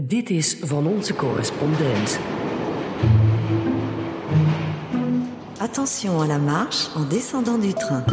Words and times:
Dit 0.00 0.30
is 0.30 0.56
van 0.60 0.86
onze 0.86 1.14
correspondent. 1.14 2.18
Attention 5.58 6.20
à 6.20 6.26
la 6.26 6.38
marche 6.38 6.90
en 6.96 7.08
descendant 7.08 7.62
du 7.62 7.72
train. 7.72 8.04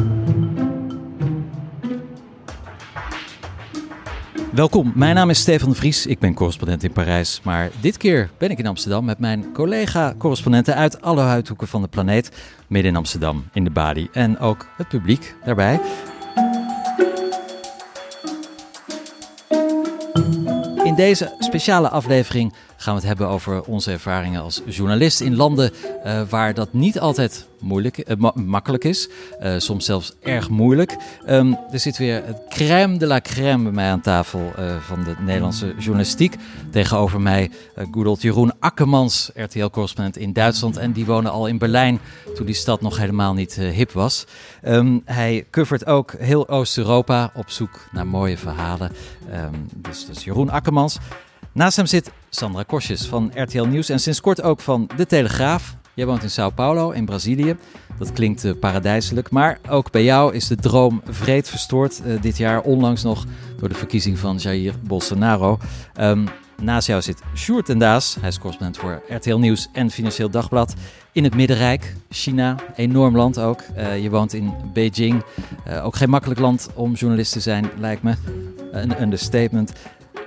Welkom, 4.54 4.92
mijn 4.96 5.16
naam 5.16 5.30
is 5.30 5.40
Stefan 5.40 5.76
Vries. 5.76 6.06
Ik 6.06 6.20
ben 6.20 6.34
correspondent 6.34 6.84
in 6.84 6.92
Parijs. 6.92 7.42
Maar 7.44 7.70
dit 7.80 7.98
keer 7.98 8.30
ben 8.38 8.50
ik 8.50 8.60
in 8.60 8.68
Amsterdam 8.68 9.06
met 9.06 9.20
mijn 9.20 9.54
collega-correspondenten 9.54 10.76
uit 10.76 11.02
alle 11.02 11.22
uithoeken 11.22 11.68
van 11.68 11.82
de 11.82 11.88
planeet. 11.88 12.32
Midden 12.68 12.92
in 12.92 12.98
Amsterdam, 12.98 13.46
in 13.54 13.64
de 13.64 13.72
Badi. 13.72 14.08
En 14.12 14.40
ook 14.40 14.68
het 14.78 14.88
publiek 14.88 15.36
daarbij. 15.46 15.80
In 20.92 20.98
deze 20.98 21.32
speciale 21.40 21.90
aflevering 21.90 22.54
gaan 22.82 22.94
we 22.94 23.00
het 23.00 23.08
hebben 23.08 23.28
over 23.28 23.64
onze 23.64 23.92
ervaringen 23.92 24.42
als 24.42 24.62
journalist 24.66 25.22
in 25.22 25.36
landen 25.36 25.72
uh, 26.06 26.22
waar 26.30 26.54
dat 26.54 26.74
niet 26.74 27.00
altijd 27.00 27.48
moeilijk, 27.60 28.18
ma 28.18 28.32
makkelijk 28.36 28.84
is. 28.84 29.10
Uh, 29.42 29.54
soms 29.58 29.86
zelfs 29.86 30.14
erg 30.20 30.50
moeilijk. 30.50 30.98
Um, 31.28 31.58
er 31.72 31.80
zit 31.80 31.98
weer 31.98 32.26
het 32.26 32.42
crème 32.50 32.98
de 32.98 33.06
la 33.06 33.22
crème 33.22 33.64
bij 33.64 33.72
mij 33.72 33.90
aan 33.90 34.02
tafel 34.02 34.52
van 34.80 35.04
de 35.04 35.16
Nederlandse 35.20 35.74
journalistiek. 35.78 36.36
Tegenover 36.72 37.22
mij 37.22 37.52
uh, 37.96 38.16
Jeroen 38.20 38.52
Akkermans, 38.60 39.32
RTL-correspondent 39.36 40.18
in 40.18 40.34
Duitsland. 40.34 40.78
En 40.78 40.92
die 40.92 41.06
woonde 41.06 41.30
al 41.30 41.48
in 41.48 41.58
Berlijn 41.58 42.00
toen 42.36 42.46
die 42.46 42.56
stad 42.56 42.82
nog 42.82 42.98
helemaal 42.98 43.34
niet 43.34 43.56
hip 43.56 43.92
was. 43.92 44.26
Um, 44.64 45.02
hij 45.06 45.46
covert 45.52 45.86
ook 45.86 46.14
heel 46.18 46.50
Oost-Europa 46.50 47.32
op 47.36 47.50
zoek 47.50 47.88
naar 47.92 48.08
mooie 48.08 48.38
verhalen. 48.38 48.92
Um, 49.34 49.68
dus, 49.76 50.06
dus 50.06 50.24
Jeroen 50.24 50.50
Akkermans. 50.50 50.98
Naast 51.54 51.76
hem 51.76 51.86
zit 51.86 52.12
Sandra 52.30 52.64
Kosjes 52.64 53.08
van 53.08 53.32
RTL 53.36 53.64
Nieuws 53.64 53.90
en 53.90 54.00
sinds 54.00 54.22
kort 54.22 54.42
ook 54.42 54.60
van 54.60 54.90
De 54.96 55.06
Telegraaf. 55.06 55.76
Jij 55.94 56.06
woont 56.06 56.24
in 56.24 56.30
Sao 56.30 56.50
Paulo, 56.50 56.92
in 56.92 57.06
Brazilië. 57.06 57.56
Dat 58.00 58.12
klinkt 58.12 58.44
uh, 58.44 58.52
paradijselijk, 58.60 59.30
maar 59.30 59.60
ook 59.70 59.92
bij 59.92 60.04
jou 60.04 60.34
is 60.34 60.48
de 60.48 60.56
droom 60.56 61.02
vreed 61.06 61.50
verstoord 61.50 62.02
uh, 62.06 62.22
dit 62.22 62.38
jaar, 62.38 62.62
onlangs 62.62 63.04
nog 63.04 63.26
door 63.58 63.70
de 63.70 63.76
verkiezing 63.76 64.20
van 64.20 64.38
Jair 64.38 64.74
Bolsonaro. 64.84 65.60
Um, 66.00 66.28
naast 66.62 66.88
jou 66.88 67.02
zit 67.02 67.22
Sjoerd 67.36 67.70
en 67.70 67.80
Daas, 67.80 68.18
hij 68.20 68.30
is 68.30 68.40
correspondent 68.40 68.78
voor 68.78 69.02
RTL 69.08 69.36
Nieuws 69.36 69.68
en 69.74 69.90
Financieel 69.90 70.30
Dagblad. 70.30 70.74
In 71.12 71.24
het 71.24 71.36
Middenrijk, 71.36 71.96
China, 72.10 72.56
enorm 72.76 73.16
land 73.16 73.40
ook. 73.40 73.64
Uh, 73.78 74.04
je 74.04 74.10
woont 74.10 74.34
in 74.34 74.54
Beijing, 74.74 75.24
ook 75.84 75.96
geen 75.96 76.10
makkelijk 76.10 76.40
land 76.40 76.70
om 76.74 76.94
journalist 76.94 77.32
te 77.32 77.40
zijn, 77.40 77.70
lijkt 77.78 78.04
me. 78.04 78.16
Een 78.72 79.02
understatement. 79.02 79.74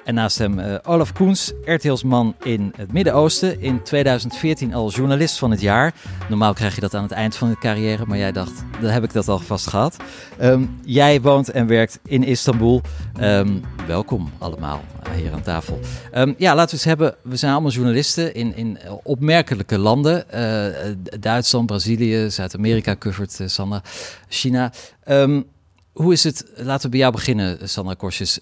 En 0.05 0.15
naast 0.15 0.39
hem 0.39 0.59
uh, 0.59 0.75
Olaf 0.83 1.13
Koens, 1.13 1.53
RTL's-man 1.65 2.35
in 2.43 2.73
het 2.77 2.93
Midden-Oosten. 2.93 3.61
In 3.61 3.83
2014 3.83 4.75
al 4.75 4.91
journalist 4.91 5.39
van 5.39 5.51
het 5.51 5.61
jaar. 5.61 5.95
Normaal 6.29 6.53
krijg 6.53 6.75
je 6.75 6.81
dat 6.81 6.95
aan 6.95 7.03
het 7.03 7.13
eind 7.13 7.37
van 7.37 7.49
de 7.49 7.59
carrière, 7.59 8.07
maar 8.07 8.19
jij 8.19 8.33
dacht, 8.33 8.65
dan 8.81 8.91
heb 8.91 9.05
ik 9.05 9.13
dat 9.13 9.29
al 9.29 9.39
vast 9.39 9.67
gehad. 9.67 9.97
Um, 10.41 10.81
jij 10.85 11.21
woont 11.21 11.51
en 11.51 11.67
werkt 11.67 11.99
in 12.05 12.23
Istanbul. 12.23 12.81
Um, 13.21 13.63
welkom 13.87 14.31
allemaal 14.39 14.85
hier 15.15 15.33
aan 15.33 15.43
tafel. 15.43 15.81
Um, 16.15 16.35
ja, 16.39 16.55
laten 16.55 16.71
we 16.71 16.77
eens 16.77 16.85
hebben. 16.85 17.15
We 17.23 17.37
zijn 17.37 17.53
allemaal 17.53 17.71
journalisten 17.71 18.35
in, 18.35 18.57
in 18.57 18.79
opmerkelijke 19.03 19.79
landen. 19.79 20.25
Uh, 20.35 21.21
Duitsland, 21.21 21.67
Brazilië, 21.67 22.31
Zuid-Amerika 22.31 22.97
covert 22.97 23.39
uh, 23.41 23.49
Sandra, 23.49 23.83
China. 24.29 24.73
hoe 25.93 26.13
is 26.13 26.25
het, 26.25 26.45
laten 26.57 26.83
we 26.83 26.89
bij 26.89 26.99
jou 26.99 27.13
beginnen, 27.13 27.69
Sandra 27.69 27.95
Korsjes. 27.95 28.39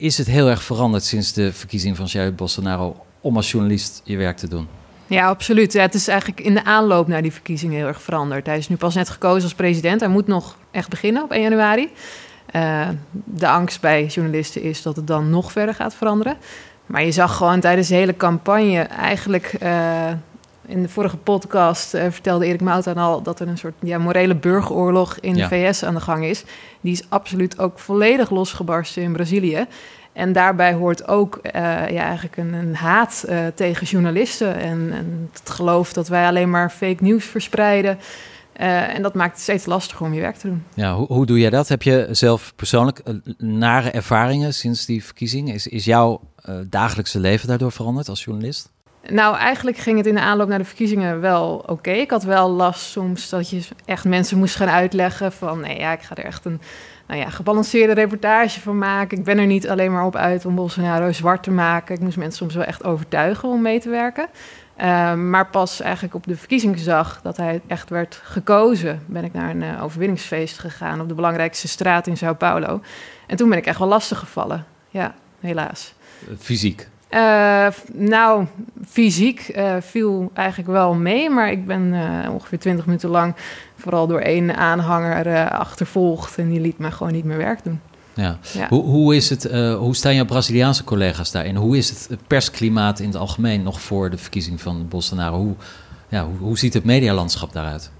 Is 0.00 0.18
het 0.18 0.26
heel 0.26 0.48
erg 0.48 0.62
veranderd 0.62 1.04
sinds 1.04 1.32
de 1.32 1.52
verkiezing 1.52 1.96
van 1.96 2.06
Jair 2.06 2.34
Bolsonaro 2.34 3.04
om 3.20 3.36
als 3.36 3.50
journalist 3.50 4.00
je 4.04 4.16
werk 4.16 4.36
te 4.36 4.48
doen? 4.48 4.68
Ja, 5.06 5.28
absoluut. 5.28 5.72
Ja, 5.72 5.80
het 5.80 5.94
is 5.94 6.08
eigenlijk 6.08 6.40
in 6.40 6.54
de 6.54 6.64
aanloop 6.64 7.08
naar 7.08 7.22
die 7.22 7.32
verkiezingen 7.32 7.76
heel 7.76 7.86
erg 7.86 8.02
veranderd. 8.02 8.46
Hij 8.46 8.58
is 8.58 8.68
nu 8.68 8.76
pas 8.76 8.94
net 8.94 9.08
gekozen 9.08 9.42
als 9.42 9.54
president. 9.54 10.00
Hij 10.00 10.08
moet 10.08 10.26
nog 10.26 10.56
echt 10.70 10.88
beginnen 10.88 11.22
op 11.22 11.30
1 11.30 11.42
januari. 11.42 11.90
Uh, 12.54 12.88
de 13.24 13.48
angst 13.48 13.80
bij 13.80 14.06
journalisten 14.06 14.62
is 14.62 14.82
dat 14.82 14.96
het 14.96 15.06
dan 15.06 15.30
nog 15.30 15.52
verder 15.52 15.74
gaat 15.74 15.94
veranderen. 15.94 16.36
Maar 16.86 17.04
je 17.04 17.12
zag 17.12 17.36
gewoon 17.36 17.60
tijdens 17.60 17.88
de 17.88 17.94
hele 17.94 18.16
campagne 18.16 18.80
eigenlijk... 18.80 19.54
Uh, 19.62 20.12
in 20.68 20.82
de 20.82 20.88
vorige 20.88 21.16
podcast 21.16 21.94
uh, 21.94 22.02
vertelde 22.10 22.46
Erik 22.46 22.60
Mouten 22.60 22.96
al 22.96 23.22
dat 23.22 23.40
er 23.40 23.48
een 23.48 23.58
soort 23.58 23.74
ja, 23.80 23.98
morele 23.98 24.34
burgeroorlog 24.34 25.18
in 25.20 25.36
ja. 25.36 25.48
de 25.48 25.54
VS 25.54 25.82
aan 25.84 25.94
de 25.94 26.00
gang 26.00 26.24
is. 26.24 26.44
Die 26.80 26.92
is 26.92 27.02
absoluut 27.08 27.58
ook 27.58 27.78
volledig 27.78 28.30
losgebarsten 28.30 29.02
in 29.02 29.12
Brazilië. 29.12 29.66
En 30.12 30.32
daarbij 30.32 30.72
hoort 30.72 31.08
ook 31.08 31.40
uh, 31.42 31.52
ja, 31.90 32.02
eigenlijk 32.02 32.36
een, 32.36 32.52
een 32.52 32.74
haat 32.74 33.24
uh, 33.28 33.46
tegen 33.54 33.86
journalisten. 33.86 34.56
En, 34.56 34.92
en, 34.92 35.28
het 35.32 35.50
geloof 35.50 35.92
dat 35.92 36.08
wij 36.08 36.26
alleen 36.26 36.50
maar 36.50 36.70
fake 36.70 37.02
nieuws 37.02 37.24
verspreiden. 37.24 37.98
En 38.52 39.02
dat 39.02 39.14
maakt 39.14 39.32
het 39.32 39.42
steeds 39.42 39.66
lastiger 39.66 40.06
om 40.06 40.14
je 40.14 40.20
werk 40.20 40.36
te 40.36 40.46
doen. 40.46 40.64
Ja, 40.74 40.94
hoe, 40.94 41.06
hoe 41.06 41.26
doe 41.26 41.38
jij 41.38 41.50
dat? 41.50 41.68
Heb 41.68 41.82
je 41.82 42.08
zelf 42.10 42.52
persoonlijk 42.56 43.02
nare 43.36 43.90
ervaringen 43.90 44.54
sinds 44.54 44.86
die 44.86 45.04
verkiezing? 45.04 45.52
Is, 45.52 45.66
is 45.66 45.84
jouw 45.84 46.20
dagelijkse 46.68 47.20
leven 47.20 47.48
daardoor 47.48 47.72
veranderd 47.72 48.08
als 48.08 48.24
journalist? 48.24 48.70
Nou, 49.12 49.36
eigenlijk 49.36 49.76
ging 49.76 49.96
het 49.96 50.06
in 50.06 50.14
de 50.14 50.20
aanloop 50.20 50.48
naar 50.48 50.58
de 50.58 50.64
verkiezingen 50.64 51.20
wel 51.20 51.64
oké. 51.66 51.90
Ik 51.90 52.10
had 52.10 52.22
wel 52.22 52.50
last 52.50 52.80
soms 52.80 53.28
dat 53.28 53.50
je 53.50 53.68
echt 53.84 54.04
mensen 54.04 54.38
moest 54.38 54.56
gaan 54.56 54.68
uitleggen 54.68 55.32
van... 55.32 55.60
nee, 55.60 55.78
ja, 55.78 55.92
ik 55.92 56.02
ga 56.02 56.14
er 56.14 56.24
echt 56.24 56.44
een 56.44 56.60
nou 57.06 57.20
ja, 57.20 57.30
gebalanceerde 57.30 57.92
reportage 57.92 58.60
van 58.60 58.78
maken. 58.78 59.18
Ik 59.18 59.24
ben 59.24 59.38
er 59.38 59.46
niet 59.46 59.68
alleen 59.68 59.92
maar 59.92 60.04
op 60.04 60.16
uit 60.16 60.44
om 60.44 60.54
Bolsonaro 60.54 61.12
zwart 61.12 61.42
te 61.42 61.50
maken. 61.50 61.94
Ik 61.94 62.00
moest 62.00 62.16
mensen 62.16 62.38
soms 62.38 62.54
wel 62.54 62.64
echt 62.64 62.84
overtuigen 62.84 63.48
om 63.48 63.62
mee 63.62 63.80
te 63.80 63.88
werken. 63.88 64.28
Uh, 64.80 65.14
maar 65.14 65.46
pas 65.46 65.80
eigenlijk 65.80 66.14
op 66.14 66.26
de 66.26 66.36
verkiezingsdag 66.36 67.20
dat 67.22 67.36
hij 67.36 67.60
echt 67.66 67.88
werd 67.88 68.20
gekozen... 68.24 69.02
ben 69.06 69.24
ik 69.24 69.32
naar 69.32 69.50
een 69.50 69.62
uh, 69.62 69.82
overwinningsfeest 69.82 70.58
gegaan 70.58 71.00
op 71.00 71.08
de 71.08 71.14
belangrijkste 71.14 71.68
straat 71.68 72.06
in 72.06 72.16
Sao 72.16 72.34
Paulo. 72.34 72.80
En 73.26 73.36
toen 73.36 73.48
ben 73.48 73.58
ik 73.58 73.66
echt 73.66 73.78
wel 73.78 73.88
lastig 73.88 74.18
gevallen. 74.18 74.66
Ja, 74.88 75.14
helaas. 75.40 75.94
Fysiek? 76.38 76.88
Uh, 77.14 77.66
nou, 77.92 78.46
fysiek 78.88 79.52
uh, 79.56 79.76
viel 79.80 80.30
eigenlijk 80.34 80.68
wel 80.68 80.94
mee, 80.94 81.30
maar 81.30 81.50
ik 81.50 81.66
ben 81.66 81.92
uh, 81.92 82.32
ongeveer 82.32 82.58
20 82.58 82.86
minuten 82.86 83.08
lang 83.08 83.34
vooral 83.76 84.06
door 84.06 84.20
één 84.20 84.56
aanhanger 84.56 85.50
achtervolgd 85.50 86.38
en 86.38 86.48
die 86.48 86.60
liet 86.60 86.78
me 86.78 86.90
gewoon 86.90 87.12
niet 87.12 87.24
meer 87.24 87.36
werk 87.36 87.64
doen. 87.64 87.80
Ja. 88.14 88.38
ja. 88.52 88.68
Hoe, 88.68 88.82
hoe, 88.82 89.16
is 89.16 89.30
het, 89.30 89.50
hoe 89.78 89.96
staan 89.96 90.14
jouw 90.14 90.24
Braziliaanse 90.24 90.84
collega's 90.84 91.30
daarin? 91.30 91.56
Hoe 91.56 91.76
is 91.76 92.06
het 92.08 92.26
persklimaat 92.26 93.00
in 93.00 93.06
het 93.06 93.16
algemeen 93.16 93.62
nog 93.62 93.80
voor 93.80 94.10
de 94.10 94.18
verkiezing 94.18 94.60
van 94.60 94.86
Bolsonaro? 94.88 95.36
Hoe, 95.36 95.54
ja, 96.08 96.24
hoe, 96.24 96.38
hoe 96.38 96.58
ziet 96.58 96.74
het 96.74 96.84
medialandschap 96.84 97.52
daaruit? 97.52 97.90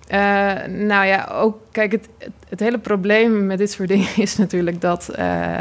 nou 0.68 1.06
ja, 1.06 1.28
ook 1.32 1.58
kijk, 1.72 1.92
het, 1.92 2.08
het, 2.18 2.32
het, 2.48 2.60
hele 2.60 2.78
probleem 2.78 3.46
met 3.46 3.58
dit 3.58 3.70
soort 3.70 3.88
dingen 3.94 4.16
is 4.16 4.36
natuurlijk 4.36 4.80
dat 4.80 5.10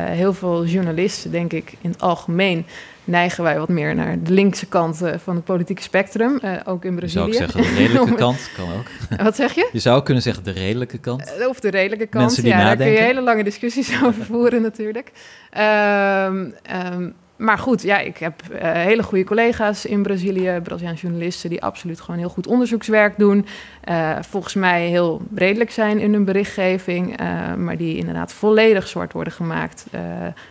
heel 0.09 0.33
veel 0.33 0.65
journalisten, 0.65 1.31
denk 1.31 1.53
ik, 1.53 1.73
in 1.81 1.89
het 1.89 2.01
algemeen 2.01 2.65
neigen 3.07 3.43
wij 3.43 3.57
wat 3.57 3.69
meer 3.69 3.95
naar 3.95 4.23
de 4.23 4.33
linkse 4.33 4.65
kant 4.65 5.01
van 5.15 5.35
het 5.35 5.43
politieke 5.43 5.81
spectrum, 5.81 6.39
uh, 6.43 6.51
ook 6.65 6.85
in 6.85 6.95
Brazilië. 6.95 7.33
Zou 7.33 7.45
ook 7.45 7.51
zeggen 7.51 7.75
de 7.75 7.79
redelijke 7.79 8.15
kant, 8.25 8.49
kan 8.55 8.65
ook. 8.73 9.21
Wat 9.23 9.35
zeg 9.35 9.53
je? 9.53 9.69
Je 9.71 9.79
zou 9.79 10.03
kunnen 10.03 10.23
zeggen 10.23 10.43
de 10.43 10.51
redelijke 10.51 10.97
kant. 10.97 11.33
Uh, 11.39 11.47
of 11.47 11.59
de 11.59 11.69
redelijke 11.69 12.07
kant, 12.07 12.23
Mensen 12.25 12.43
die 12.43 12.51
ja, 12.51 12.57
nadenken. 12.57 12.85
daar 12.85 12.93
kun 12.95 13.03
je 13.03 13.07
hele 13.07 13.21
lange 13.21 13.43
discussies 13.43 13.91
over 14.05 14.25
voeren 14.25 14.61
natuurlijk. 14.61 15.11
Um, 15.57 16.53
um, 16.93 17.15
maar 17.37 17.57
goed, 17.57 17.81
ja, 17.81 17.99
ik 17.99 18.17
heb 18.17 18.41
uh, 18.51 18.71
hele 18.71 19.03
goede 19.03 19.23
collega's 19.23 19.85
in 19.85 20.01
Brazilië, 20.01 20.59
Braziliaanse 20.63 21.01
journalisten, 21.01 21.49
die 21.49 21.63
absoluut 21.63 22.01
gewoon 22.01 22.19
heel 22.19 22.29
goed 22.29 22.47
onderzoekswerk 22.47 23.17
doen. 23.17 23.45
Uh, 23.89 24.17
volgens 24.21 24.53
mij 24.53 24.87
heel 24.87 25.21
redelijk 25.35 25.71
zijn 25.71 25.99
in 25.99 26.13
hun 26.13 26.25
berichtgeving, 26.25 27.21
uh, 27.21 27.53
maar 27.53 27.77
die 27.77 27.97
inderdaad 27.97 28.33
volledig 28.33 28.87
zwart 28.87 29.13
worden 29.13 29.33
gemaakt 29.33 29.85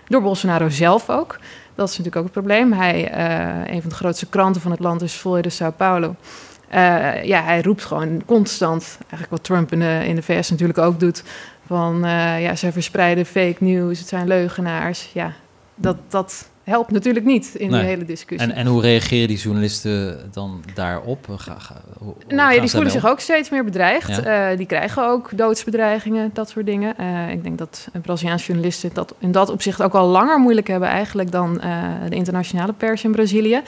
door 0.08 0.22
Bolsonaro 0.22 0.68
zelf 0.68 1.10
ook. 1.10 1.38
Dat 1.76 1.88
is 1.88 1.98
natuurlijk 1.98 2.16
ook 2.16 2.22
het 2.24 2.32
probleem. 2.32 2.72
Hij, 2.72 3.16
uh, 3.16 3.74
een 3.74 3.80
van 3.80 3.90
de 3.90 3.96
grootste 3.96 4.26
kranten 4.26 4.60
van 4.60 4.70
het 4.70 4.80
land 4.80 5.02
is 5.02 5.12
Folha 5.12 5.40
de 5.40 5.48
Sao 5.48 5.70
Paulo. 5.70 6.14
Uh, 6.74 7.24
ja, 7.24 7.42
hij 7.42 7.62
roept 7.62 7.84
gewoon 7.84 8.22
constant, 8.26 8.98
eigenlijk 9.00 9.30
wat 9.30 9.44
Trump 9.44 9.72
in 9.72 10.14
de, 10.14 10.22
VS 10.22 10.50
natuurlijk 10.50 10.78
ook 10.78 11.00
doet, 11.00 11.22
van 11.66 12.04
uh, 12.04 12.42
ja, 12.42 12.54
zij 12.54 12.72
verspreiden 12.72 13.26
fake 13.26 13.56
news, 13.58 13.98
het 13.98 14.08
zijn 14.08 14.26
leugenaars. 14.26 15.10
Ja, 15.12 15.32
dat, 15.74 15.96
dat 16.08 16.48
helpt 16.66 16.90
natuurlijk 16.90 17.24
niet 17.24 17.54
in 17.54 17.70
nee. 17.70 17.80
die 17.80 17.88
hele 17.88 18.04
discussie. 18.04 18.50
En, 18.50 18.56
en 18.56 18.66
hoe 18.66 18.80
reageren 18.80 19.28
die 19.28 19.36
journalisten 19.36 20.18
dan 20.32 20.62
daarop? 20.74 21.26
Ga, 21.36 21.58
ga, 21.58 21.80
hoe, 21.98 22.14
nou 22.28 22.54
ja, 22.54 22.60
die 22.60 22.70
voelen 22.70 22.90
zich 22.90 23.06
ook 23.06 23.20
steeds 23.20 23.50
meer 23.50 23.64
bedreigd. 23.64 24.08
Ja? 24.08 24.50
Uh, 24.50 24.56
die 24.56 24.66
krijgen 24.66 25.08
ook 25.08 25.30
doodsbedreigingen, 25.36 26.30
dat 26.32 26.48
soort 26.48 26.66
dingen. 26.66 26.94
Uh, 27.00 27.30
ik 27.30 27.42
denk 27.42 27.58
dat 27.58 27.88
Braziliaanse 28.02 28.46
journalisten 28.46 28.90
dat 28.92 29.14
in 29.18 29.32
dat 29.32 29.50
opzicht 29.50 29.82
ook 29.82 29.94
al 29.94 30.06
langer 30.06 30.38
moeilijk 30.38 30.66
hebben 30.66 30.88
eigenlijk 30.88 31.30
dan 31.30 31.60
uh, 31.64 31.84
de 32.08 32.16
internationale 32.16 32.72
pers 32.72 33.04
in 33.04 33.12
Brazilië. 33.12 33.62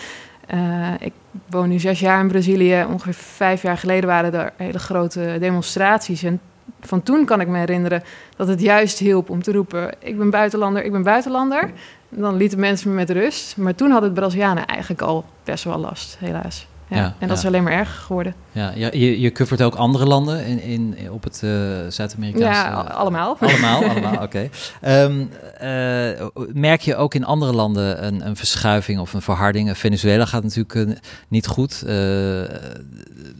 ik 0.98 1.12
woon 1.46 1.68
nu 1.68 1.78
zes 1.78 2.00
jaar 2.00 2.20
in 2.20 2.28
Brazilië. 2.28 2.86
Ongeveer 2.90 3.14
vijf 3.14 3.62
jaar 3.62 3.78
geleden 3.78 4.08
waren 4.08 4.34
er 4.34 4.52
hele 4.56 4.78
grote 4.78 5.36
demonstraties. 5.40 6.22
En 6.22 6.40
van 6.80 7.02
toen 7.02 7.24
kan 7.24 7.40
ik 7.40 7.48
me 7.48 7.58
herinneren 7.58 8.02
dat 8.36 8.48
het 8.48 8.60
juist 8.60 8.98
hielp 8.98 9.30
om 9.30 9.42
te 9.42 9.52
roepen: 9.52 9.90
Ik 9.98 10.18
ben 10.18 10.30
buitenlander, 10.30 10.84
ik 10.84 10.92
ben 10.92 11.02
buitenlander. 11.02 11.70
Dan 12.08 12.36
lieten 12.36 12.60
mensen 12.60 12.90
me 12.90 12.94
met 12.94 13.10
rust. 13.10 13.56
Maar 13.56 13.74
toen 13.74 13.90
hadden 13.90 14.14
de 14.14 14.20
Brazilianen 14.20 14.66
eigenlijk 14.66 15.02
al 15.02 15.24
best 15.44 15.64
wel 15.64 15.78
last, 15.78 16.16
helaas. 16.18 16.66
Ja, 16.88 17.14
en 17.18 17.28
dat 17.28 17.38
is 17.38 17.46
alleen 17.46 17.62
maar 17.62 17.72
erger 17.72 18.00
geworden. 18.00 18.34
Ja, 18.52 18.72
ja 18.74 18.88
je, 18.92 19.20
je 19.20 19.32
covert 19.32 19.62
ook 19.62 19.74
andere 19.74 20.06
landen 20.06 20.44
in, 20.46 20.62
in, 20.62 21.10
op 21.10 21.24
het 21.24 21.40
uh, 21.44 21.50
Zuid-Amerikaanse... 21.88 22.60
Ja, 22.60 22.72
allemaal. 22.72 23.36
Allemaal, 23.40 23.84
allemaal, 23.84 24.22
oké. 24.26 24.48
Ehm, 24.80 25.24
eh, 25.58 26.26
merk 26.52 26.80
je 26.80 26.96
ook 26.96 27.14
in 27.14 27.24
andere 27.24 27.52
landen 27.52 28.06
een, 28.06 28.26
een 28.26 28.36
verschuiving 28.36 29.00
of 29.00 29.12
een 29.12 29.22
verharding? 29.22 29.78
Venezuela 29.78 30.24
gaat 30.24 30.42
natuurlijk 30.42 30.74
uh, 30.74 30.96
niet 31.28 31.46
goed. 31.46 31.84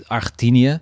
Argentinië. 0.07 0.81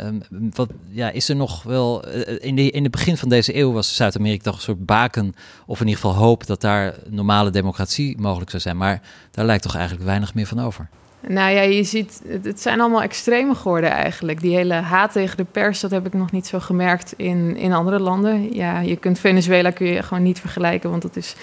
Um, 0.00 0.22
wat, 0.54 0.68
ja, 0.90 1.10
is 1.10 1.28
er 1.28 1.36
nog 1.36 1.62
wel. 1.62 2.08
in, 2.40 2.56
de, 2.56 2.70
in 2.70 2.82
het 2.82 2.92
begin 2.92 3.16
van 3.16 3.28
deze 3.28 3.56
eeuw 3.56 3.72
was 3.72 3.96
Zuid-Amerika 3.96 4.42
toch 4.44 4.54
een 4.54 4.60
soort 4.60 4.86
baken. 4.86 5.34
Of 5.66 5.80
in 5.80 5.86
ieder 5.86 6.02
geval 6.02 6.16
hoop 6.16 6.46
dat 6.46 6.60
daar 6.60 6.94
normale 7.08 7.50
democratie 7.50 8.18
mogelijk 8.18 8.50
zou 8.50 8.62
zijn. 8.62 8.76
Maar 8.76 9.00
daar 9.30 9.44
lijkt 9.44 9.62
toch 9.62 9.74
eigenlijk 9.74 10.06
weinig 10.06 10.34
meer 10.34 10.46
van 10.46 10.60
over. 10.60 10.88
Nou 11.28 11.50
ja, 11.50 11.60
je 11.60 11.84
ziet, 11.84 12.22
het 12.42 12.60
zijn 12.60 12.80
allemaal 12.80 13.02
extreme 13.02 13.54
geworden 13.54 13.90
eigenlijk. 13.90 14.40
Die 14.40 14.54
hele 14.54 14.74
haat 14.74 15.12
tegen 15.12 15.36
de 15.36 15.44
pers, 15.44 15.80
dat 15.80 15.90
heb 15.90 16.06
ik 16.06 16.12
nog 16.12 16.32
niet 16.32 16.46
zo 16.46 16.60
gemerkt 16.60 17.14
in, 17.16 17.56
in 17.56 17.72
andere 17.72 17.98
landen. 17.98 18.54
Ja, 18.54 18.80
je 18.80 18.96
kunt 18.96 19.18
Venezuela 19.18 19.70
kun 19.70 19.86
je 19.86 20.02
gewoon 20.02 20.22
niet 20.22 20.40
vergelijken, 20.40 20.90
want 20.90 21.02
dat 21.02 21.16
is, 21.16 21.34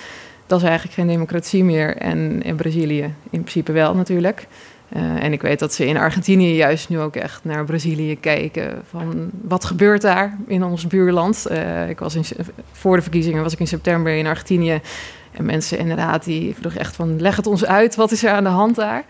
dat 0.47 0.61
is 0.61 0.65
eigenlijk 0.67 0.95
geen 0.95 1.07
democratie 1.07 1.63
meer. 1.63 1.97
En 1.97 2.41
in 2.41 2.55
Brazilië 2.55 3.13
in 3.29 3.39
principe 3.39 3.71
wel 3.71 3.95
natuurlijk. 3.95 4.47
Uh, 4.95 5.23
en 5.23 5.33
ik 5.33 5.41
weet 5.41 5.59
dat 5.59 5.73
ze 5.73 5.85
in 5.85 5.97
Argentinië 5.97 6.55
juist 6.55 6.89
nu 6.89 6.99
ook 6.99 7.15
echt 7.15 7.43
naar 7.43 7.65
Brazilië 7.65 8.19
kijken. 8.19 8.81
Van 8.89 9.29
wat 9.41 9.65
gebeurt 9.65 10.01
daar 10.01 10.37
in 10.47 10.63
ons 10.63 10.87
buurland? 10.87 11.45
Uh, 11.51 11.89
ik 11.89 11.99
was 11.99 12.15
in, 12.15 12.23
voor 12.71 12.95
de 12.95 13.01
verkiezingen 13.01 13.43
was 13.43 13.53
ik 13.53 13.59
in 13.59 13.67
september 13.67 14.13
in 14.13 14.27
Argentinië. 14.27 14.81
En 15.31 15.45
mensen 15.45 15.77
inderdaad, 15.77 16.23
die 16.23 16.55
vroegen 16.59 16.81
echt 16.81 16.95
van 16.95 17.21
leg 17.21 17.35
het 17.35 17.47
ons 17.47 17.65
uit, 17.65 17.95
wat 17.95 18.11
is 18.11 18.23
er 18.23 18.31
aan 18.31 18.43
de 18.43 18.49
hand 18.49 18.75
daar? 18.75 19.03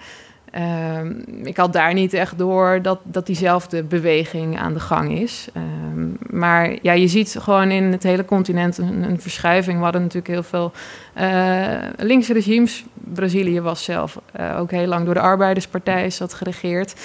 Ehm, 0.54 1.14
ik 1.44 1.58
had 1.58 1.74
daar 1.74 1.94
niet 1.94 2.14
echt 2.14 2.38
door 2.38 2.80
dat, 2.82 3.00
dat 3.04 3.26
diezelfde 3.26 3.84
beweging 3.84 4.60
aan 4.60 4.74
de 4.74 4.80
gang 4.80 5.20
is. 5.20 5.48
Ehm, 5.54 6.38
maar 6.40 6.76
ja, 6.82 6.92
je 6.92 7.08
ziet 7.08 7.36
gewoon 7.40 7.72
in 7.72 7.84
het 7.84 8.04
hele 8.04 8.26
continent 8.26 8.78
een, 8.78 9.04
een 9.04 9.22
verschuiving. 9.22 9.78
We 9.78 9.84
hadden 9.84 10.02
natuurlijk 10.02 10.28
heel 10.28 10.44
veel 10.44 10.72
uh, 11.22 11.78
linkse 11.98 12.34
regimes. 12.34 12.84
Brazilië 12.94 13.62
was 13.62 13.84
zelf 13.84 14.20
uh, 14.40 14.60
ook 14.60 14.72
heel 14.72 14.86
lang 14.86 15.06
door 15.06 15.14
de 15.14 15.20
Arbeiderspartij 15.20 16.06
is 16.06 16.18
dat 16.18 16.34
geregeerd. 16.34 16.96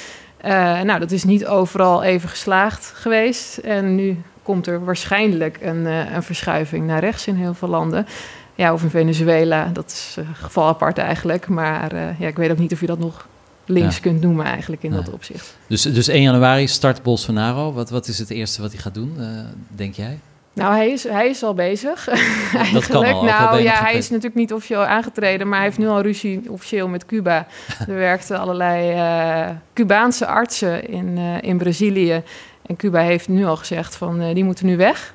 Uh, 0.45 0.81
nou, 0.81 0.99
dat 0.99 1.11
is 1.11 1.25
niet 1.25 1.47
overal 1.47 2.03
even 2.03 2.29
geslaagd 2.29 2.93
geweest. 2.95 3.57
En 3.57 3.95
nu 3.95 4.23
komt 4.43 4.67
er 4.67 4.85
waarschijnlijk 4.85 5.59
een, 5.61 5.85
een 5.87 6.23
verschuiving 6.23 6.87
naar 6.87 7.01
rechts 7.01 7.27
in 7.27 7.35
heel 7.35 7.55
veel 7.55 7.69
landen. 7.69 8.07
Ja, 8.55 8.73
of 8.73 8.83
in 8.83 8.91
Venezuela, 8.91 9.71
dat 9.73 9.87
is 9.87 10.17
een 10.19 10.35
geval 10.35 10.67
apart 10.67 10.99
eigenlijk. 10.99 11.49
Maar 11.49 11.95
ja, 11.95 12.27
ik 12.27 12.37
weet 12.37 12.51
ook 12.51 12.59
niet 12.59 12.73
of 12.73 12.81
je 12.81 12.87
dat 12.87 12.99
nog 12.99 13.27
links 13.69 14.01
kunt 14.01 14.21
noemen 14.21 14.47
eigenlijk 14.47 14.83
in 14.83 14.91
dat 14.91 15.11
opzicht. 15.13 15.57
Dus, 15.67 15.83
dus 15.83 16.09
1 16.09 16.23
januari 16.23 16.67
start 16.67 17.03
Bolsonaro. 17.03 17.73
Wat, 17.73 17.91
wat 17.91 18.09
is 18.09 18.19
het 18.19 18.31
eerste 18.31 18.63
wat 18.63 18.73
hij 18.73 18.81
gaat 18.81 18.95
doen, 18.95 19.15
uh, 19.19 19.27
denk 19.69 19.95
jij? 19.95 20.19
Nou, 20.59 20.75
hij 20.75 20.91
is, 20.91 21.05
hij 21.05 21.29
is 21.29 21.43
al 21.43 21.55
bezig. 21.55 22.05
Dat 22.73 22.87
kan 22.87 23.05
al. 23.05 23.25
Nou 23.25 23.63
ja, 23.63 23.83
hij 23.83 23.95
is 23.95 24.09
natuurlijk 24.09 24.37
niet 24.37 24.53
officieel 24.53 24.85
aangetreden, 24.85 25.49
maar 25.49 25.57
hij 25.57 25.67
heeft 25.67 25.79
nu 25.79 25.89
al 25.89 26.01
ruzie 26.01 26.43
officieel 26.49 26.89
met 26.89 27.07
Cuba. 27.07 27.47
er 27.89 27.95
werkten 27.95 28.39
allerlei 28.39 28.93
uh, 28.93 29.57
Cubaanse 29.75 30.27
artsen 30.27 30.89
in, 30.89 31.17
uh, 31.17 31.43
in 31.43 31.59
Brazilië. 31.59 32.23
En 32.67 32.77
Cuba 32.77 33.01
heeft 33.01 33.29
nu 33.29 33.45
al 33.47 33.57
gezegd 33.57 33.97
van 33.97 34.23
uh, 34.23 34.35
die 34.35 34.45
moeten 34.45 34.67
nu 34.67 34.77
weg. 34.77 35.15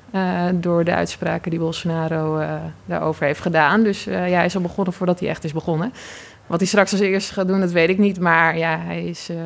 door 0.54 0.84
de 0.84 0.94
uitspraken 0.94 1.50
die 1.50 1.60
Bolsonaro 1.60 2.42
daarover 2.84 3.26
heeft 3.26 3.40
gedaan. 3.40 3.82
Dus 3.82 4.04
ja, 4.04 4.12
hij 4.12 4.44
is 4.44 4.54
al 4.54 4.62
begonnen 4.62 4.92
voordat 4.92 5.20
hij 5.20 5.28
echt 5.28 5.44
is 5.44 5.52
begonnen. 5.52 5.92
Wat 6.46 6.58
hij 6.58 6.68
straks 6.68 6.92
als 6.92 7.00
eerste 7.00 7.32
gaat 7.32 7.48
doen, 7.48 7.60
dat 7.60 7.72
weet 7.72 7.88
ik 7.88 7.98
niet. 7.98 8.20
Maar 8.20 8.58
ja, 8.58 8.78
hij, 8.78 9.04
is, 9.04 9.30
uh, 9.30 9.36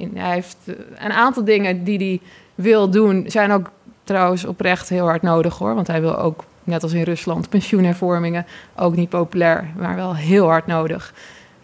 in, 0.00 0.10
hij 0.14 0.32
heeft 0.32 0.56
uh, 0.64 0.74
een 0.98 1.12
aantal 1.12 1.44
dingen 1.44 1.84
die 1.84 1.98
hij 1.98 2.20
wil 2.54 2.90
doen, 2.90 3.24
zijn 3.26 3.52
ook 3.52 3.70
trouwens 4.04 4.44
oprecht 4.44 4.88
heel 4.88 5.04
hard 5.04 5.22
nodig 5.22 5.58
hoor. 5.58 5.74
Want 5.74 5.86
hij 5.86 6.00
wil 6.00 6.18
ook, 6.18 6.44
net 6.64 6.82
als 6.82 6.92
in 6.92 7.02
Rusland, 7.02 7.48
pensioenhervormingen. 7.48 8.46
Ook 8.76 8.96
niet 8.96 9.08
populair, 9.08 9.68
maar 9.76 9.96
wel 9.96 10.14
heel 10.14 10.46
hard 10.46 10.66
nodig. 10.66 11.12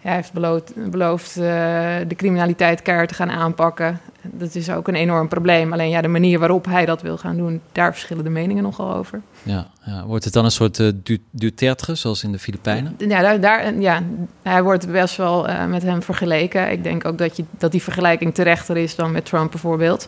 Hij 0.05 0.15
heeft 0.15 0.33
beloofd, 0.33 0.91
beloofd 0.91 1.37
uh, 1.37 1.43
de 2.07 2.15
criminaliteit 2.15 2.81
keihard 2.81 3.09
te 3.09 3.15
gaan 3.15 3.29
aanpakken. 3.29 3.99
Dat 4.21 4.55
is 4.55 4.69
ook 4.69 4.87
een 4.87 4.95
enorm 4.95 5.27
probleem. 5.27 5.73
Alleen 5.73 5.89
ja, 5.89 6.01
de 6.01 6.07
manier 6.07 6.39
waarop 6.39 6.65
hij 6.65 6.85
dat 6.85 7.01
wil 7.01 7.17
gaan 7.17 7.37
doen, 7.37 7.61
daar 7.71 7.91
verschillen 7.91 8.23
de 8.23 8.29
meningen 8.29 8.63
nogal 8.63 8.93
over. 8.93 9.21
Ja, 9.43 9.67
ja. 9.85 10.05
wordt 10.05 10.23
het 10.23 10.33
dan 10.33 10.45
een 10.45 10.51
soort 10.51 10.79
uh, 10.79 10.91
Duterte, 11.31 11.95
zoals 11.95 12.23
in 12.23 12.31
de 12.31 12.39
Filipijnen? 12.39 12.95
Ja, 12.97 13.21
daar, 13.21 13.39
daar, 13.39 13.79
ja 13.79 14.01
hij 14.41 14.63
wordt 14.63 14.91
best 14.91 15.15
wel 15.15 15.49
uh, 15.49 15.65
met 15.65 15.81
hem 15.81 16.01
vergeleken. 16.01 16.71
Ik 16.71 16.83
denk 16.83 17.05
ook 17.05 17.17
dat, 17.17 17.37
je, 17.37 17.43
dat 17.57 17.71
die 17.71 17.83
vergelijking 17.83 18.33
terechter 18.33 18.77
is 18.77 18.95
dan 18.95 19.11
met 19.11 19.25
Trump 19.25 19.51
bijvoorbeeld. 19.51 20.07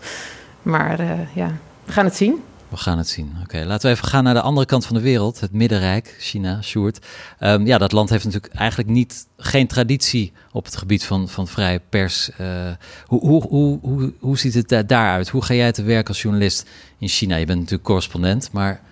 Maar 0.62 1.02
ja, 1.34 1.52
we 1.86 1.92
gaan 1.92 2.06
het 2.06 2.16
zien. 2.16 2.42
We 2.70 2.78
gaan 2.78 2.98
het 2.98 3.08
zien. 3.08 3.36
Oké, 3.44 3.64
laten 3.66 3.90
we 3.90 3.96
even 3.96 4.08
gaan 4.08 4.24
naar 4.24 4.34
de 4.34 4.42
andere 4.42 4.66
kant 4.66 4.86
van 4.86 4.96
de 4.96 5.02
wereld, 5.02 5.40
het 5.40 5.52
Middenrijk, 5.52 6.16
China, 6.20 6.62
Sjoerd. 6.62 7.06
Um, 7.40 7.66
ja, 7.66 7.78
dat 7.78 7.92
land 7.92 8.10
heeft 8.10 8.26
natuurlijk 8.26 8.54
eigenlijk 8.54 8.90
niet, 8.90 9.28
geen 9.38 9.68
traditie 9.68 10.32
op 10.52 10.66
het 10.66 10.78
gebied 10.78 11.04
van, 11.04 11.30
van 11.30 11.48
vrije 11.48 11.82
pers. 11.90 12.30
Uh, 12.42 12.48
hoe, 13.06 13.20
hoe, 13.20 13.48
hoe, 13.48 13.80
hoe, 13.82 14.14
hoe 14.20 14.38
ziet 14.38 14.54
het 14.54 14.90
daaruit? 14.90 15.30
Hoe 15.30 15.44
ga 15.44 15.54
jij 15.54 15.72
te 15.72 15.84
werk 15.84 16.08
als 16.08 16.22
journalist 16.22 16.70
in 16.98 17.08
China? 17.08 17.36
Je 17.36 17.46
bent 17.46 17.60
natuurlijk 17.60 17.88
correspondent, 17.88 18.52
maar 18.52 18.72
uh, 18.72 18.87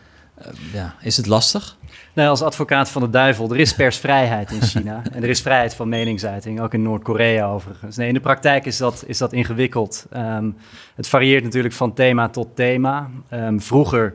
ja, 0.73 0.95
is 1.01 1.17
het 1.17 1.25
lastig? 1.25 1.77
Nee, 2.13 2.27
als 2.27 2.41
advocaat 2.41 2.89
van 2.89 3.01
de 3.01 3.09
duivel, 3.09 3.51
er 3.51 3.57
is 3.59 3.75
persvrijheid 3.75 4.51
in 4.51 4.61
China. 4.61 5.01
en 5.13 5.23
er 5.23 5.29
is 5.29 5.41
vrijheid 5.41 5.75
van 5.75 5.89
meningsuiting, 5.89 6.61
ook 6.61 6.73
in 6.73 6.81
Noord-Korea 6.81 7.47
overigens. 7.47 7.97
Nee, 7.97 8.07
in 8.07 8.13
de 8.13 8.19
praktijk 8.19 8.65
is 8.65 8.77
dat, 8.77 9.03
is 9.07 9.17
dat 9.17 9.33
ingewikkeld. 9.33 10.05
Um, 10.15 10.57
het 10.95 11.07
varieert 11.07 11.43
natuurlijk 11.43 11.73
van 11.73 11.93
thema 11.93 12.29
tot 12.29 12.55
thema. 12.55 13.09
Um, 13.31 13.61
vroeger, 13.61 14.13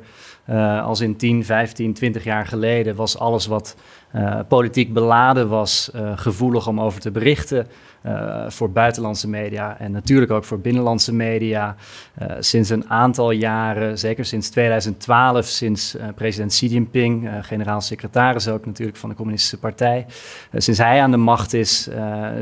uh, 0.50 0.84
als 0.84 1.00
in 1.00 1.16
10, 1.16 1.44
15, 1.44 1.94
20 1.94 2.24
jaar 2.24 2.46
geleden, 2.46 2.96
was 2.96 3.18
alles 3.18 3.46
wat 3.46 3.76
uh, 4.14 4.38
politiek 4.48 4.92
beladen 4.92 5.48
was, 5.48 5.90
uh, 5.94 6.12
gevoelig 6.14 6.66
om 6.66 6.80
over 6.80 7.00
te 7.00 7.10
berichten. 7.10 7.66
Uh, 8.06 8.44
voor 8.48 8.70
buitenlandse 8.70 9.28
media 9.28 9.78
en 9.78 9.92
natuurlijk 9.92 10.30
ook 10.30 10.44
voor 10.44 10.60
binnenlandse 10.60 11.14
media. 11.14 11.76
Uh, 12.22 12.28
sinds 12.38 12.70
een 12.70 12.90
aantal 12.90 13.30
jaren, 13.30 13.98
zeker 13.98 14.24
sinds 14.24 14.48
2012, 14.48 15.46
sinds 15.46 15.96
uh, 15.96 16.02
president 16.14 16.50
Xi 16.50 16.66
Jinping, 16.66 17.30
generaal-secretaris 17.40 18.48
ook 18.48 18.66
natuurlijk 18.66 18.96
van 18.96 19.08
de 19.08 19.14
Communistische 19.14 19.58
Partij, 19.58 20.06
sinds 20.54 20.80
hij 20.80 21.00
aan 21.00 21.10
de 21.10 21.16
macht 21.16 21.52
is, 21.52 21.88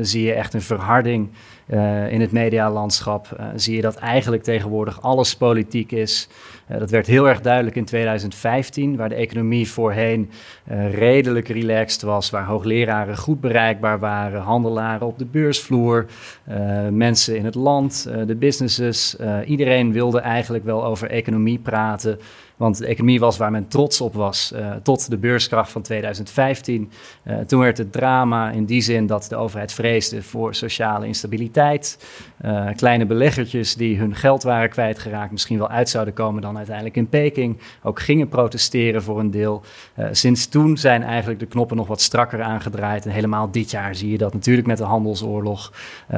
zie 0.01 0.23
je 0.23 0.33
echt 0.33 0.53
een 0.53 0.61
verharding 0.61 1.29
in 2.09 2.21
het 2.21 2.31
medialandschap 2.31 3.41
zie 3.55 3.75
je 3.75 3.81
dat 3.81 3.95
eigenlijk 3.95 4.43
tegenwoordig 4.43 5.01
alles 5.01 5.35
politiek 5.35 5.91
is. 5.91 6.29
Dat 6.67 6.89
werd 6.89 7.07
heel 7.07 7.27
erg 7.27 7.41
duidelijk 7.41 7.75
in 7.75 7.85
2015, 7.85 8.95
waar 8.95 9.09
de 9.09 9.15
economie 9.15 9.69
voorheen 9.69 10.31
redelijk 10.91 11.47
relaxed 11.47 12.01
was, 12.01 12.29
waar 12.29 12.45
hoogleraren 12.45 13.17
goed 13.17 13.41
bereikbaar 13.41 13.99
waren, 13.99 14.41
handelaren 14.41 15.07
op 15.07 15.19
de 15.19 15.25
beursvloer, 15.49 16.05
mensen 16.91 17.35
in 17.35 17.45
het 17.45 17.55
land, 17.55 18.09
de 18.25 18.35
businesses. 18.35 19.15
iedereen 19.45 19.91
wilde 19.91 20.19
eigenlijk 20.19 20.63
wel 20.63 20.85
over 20.85 21.09
economie 21.09 21.59
praten. 21.59 22.19
Want 22.59 22.77
de 22.77 22.85
economie 22.85 23.19
was 23.19 23.37
waar 23.37 23.51
men 23.51 23.67
trots 23.67 24.01
op 24.01 24.13
was 24.13 24.51
uh, 24.55 24.71
tot 24.83 25.09
de 25.09 25.17
beurskracht 25.17 25.71
van 25.71 25.81
2015. 25.81 26.91
Uh, 27.23 27.33
eh, 27.33 27.45
toen 27.45 27.59
werd 27.59 27.77
het 27.77 27.91
drama 27.91 28.51
in 28.51 28.65
die 28.65 28.81
zin 28.81 29.07
dat 29.07 29.25
de 29.29 29.35
overheid 29.35 29.73
vreesde 29.73 30.23
voor 30.23 30.55
sociale 30.55 31.07
instabiliteit. 31.07 32.07
Uh, 32.45 32.67
kleine 32.75 33.05
beleggertjes 33.05 33.75
die 33.75 33.97
hun 33.97 34.15
geld 34.15 34.43
waren 34.43 34.69
kwijtgeraakt, 34.69 35.31
misschien 35.31 35.57
wel 35.57 35.69
uit 35.69 35.89
zouden 35.89 36.13
komen 36.13 36.41
dan 36.41 36.57
uiteindelijk 36.57 36.95
in 36.95 37.09
Peking. 37.09 37.57
Ook 37.83 37.99
gingen 37.99 38.27
protesteren 38.27 39.03
voor 39.03 39.19
een 39.19 39.31
deel. 39.31 39.61
sinds 40.11 40.47
toen 40.47 40.77
zijn 40.77 41.03
eigenlijk 41.03 41.39
de 41.39 41.45
knoppen 41.45 41.77
nog 41.77 41.87
wat 41.87 42.01
strakker 42.01 42.41
aangedraaid. 42.41 43.05
En 43.05 43.11
helemaal 43.11 43.51
dit 43.51 43.71
jaar 43.71 43.95
zie 43.95 44.11
je 44.11 44.17
dat 44.17 44.33
natuurlijk 44.33 44.67
met 44.67 44.77
de 44.77 44.83
handelsoorlog. 44.83 45.73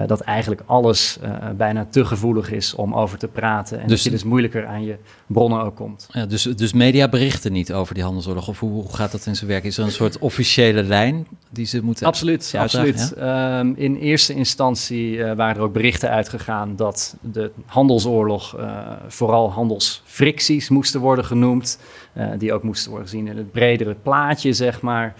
dat 0.05 0.21
eigenlijk 0.21 0.61
alles 0.65 1.19
bijna 1.57 1.85
te 1.85 2.05
gevoelig 2.05 2.51
is 2.51 2.75
om 2.75 2.95
over 2.95 3.17
te 3.17 3.27
praten. 3.27 3.79
En 3.79 3.87
dus, 3.87 3.95
dat 3.95 4.03
je 4.03 4.09
dus 4.09 4.23
moeilijker 4.23 4.65
aan 4.65 4.83
je 4.83 4.97
bronnen 5.31 5.63
ook 5.63 5.75
komt. 5.75 6.07
Ja, 6.11 6.25
dus, 6.25 6.43
dus 6.43 6.73
media 6.73 7.09
berichten 7.09 7.51
niet 7.51 7.73
over 7.73 7.93
die 7.93 8.03
handelsoorlog? 8.03 8.47
Of 8.47 8.59
hoe, 8.59 8.71
hoe, 8.71 8.95
gaat 8.95 9.11
dat 9.11 9.25
in 9.25 9.35
zijn 9.35 9.49
werk? 9.49 9.63
Is 9.63 9.77
er 9.77 9.83
een 9.83 9.91
soort 9.91 10.19
officiële 10.19 10.83
lijn 10.83 11.27
die 11.49 11.65
ze 11.65 11.83
moeten 11.83 12.07
Absoluut, 12.07 12.53
absoluut. 12.57 13.13
Ehm, 13.13 13.73
in 13.75 13.95
eerste 13.95 14.33
instantie 14.33 15.11
uh, 15.11 15.33
waren 15.33 15.55
er 15.55 15.61
ook 15.61 15.73
berichten 15.73 16.09
uitgegaan 16.09 16.75
dat 16.75 17.15
de 17.21 17.51
handelsoorlog 17.65 18.57
uh, 18.57 18.91
vooral 19.07 19.51
handelsfricties 19.51 20.69
moesten 20.69 20.99
worden 20.99 21.25
genoemd. 21.25 21.77
Uh, 22.13 22.27
die 22.37 22.53
ook 22.53 22.63
moesten 22.63 22.89
worden 22.89 23.09
gezien 23.09 23.27
in 23.27 23.37
het 23.37 23.51
bredere 23.51 23.95
plaatje, 24.03 24.53
zeg 24.53 24.81
maar. 24.81 25.13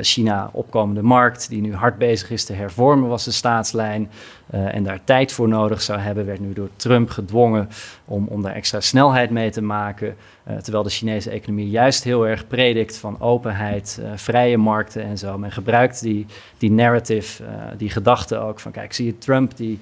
China, 0.00 0.50
opkomende 0.52 1.02
markt, 1.02 1.48
die 1.48 1.60
nu 1.60 1.74
hard 1.74 1.98
bezig 1.98 2.30
is 2.30 2.44
te 2.44 2.52
hervormen, 2.52 3.08
was 3.08 3.24
de 3.24 3.30
staatslijn. 3.30 4.10
en 4.50 4.82
daar 4.82 5.00
tijd 5.04 5.32
voor 5.32 5.48
nodig 5.48 5.82
zou 5.82 5.98
hebben, 5.98 6.26
werd 6.26 6.40
nu 6.40 6.52
door 6.52 6.68
Trump 6.76 7.10
gedwongen 7.10 7.68
om, 8.04 8.26
om 8.26 8.42
daar 8.42 8.54
extra 8.54 8.80
snelheid 8.80 9.30
mee 9.30 9.50
te 9.50 9.62
maken. 9.62 10.16
Terwijl 10.62 10.82
de 10.82 10.90
Chinese 10.90 11.30
economie 11.30 11.70
juist 11.70 12.04
heel 12.04 12.26
erg 12.26 12.46
predikt 12.46 12.96
van 12.96 13.20
openheid, 13.20 14.00
vrije 14.14 14.56
markten 14.56 15.02
en 15.02 15.18
zo. 15.18 15.38
Men 15.38 15.52
gebruikt 15.52 16.00
die, 16.00 16.26
die 16.58 16.70
narrative, 16.70 17.42
die 17.76 17.90
gedachte 17.90 18.36
ook 18.36 18.60
van 18.60 18.72
kijk, 18.72 18.92
zie 18.92 19.06
je 19.06 19.18
Trump 19.18 19.56
die 19.56 19.80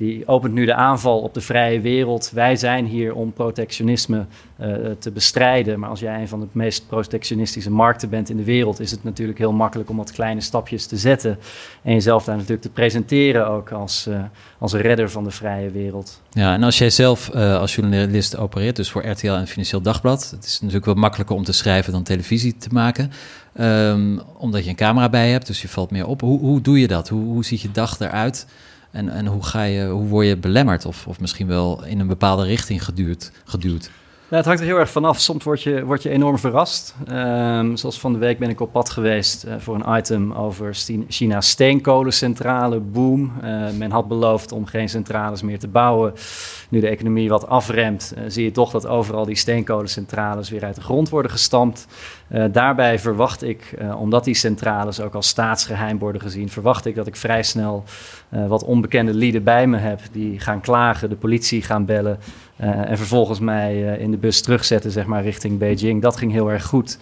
die 0.00 0.28
opent 0.28 0.54
nu 0.54 0.64
de 0.64 0.74
aanval 0.74 1.20
op 1.20 1.34
de 1.34 1.40
vrije 1.40 1.80
wereld. 1.80 2.30
Wij 2.30 2.56
zijn 2.56 2.86
hier 2.86 3.14
om 3.14 3.32
protectionisme 3.32 4.26
te 4.98 5.10
bestrijden. 5.10 5.78
Maar 5.80 5.88
als 5.88 5.99
jij 6.00 6.20
een 6.20 6.28
van 6.28 6.40
de 6.40 6.46
meest 6.52 6.86
protectionistische 6.86 7.70
markten 7.70 8.08
bent 8.08 8.30
in 8.30 8.36
de 8.36 8.44
wereld, 8.44 8.80
is 8.80 8.90
het 8.90 9.04
natuurlijk 9.04 9.38
heel 9.38 9.52
makkelijk 9.52 9.90
om 9.90 9.96
wat 9.96 10.12
kleine 10.12 10.40
stapjes 10.40 10.86
te 10.86 10.96
zetten. 10.96 11.38
En 11.82 11.92
jezelf 11.92 12.24
daar 12.24 12.34
natuurlijk 12.34 12.62
te 12.62 12.70
presenteren 12.70 13.46
ook 13.48 13.72
als, 13.72 14.06
uh, 14.08 14.22
als 14.58 14.72
redder 14.72 15.10
van 15.10 15.24
de 15.24 15.30
vrije 15.30 15.70
wereld. 15.70 16.20
Ja, 16.30 16.54
en 16.54 16.62
als 16.62 16.78
jij 16.78 16.90
zelf 16.90 17.30
uh, 17.34 17.58
als 17.58 17.74
journalist 17.74 18.36
opereert, 18.36 18.76
dus 18.76 18.90
voor 18.90 19.06
RTL 19.06 19.30
en 19.30 19.46
Financieel 19.46 19.82
Dagblad, 19.82 20.30
het 20.30 20.44
is 20.44 20.60
natuurlijk 20.60 20.86
wat 20.86 20.96
makkelijker 20.96 21.36
om 21.36 21.44
te 21.44 21.52
schrijven 21.52 21.92
dan 21.92 22.02
televisie 22.02 22.56
te 22.56 22.68
maken. 22.72 23.10
Um, 23.60 24.20
omdat 24.36 24.64
je 24.64 24.70
een 24.70 24.76
camera 24.76 25.08
bij 25.08 25.30
hebt, 25.30 25.46
dus 25.46 25.62
je 25.62 25.68
valt 25.68 25.90
meer 25.90 26.06
op. 26.06 26.20
Hoe, 26.20 26.38
hoe 26.38 26.60
doe 26.60 26.80
je 26.80 26.86
dat? 26.86 27.08
Hoe, 27.08 27.24
hoe 27.24 27.44
ziet 27.44 27.60
je 27.60 27.70
dag 27.70 28.00
eruit? 28.00 28.46
En, 28.90 29.08
en 29.08 29.26
hoe, 29.26 29.44
ga 29.44 29.62
je, 29.62 29.86
hoe 29.86 30.08
word 30.08 30.26
je 30.26 30.36
belemmerd 30.36 30.86
of, 30.86 31.06
of 31.06 31.20
misschien 31.20 31.46
wel 31.46 31.84
in 31.84 32.00
een 32.00 32.06
bepaalde 32.06 32.44
richting 32.44 32.84
geduwd? 33.44 33.90
Ja, 34.30 34.36
het 34.36 34.44
hangt 34.44 34.60
er 34.60 34.66
heel 34.66 34.78
erg 34.78 34.90
vanaf. 34.90 35.20
Soms 35.20 35.44
word 35.44 35.62
je, 35.62 35.84
word 35.84 36.02
je 36.02 36.08
enorm 36.08 36.38
verrast. 36.38 36.94
Um, 37.08 37.76
zoals 37.76 38.00
van 38.00 38.12
de 38.12 38.18
week 38.18 38.38
ben 38.38 38.48
ik 38.48 38.60
op 38.60 38.72
pad 38.72 38.90
geweest 38.90 39.44
uh, 39.44 39.54
voor 39.58 39.74
een 39.74 39.96
item 39.98 40.32
over 40.32 40.74
China's 41.08 41.48
steenkolencentrale 41.48 42.80
boom. 42.80 43.32
Uh, 43.44 43.70
men 43.78 43.90
had 43.90 44.08
beloofd 44.08 44.52
om 44.52 44.66
geen 44.66 44.88
centrales 44.88 45.42
meer 45.42 45.58
te 45.58 45.68
bouwen. 45.68 46.12
Nu 46.68 46.80
de 46.80 46.88
economie 46.88 47.28
wat 47.28 47.46
afremt, 47.46 48.14
uh, 48.16 48.24
zie 48.26 48.44
je 48.44 48.50
toch 48.50 48.70
dat 48.70 48.86
overal 48.86 49.24
die 49.24 49.36
steenkolencentrales 49.36 50.50
weer 50.50 50.64
uit 50.64 50.74
de 50.74 50.80
grond 50.80 51.08
worden 51.08 51.30
gestampt. 51.30 51.86
daarbij 52.52 52.98
verwacht 52.98 53.42
ik, 53.42 53.74
omdat 53.96 54.24
die 54.24 54.34
centrales 54.34 55.00
ook 55.00 55.14
als 55.14 55.28
staatsgeheim 55.28 55.98
worden 55.98 56.20
gezien, 56.20 56.48
verwacht 56.48 56.86
ik 56.86 56.94
dat 56.94 57.06
ik 57.06 57.16
vrij 57.16 57.42
snel 57.42 57.84
wat 58.28 58.64
onbekende 58.64 59.14
lieden 59.14 59.44
bij 59.44 59.66
me 59.66 59.76
heb 59.76 60.00
die 60.12 60.40
gaan 60.40 60.60
klagen, 60.60 61.08
de 61.08 61.16
politie 61.16 61.62
gaan 61.62 61.84
bellen. 61.84 62.18
Uh, 62.60 62.90
en 62.90 62.96
vervolgens 62.96 63.38
mij 63.38 63.74
uh, 63.76 64.00
in 64.00 64.10
de 64.10 64.16
bus 64.16 64.40
terugzetten, 64.40 64.90
zeg 64.90 65.06
maar, 65.06 65.22
richting 65.22 65.58
Beijing. 65.58 66.02
Dat 66.02 66.16
ging 66.16 66.32
heel 66.32 66.50
erg 66.50 66.64
goed, 66.64 66.98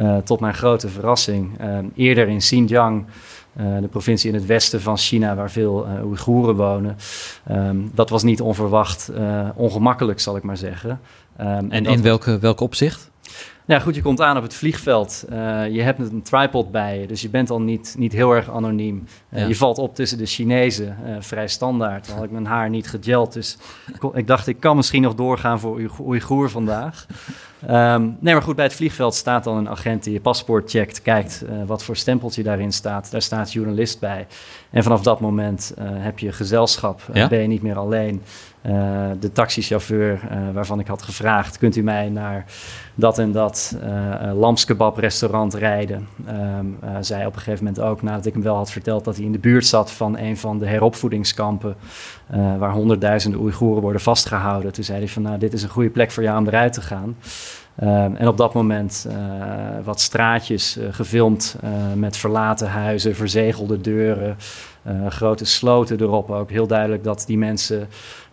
uh, 0.00 0.16
tot 0.16 0.40
mijn 0.40 0.54
grote 0.54 0.88
verrassing. 0.88 1.50
eerder 1.94 2.28
in 2.28 2.38
Xinjiang, 2.38 3.06
de 3.80 3.88
provincie 3.90 4.28
in 4.28 4.34
het 4.34 4.46
westen 4.46 4.80
van 4.80 4.96
China, 4.96 5.34
waar 5.34 5.50
veel 5.50 5.86
Oeigoeren 6.04 6.56
wonen. 6.56 6.96
Um, 7.50 7.90
dat 7.94 8.10
was 8.10 8.22
niet 8.22 8.40
onverwacht, 8.40 9.10
ongemakkelijk, 9.54 10.20
zal 10.20 10.36
ik 10.36 10.42
maar 10.42 10.56
zeggen. 10.56 11.00
Um, 11.40 11.70
en 11.70 11.86
in 11.86 12.02
welke, 12.02 12.38
welk 12.38 12.60
opzicht? 12.60 13.10
Ja, 13.68 13.78
goed, 13.78 13.94
je 13.94 14.02
komt 14.02 14.20
aan 14.20 14.36
op 14.36 14.42
het 14.42 14.54
vliegveld. 14.54 15.24
Uh, 15.32 15.36
je 15.68 15.82
hebt 15.82 15.98
een 15.98 16.22
tripod 16.22 16.70
bij 16.70 17.00
je, 17.00 17.06
dus 17.06 17.22
je 17.22 17.28
bent 17.28 17.50
al 17.50 17.60
niet, 17.60 17.94
niet 17.98 18.12
heel 18.12 18.32
erg 18.32 18.50
anoniem. 18.50 19.04
Uh, 19.30 19.40
ja. 19.40 19.46
Je 19.46 19.56
valt 19.56 19.78
op 19.78 19.94
tussen 19.94 20.18
de 20.18 20.26
Chinezen, 20.26 20.96
uh, 21.06 21.16
vrij 21.20 21.48
standaard. 21.48 22.06
Dan 22.06 22.14
had 22.14 22.24
ik 22.24 22.30
mijn 22.30 22.46
haar 22.46 22.70
niet 22.70 22.88
gegeld, 22.88 23.32
dus 23.32 23.58
ik, 23.94 24.02
ik 24.14 24.26
dacht, 24.26 24.46
ik 24.46 24.60
kan 24.60 24.76
misschien 24.76 25.02
nog 25.02 25.14
doorgaan 25.14 25.60
voor 25.60 25.80
Oeigoer 26.00 26.50
vandaag. 26.50 27.06
Um, 27.70 28.16
nee, 28.20 28.34
maar 28.34 28.42
goed, 28.42 28.56
bij 28.56 28.64
het 28.64 28.74
vliegveld 28.74 29.14
staat 29.14 29.44
dan 29.44 29.56
een 29.56 29.68
agent 29.68 30.04
die 30.04 30.12
je 30.12 30.20
paspoort 30.20 30.70
checkt, 30.70 31.02
kijkt 31.02 31.44
wat 31.66 31.84
voor 31.84 31.96
stempeltje 31.96 32.42
daarin 32.42 32.72
staat. 32.72 33.10
Daar 33.10 33.22
staat 33.22 33.52
journalist 33.52 34.00
bij. 34.00 34.26
En 34.70 34.82
vanaf 34.82 35.02
dat 35.02 35.20
moment 35.20 35.74
heb 35.80 36.18
je 36.18 36.32
gezelschap, 36.32 37.00
ja? 37.12 37.28
ben 37.28 37.40
je 37.40 37.48
niet 37.48 37.62
meer 37.62 37.78
alleen. 37.78 38.22
De 39.20 39.30
taxichauffeur 39.32 40.20
waarvan 40.52 40.80
ik 40.80 40.86
had 40.86 41.02
gevraagd: 41.02 41.58
kunt 41.58 41.76
u 41.76 41.82
mij 41.82 42.08
naar 42.08 42.44
dat 42.94 43.18
en 43.18 43.32
dat 43.32 43.57
uh, 43.84 44.38
lamskebab 44.38 44.96
restaurant 44.96 45.54
rijden? 45.54 46.08
Um, 46.58 46.78
zei 47.00 47.26
op 47.26 47.34
een 47.34 47.40
gegeven 47.40 47.64
moment 47.64 47.82
ook, 47.82 48.02
nadat 48.02 48.26
ik 48.26 48.32
hem 48.32 48.42
wel 48.42 48.56
had 48.56 48.70
verteld 48.70 49.04
dat 49.04 49.16
hij 49.16 49.24
in 49.24 49.32
de 49.32 49.38
buurt 49.38 49.66
zat 49.66 49.90
van 49.90 50.18
een 50.18 50.36
van 50.36 50.58
de 50.58 50.66
heropvoedingskampen, 50.66 51.76
waar 52.58 52.72
honderdduizenden 52.72 53.40
Oeigoeren 53.40 53.82
worden 53.82 54.00
vastgehouden. 54.00 54.72
Toen 54.72 54.84
zei 54.84 54.98
hij 54.98 55.08
van, 55.08 55.22
nou, 55.22 55.38
dit 55.38 55.52
is 55.52 55.62
een 55.62 55.68
goede 55.68 55.90
plek 55.90 56.10
voor 56.10 56.22
jou 56.22 56.38
om 56.38 56.46
eruit 56.46 56.72
te 56.72 56.80
gaan. 56.82 57.16
Um, 57.82 58.16
en 58.16 58.28
op 58.28 58.36
dat 58.36 58.54
moment 58.54 59.08
wat 59.84 60.00
straatjes 60.00 60.78
gefilmd 60.90 61.56
met 61.94 62.16
verlaten 62.16 62.68
huizen, 62.68 63.14
verzegelde 63.14 63.80
deuren, 63.80 64.36
grote 65.08 65.44
sloten 65.44 66.00
erop 66.00 66.30
ook. 66.30 66.50
Heel 66.50 66.66
duidelijk 66.66 67.04
dat 67.04 67.24
die 67.26 67.38
mensen 67.38 67.88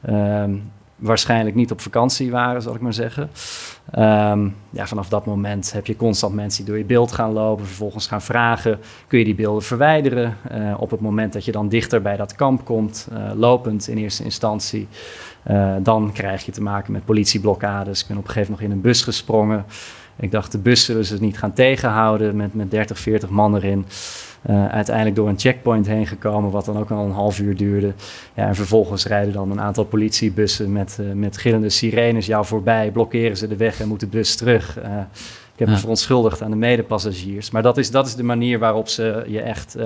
um, 0.09 0.71
waarschijnlijk 0.95 1.55
niet 1.55 1.71
op 1.71 1.81
vakantie 1.81 2.31
waren, 2.31 2.61
zal 2.61 2.75
ik 2.75 2.81
maar 2.81 2.93
zeggen. 2.93 3.29
Um, 3.97 4.55
ja, 4.69 4.87
vanaf 4.87 5.09
dat 5.09 5.25
moment 5.25 5.71
heb 5.71 5.85
je 5.85 5.95
constant 5.95 6.33
mensen 6.33 6.63
die 6.63 6.73
door 6.73 6.81
je 6.81 6.87
beeld 6.87 7.11
gaan 7.11 7.31
lopen, 7.31 7.65
vervolgens 7.65 8.07
gaan 8.07 8.21
vragen: 8.21 8.79
kun 9.07 9.19
je 9.19 9.25
die 9.25 9.35
beelden 9.35 9.63
verwijderen? 9.63 10.37
op 10.77 10.91
het 10.91 10.99
moment 10.99 11.33
dat 11.33 11.45
je 11.45 11.51
dan 11.51 11.69
dichter 11.69 12.01
bij 12.01 12.17
dat 12.17 12.35
kamp 12.35 12.65
komt, 12.65 13.07
lopend 13.35 13.87
in 13.87 13.97
eerste 13.97 14.23
instantie. 14.23 14.87
Uh, 15.51 15.75
dan 15.79 16.11
krijg 16.13 16.45
je 16.45 16.51
te 16.51 16.61
maken 16.61 16.91
met 16.91 17.05
politieblokkades. 17.05 18.01
Ik 18.01 18.07
ben 18.07 18.17
op 18.17 18.23
een 18.23 18.29
gegeven 18.29 18.51
moment 18.51 18.69
nog 18.69 18.71
in 18.71 18.83
een 18.83 18.91
bus 18.91 19.03
gesprongen. 19.03 19.65
Ik 20.15 20.31
dacht, 20.31 20.51
de 20.51 20.57
bus 20.57 20.85
zullen 20.85 21.05
ze 21.05 21.17
niet 21.19 21.37
gaan 21.37 21.53
tegenhouden 21.53 22.35
met, 22.35 22.53
met 22.53 22.71
30, 22.71 22.99
40 22.99 23.29
man 23.29 23.55
erin. 23.55 23.85
Uh, 24.49 24.67
uiteindelijk 24.67 25.15
door 25.15 25.29
een 25.29 25.39
checkpoint 25.39 25.87
heen 25.87 26.07
gekomen, 26.07 26.51
wat 26.51 26.65
dan 26.65 26.77
ook 26.77 26.91
al 26.91 27.05
een 27.05 27.11
half 27.11 27.39
uur 27.39 27.55
duurde. 27.55 27.93
Ja, 28.33 28.47
en 28.47 28.55
vervolgens 28.55 29.05
rijden 29.05 29.33
dan 29.33 29.51
een 29.51 29.61
aantal 29.61 29.83
politiebussen 29.83 30.71
met, 30.71 30.97
uh, 31.01 31.11
met 31.11 31.37
gillende 31.37 31.69
sirenes 31.69 32.25
jou 32.25 32.45
voorbij, 32.45 32.91
blokkeren 32.91 33.37
ze 33.37 33.47
de 33.47 33.55
weg 33.55 33.79
en 33.79 33.87
moet 33.87 33.99
de 33.99 34.07
bus 34.07 34.35
terug. 34.35 34.77
Ik 35.53 35.61
heb 35.61 35.69
me 35.69 35.77
verontschuldigd 35.77 36.41
aan 36.41 36.49
de 36.49 36.57
medepassagiers. 36.57 37.51
Maar 37.51 37.61
dat 37.61 37.77
is, 37.77 37.91
dat 37.91 38.07
is 38.07 38.15
de 38.15 38.23
manier 38.23 38.59
waarop 38.59 38.87
ze 38.87 39.23
je 39.27 39.41
echt 39.41 39.77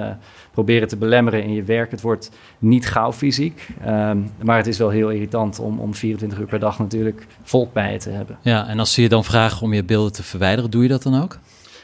proberen 0.51 0.87
te 0.87 0.97
belemmeren 0.97 1.43
in 1.43 1.53
je 1.53 1.63
werk. 1.63 1.91
Het 1.91 2.01
wordt 2.01 2.31
niet 2.59 2.87
gauw 2.87 3.13
fysiek, 3.13 3.67
um, 3.87 4.31
maar 4.43 4.57
het 4.57 4.67
is 4.67 4.77
wel 4.77 4.89
heel 4.89 5.09
irritant 5.09 5.59
om, 5.59 5.79
om 5.79 5.93
24 5.93 6.39
uur 6.39 6.45
per 6.45 6.59
dag 6.59 6.79
natuurlijk 6.79 7.27
volk 7.43 7.73
bij 7.73 7.91
je 7.91 7.99
te 7.99 8.09
hebben. 8.09 8.37
Ja, 8.41 8.67
en 8.67 8.79
als 8.79 8.93
ze 8.93 9.01
je 9.01 9.09
dan 9.09 9.23
vragen 9.23 9.61
om 9.61 9.73
je 9.73 9.83
beelden 9.83 10.11
te 10.11 10.23
verwijderen, 10.23 10.71
doe 10.71 10.83
je 10.83 10.89
dat 10.89 11.03
dan 11.03 11.21
ook? 11.21 11.39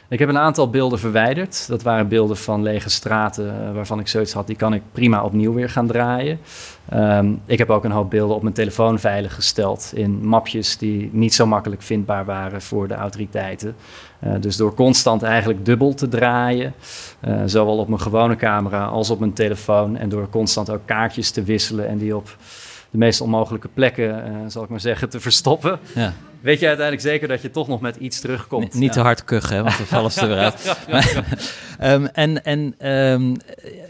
Ik 0.08 0.18
heb 0.18 0.28
een 0.28 0.38
aantal 0.38 0.70
beelden 0.70 0.98
verwijderd. 0.98 1.68
Dat 1.68 1.82
waren 1.82 2.08
beelden 2.08 2.36
van 2.36 2.62
lege 2.62 2.90
straten 2.90 3.44
uh, 3.46 3.74
waarvan 3.74 3.98
ik 3.98 4.08
zoiets 4.08 4.32
had, 4.32 4.46
die 4.46 4.56
kan 4.56 4.74
ik 4.74 4.82
prima 4.92 5.24
opnieuw 5.24 5.52
weer 5.52 5.70
gaan 5.70 5.86
draaien. 5.86 6.38
Um, 6.94 7.40
ik 7.46 7.58
heb 7.58 7.70
ook 7.70 7.84
een 7.84 7.90
hoop 7.90 8.10
beelden 8.10 8.36
op 8.36 8.42
mijn 8.42 8.54
telefoon 8.54 8.98
veilig 8.98 9.34
gesteld 9.34 9.90
in 9.94 10.26
mapjes 10.26 10.78
die 10.78 11.10
niet 11.12 11.34
zo 11.34 11.46
makkelijk 11.46 11.82
vindbaar 11.82 12.24
waren 12.24 12.62
voor 12.62 12.88
de 12.88 12.94
autoriteiten. 12.94 13.76
Uh, 14.24 14.32
dus 14.40 14.56
door 14.56 14.74
constant 14.74 15.22
eigenlijk 15.22 15.64
dubbel 15.64 15.94
te 15.94 16.08
draaien, 16.08 16.74
uh, 17.28 17.42
zowel 17.46 17.78
op 17.78 17.88
mijn 17.88 18.00
gewone 18.00 18.36
camera 18.36 18.84
als 18.84 19.10
op 19.10 19.18
mijn 19.18 19.32
telefoon, 19.32 19.96
en 19.96 20.08
door 20.08 20.28
constant 20.30 20.70
ook 20.70 20.82
kaartjes 20.84 21.30
te 21.30 21.42
wisselen 21.42 21.88
en 21.88 21.98
die 21.98 22.16
op 22.16 22.36
de 22.90 22.98
meest 22.98 23.20
onmogelijke 23.20 23.68
plekken, 23.74 24.24
zal 24.50 24.62
ik 24.62 24.68
maar 24.68 24.80
zeggen, 24.80 25.08
te 25.08 25.20
verstoppen. 25.20 25.78
Ja. 25.94 26.12
Weet 26.46 26.60
je 26.60 26.66
uiteindelijk 26.66 27.06
zeker 27.06 27.28
dat 27.28 27.42
je 27.42 27.50
toch 27.50 27.68
nog 27.68 27.80
met 27.80 27.96
iets 27.96 28.20
terugkomt. 28.20 28.74
niet 28.74 28.82
ja. 28.82 28.90
te 28.90 29.00
hard 29.00 29.24
kuchen, 29.24 29.64
want 29.64 29.76
dan 29.76 29.86
vallen 29.86 30.12
ze 30.12 30.20
er 30.20 30.28
weer 30.28 30.38
uit. 30.38 30.76
um, 31.82 32.06
en 32.06 32.44
en 32.44 32.90
um, 32.92 33.36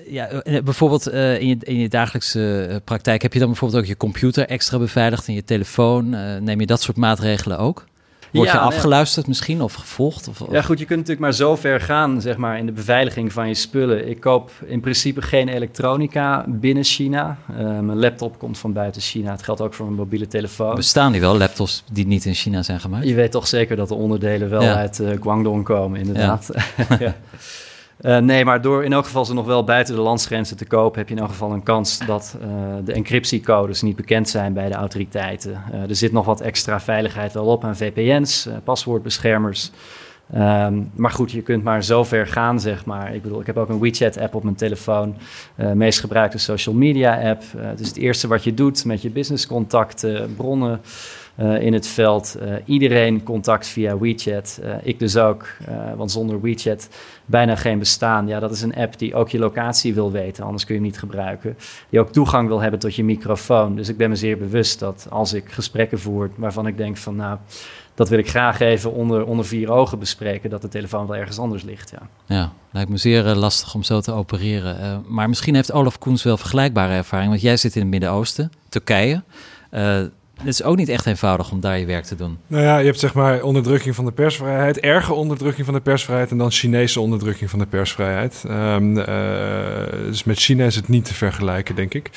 ja, 0.08 0.28
eh, 0.28 0.62
bijvoorbeeld 0.62 1.12
uh, 1.12 1.40
in, 1.40 1.48
je, 1.48 1.56
in 1.60 1.78
je 1.78 1.88
dagelijkse 1.88 2.80
praktijk, 2.84 3.22
heb 3.22 3.32
je 3.32 3.38
dan 3.38 3.48
bijvoorbeeld 3.48 3.80
ook 3.82 3.88
je 3.88 3.96
computer 3.96 4.46
extra 4.46 4.78
beveiligd 4.78 5.26
en 5.26 5.34
je 5.34 5.44
telefoon? 5.44 6.14
Uh, 6.14 6.36
neem 6.36 6.60
je 6.60 6.66
dat 6.66 6.82
soort 6.82 6.96
maatregelen 6.96 7.58
ook? 7.58 7.84
Word 8.32 8.50
je 8.50 8.58
afgeluisterd 8.58 9.26
misschien 9.26 9.62
of 9.62 9.74
gevolgd? 9.74 10.28
Of, 10.28 10.40
of? 10.40 10.52
Ja, 10.52 10.62
goed, 10.62 10.78
je 10.78 10.84
kunt 10.84 10.98
natuurlijk 10.98 11.26
maar 11.26 11.34
zo 11.34 11.56
ver 11.56 11.80
gaan 11.80 12.20
zeg 12.20 12.36
maar, 12.36 12.58
in 12.58 12.66
de 12.66 12.72
beveiliging 12.72 13.32
van 13.32 13.48
je 13.48 13.54
spullen. 13.54 14.08
Ik 14.08 14.20
koop 14.20 14.50
in 14.66 14.80
principe 14.80 15.22
geen 15.22 15.48
elektronica 15.48 16.44
binnen 16.48 16.84
China. 16.84 17.38
Uh, 17.50 17.56
mijn 17.58 17.98
laptop 17.98 18.38
komt 18.38 18.58
van 18.58 18.72
buiten 18.72 19.02
China. 19.02 19.30
Het 19.30 19.42
geldt 19.42 19.60
ook 19.60 19.74
voor 19.74 19.84
mijn 19.86 19.98
mobiele 19.98 20.26
telefoon. 20.26 20.74
Bestaan 20.74 21.12
die 21.12 21.20
wel, 21.20 21.38
laptops 21.38 21.84
die 21.92 22.06
niet 22.06 22.24
in 22.24 22.34
China 22.34 22.62
zijn 22.62 22.80
gemaakt? 22.80 23.06
Je 23.06 23.14
weet 23.14 23.30
toch 23.30 23.46
zeker 23.46 23.76
dat 23.76 23.88
de 23.88 23.94
onderdelen 23.94 24.50
wel 24.50 24.62
ja. 24.62 24.74
uit 24.74 24.98
uh, 24.98 25.10
Guangdong 25.20 25.64
komen, 25.64 26.00
inderdaad. 26.00 26.50
Ja. 26.98 27.14
Uh, 28.00 28.18
nee, 28.18 28.44
maar 28.44 28.60
door 28.60 28.84
in 28.84 28.92
elk 28.92 29.04
geval 29.04 29.24
ze 29.24 29.34
nog 29.34 29.46
wel 29.46 29.64
buiten 29.64 29.94
de 29.94 30.00
landsgrenzen 30.00 30.56
te 30.56 30.66
kopen, 30.66 30.98
heb 30.98 31.08
je 31.08 31.14
in 31.14 31.20
elk 31.20 31.30
geval 31.30 31.52
een 31.52 31.62
kans 31.62 31.98
dat 32.06 32.36
uh, 32.40 32.46
de 32.84 32.92
encryptiecodes 32.92 33.82
niet 33.82 33.96
bekend 33.96 34.28
zijn 34.28 34.52
bij 34.52 34.68
de 34.68 34.74
autoriteiten. 34.74 35.62
Uh, 35.72 35.88
er 35.88 35.96
zit 35.96 36.12
nog 36.12 36.24
wat 36.24 36.40
extra 36.40 36.80
veiligheid 36.80 37.32
wel 37.32 37.44
op 37.44 37.64
aan 37.64 37.76
VPN's, 37.76 38.48
paswoordbeschermers. 38.64 39.70
Um, 40.34 40.90
maar 40.94 41.10
goed, 41.10 41.30
je 41.30 41.42
kunt 41.42 41.64
maar 41.64 41.84
zo 41.84 42.04
ver 42.04 42.26
gaan, 42.26 42.60
zeg 42.60 42.84
maar. 42.84 43.14
Ik 43.14 43.22
bedoel, 43.22 43.40
ik 43.40 43.46
heb 43.46 43.56
ook 43.56 43.68
een 43.68 43.80
WeChat-app 43.80 44.34
op 44.34 44.42
mijn 44.42 44.54
telefoon. 44.56 45.16
Uh, 45.56 45.72
meest 45.72 46.00
gebruikte 46.00 46.38
social 46.38 46.74
media-app. 46.74 47.42
Het 47.56 47.80
is 47.80 47.88
het 47.88 47.96
eerste 47.96 48.28
wat 48.28 48.44
je 48.44 48.54
doet 48.54 48.84
met 48.84 49.02
je 49.02 49.10
businesscontacten, 49.10 50.34
bronnen 50.36 50.80
uh, 51.38 51.60
in 51.60 51.72
het 51.72 51.86
veld. 51.86 52.38
iedereen 52.64 53.22
contact 53.22 53.66
via 53.66 53.98
WeChat. 53.98 54.60
ik 54.82 54.98
dus 54.98 55.16
ook, 55.16 55.46
want 55.96 56.10
zonder 56.10 56.40
WeChat 56.40 56.88
bijna 57.26 57.56
geen 57.56 57.78
bestaan. 57.78 58.26
Ja, 58.26 58.40
dat 58.40 58.50
is 58.50 58.62
een 58.62 58.74
app 58.74 58.98
die 58.98 59.14
ook 59.14 59.28
je 59.28 59.38
locatie 59.38 59.94
wil 59.94 60.12
weten, 60.12 60.44
anders 60.44 60.64
kun 60.64 60.74
je 60.74 60.80
hem 60.80 60.90
niet 60.90 60.98
gebruiken. 60.98 61.56
Die 61.88 62.00
ook 62.00 62.12
toegang 62.12 62.48
wil 62.48 62.60
hebben 62.60 62.80
tot 62.80 62.94
je 62.94 63.04
microfoon. 63.04 63.76
Dus 63.76 63.88
ik 63.88 63.96
ben 63.96 64.08
me 64.08 64.16
zeer 64.16 64.38
bewust 64.38 64.78
dat 64.78 65.06
als 65.10 65.32
ik 65.32 65.50
gesprekken 65.50 65.98
voer 65.98 66.30
waarvan 66.36 66.66
ik 66.66 66.76
denk 66.76 66.96
van 66.96 67.16
nou 67.16 67.38
dat 67.96 68.08
wil 68.08 68.18
ik 68.18 68.28
graag 68.28 68.60
even 68.60 68.92
onder, 68.92 69.24
onder 69.24 69.44
vier 69.44 69.70
ogen 69.70 69.98
bespreken, 69.98 70.50
dat 70.50 70.62
de 70.62 70.68
telefoon 70.68 71.06
wel 71.06 71.16
ergens 71.16 71.38
anders 71.38 71.62
ligt. 71.62 71.90
Ja, 71.90 72.08
ja 72.26 72.52
lijkt 72.70 72.90
me 72.90 72.96
zeer 72.96 73.26
uh, 73.26 73.36
lastig 73.36 73.74
om 73.74 73.82
zo 73.82 74.00
te 74.00 74.12
opereren. 74.12 74.80
Uh, 74.80 74.96
maar 75.06 75.28
misschien 75.28 75.54
heeft 75.54 75.72
Olaf 75.72 75.98
Koens 75.98 76.22
wel 76.22 76.36
vergelijkbare 76.36 76.92
ervaring, 76.92 77.28
want 77.28 77.40
jij 77.40 77.56
zit 77.56 77.74
in 77.74 77.80
het 77.80 77.90
Midden-Oosten, 77.90 78.52
Turkije. 78.68 79.22
Uh, 79.70 80.00
het 80.36 80.46
is 80.46 80.62
ook 80.62 80.76
niet 80.76 80.88
echt 80.88 81.06
eenvoudig 81.06 81.50
om 81.50 81.60
daar 81.60 81.78
je 81.78 81.86
werk 81.86 82.04
te 82.04 82.16
doen. 82.16 82.38
Nou 82.46 82.62
ja, 82.62 82.78
je 82.78 82.86
hebt 82.86 82.98
zeg 82.98 83.14
maar 83.14 83.42
onderdrukking 83.42 83.94
van 83.94 84.04
de 84.04 84.12
persvrijheid, 84.12 84.80
erge 84.80 85.12
onderdrukking 85.12 85.64
van 85.64 85.74
de 85.74 85.80
persvrijheid 85.80 86.30
en 86.30 86.38
dan 86.38 86.50
Chinese 86.50 87.00
onderdrukking 87.00 87.50
van 87.50 87.58
de 87.58 87.66
persvrijheid. 87.66 88.44
Um, 88.50 88.98
uh, 88.98 89.06
dus 89.90 90.24
met 90.24 90.38
China 90.38 90.64
is 90.64 90.76
het 90.76 90.88
niet 90.88 91.04
te 91.04 91.14
vergelijken, 91.14 91.74
denk 91.74 91.94
ik. 91.94 92.10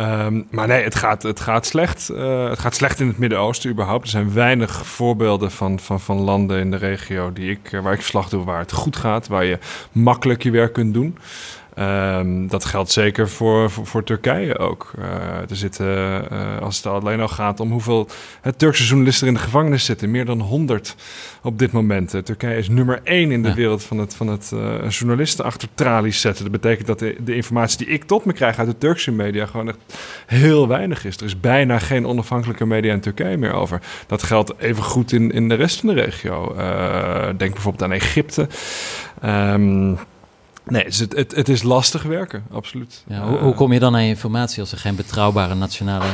Um, 0.00 0.46
maar 0.50 0.66
nee, 0.66 0.82
het 0.82 0.94
gaat, 0.94 1.22
het 1.22 1.40
gaat 1.40 1.66
slecht. 1.66 2.10
Uh, 2.12 2.48
het 2.48 2.58
gaat 2.58 2.74
slecht 2.74 3.00
in 3.00 3.06
het 3.06 3.18
Midden-Oosten 3.18 3.70
überhaupt. 3.70 4.04
Er 4.04 4.10
zijn 4.10 4.32
weinig 4.32 4.86
voorbeelden 4.86 5.50
van, 5.50 5.78
van, 5.78 6.00
van 6.00 6.16
landen 6.16 6.60
in 6.60 6.70
de 6.70 6.76
regio 6.76 7.32
die 7.32 7.50
ik, 7.50 7.78
waar 7.82 7.92
ik 7.92 8.00
verslag 8.00 8.28
doe 8.28 8.44
waar 8.44 8.58
het 8.58 8.72
goed 8.72 8.96
gaat, 8.96 9.26
waar 9.26 9.44
je 9.44 9.58
makkelijk 9.92 10.42
je 10.42 10.50
werk 10.50 10.72
kunt 10.72 10.94
doen. 10.94 11.18
Um, 11.78 12.48
dat 12.48 12.64
geldt 12.64 12.90
zeker 12.90 13.28
voor, 13.28 13.70
voor, 13.70 13.86
voor 13.86 14.04
Turkije 14.04 14.58
ook. 14.58 14.92
Uh, 14.98 15.04
er 15.50 15.56
zitten, 15.56 15.86
uh, 16.32 16.58
als 16.60 16.76
het 16.76 16.86
alleen 16.86 17.20
al 17.20 17.28
gaat 17.28 17.60
om 17.60 17.70
hoeveel 17.70 18.08
het 18.40 18.58
Turkse 18.58 18.84
journalisten 18.84 19.26
in 19.26 19.34
de 19.34 19.40
gevangenis 19.40 19.84
zitten, 19.84 20.10
meer 20.10 20.24
dan 20.24 20.40
100 20.40 20.96
op 21.42 21.58
dit 21.58 21.72
moment. 21.72 22.14
Uh, 22.14 22.20
Turkije 22.20 22.58
is 22.58 22.68
nummer 22.68 23.00
één 23.04 23.30
in 23.30 23.42
de 23.42 23.48
ja. 23.48 23.54
wereld 23.54 23.84
van 23.84 23.98
het, 23.98 24.14
van 24.14 24.26
het 24.26 24.52
journalisten 24.88 25.44
achter 25.44 25.68
tralies 25.74 26.20
zetten. 26.20 26.42
Dat 26.42 26.60
betekent 26.60 26.86
dat 26.86 26.98
de, 26.98 27.16
de, 27.24 27.34
informatie 27.34 27.78
die 27.78 27.94
ik 27.94 28.04
tot 28.04 28.24
me 28.24 28.32
krijg 28.32 28.58
uit 28.58 28.68
de 28.68 28.78
Turkse 28.78 29.12
media 29.12 29.46
gewoon 29.46 29.68
echt 29.68 29.78
heel 30.26 30.68
weinig 30.68 31.04
is. 31.04 31.16
Er 31.16 31.24
is 31.24 31.40
bijna 31.40 31.78
geen 31.78 32.06
onafhankelijke 32.06 32.66
media 32.66 32.92
in 32.92 33.00
Turkije 33.00 33.36
meer 33.36 33.52
over. 33.52 33.80
Dat 34.06 34.22
geldt 34.22 34.52
even 34.58 34.82
goed 34.82 35.12
in, 35.12 35.30
in 35.30 35.48
de 35.48 35.54
rest 35.54 35.80
van 35.80 35.88
de 35.94 35.94
regio. 35.94 36.54
denk 37.36 37.52
bijvoorbeeld 37.52 37.82
aan 37.82 37.92
Egypte. 37.92 38.48
Um, 39.24 39.98
Nee, 40.64 40.84
dus 40.84 40.98
het, 40.98 41.16
het, 41.16 41.34
het, 41.34 41.48
is 41.48 41.62
lastig 41.62 42.02
werken, 42.02 42.44
absoluut. 42.50 43.04
Ja, 43.06 43.28
hoe, 43.28 43.38
hoe, 43.38 43.54
kom 43.54 43.72
je 43.72 43.78
dan 43.78 43.94
aan 43.94 44.02
je 44.02 44.08
informatie 44.08 44.60
als 44.60 44.72
er 44.72 44.78
geen 44.78 44.96
betrouwbare 44.96 45.54
nationale 45.54 46.06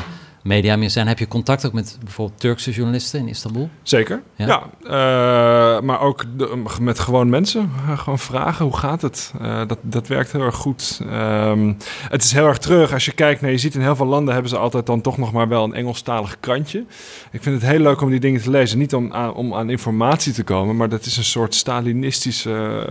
media 0.49 0.77
meer 0.77 0.91
zijn. 0.91 1.07
Heb 1.07 1.19
je 1.19 1.29
contact 1.29 1.67
ook 1.67 1.73
met 1.73 1.99
bijvoorbeeld 2.05 2.41
Turkse 2.41 2.71
journalisten 2.71 3.21
in 3.21 3.29
Istanbul? 3.29 3.71
Zeker, 3.83 4.23
ja. 4.37 4.47
ja 4.47 4.63
uh, 4.83 5.83
maar 5.83 6.01
ook 6.01 6.25
de, 6.37 6.63
met 6.81 6.99
gewoon 6.99 7.29
mensen. 7.29 7.71
Uh, 7.89 7.99
gewoon 7.99 8.19
vragen, 8.19 8.65
hoe 8.65 8.77
gaat 8.77 9.03
het? 9.03 9.33
Uh, 9.43 9.63
dat, 9.67 9.79
dat 9.83 10.07
werkt 10.07 10.33
heel 10.33 10.41
erg 10.41 10.55
goed. 10.55 11.01
Um, 11.13 11.77
het 12.09 12.25
is 12.25 12.33
heel 12.33 12.47
erg 12.47 12.59
terug. 12.59 12.93
Als 12.93 13.05
je 13.05 13.13
kijkt, 13.13 13.41
naar, 13.41 13.51
je 13.51 13.59
ziet 13.59 13.75
in 13.75 13.81
heel 13.81 13.97
veel 13.97 14.07
landen 14.07 14.33
hebben 14.33 14.51
ze 14.51 14.59
altijd 14.59 14.87
dan 14.87 15.01
toch 15.01 15.19
nog 15.19 15.33
maar 15.33 15.49
wel 15.49 15.65
een 15.65 15.75
Engelstalig 15.75 16.37
krantje. 16.41 16.85
Ik 17.31 17.43
vind 17.43 17.61
het 17.61 17.71
heel 17.71 17.81
leuk 17.81 18.01
om 18.01 18.11
die 18.11 18.21
dingen 18.21 18.43
te 18.43 18.51
lezen. 18.51 18.79
Niet 18.79 18.95
om 18.95 19.13
aan, 19.13 19.35
om 19.35 19.55
aan 19.55 19.71
informatie 19.71 20.33
te 20.33 20.45
komen, 20.45 20.77
maar 20.77 20.89
dat 20.89 21.05
is 21.05 21.17
een 21.17 21.25
soort 21.25 21.55
Stalinistische 21.55 22.87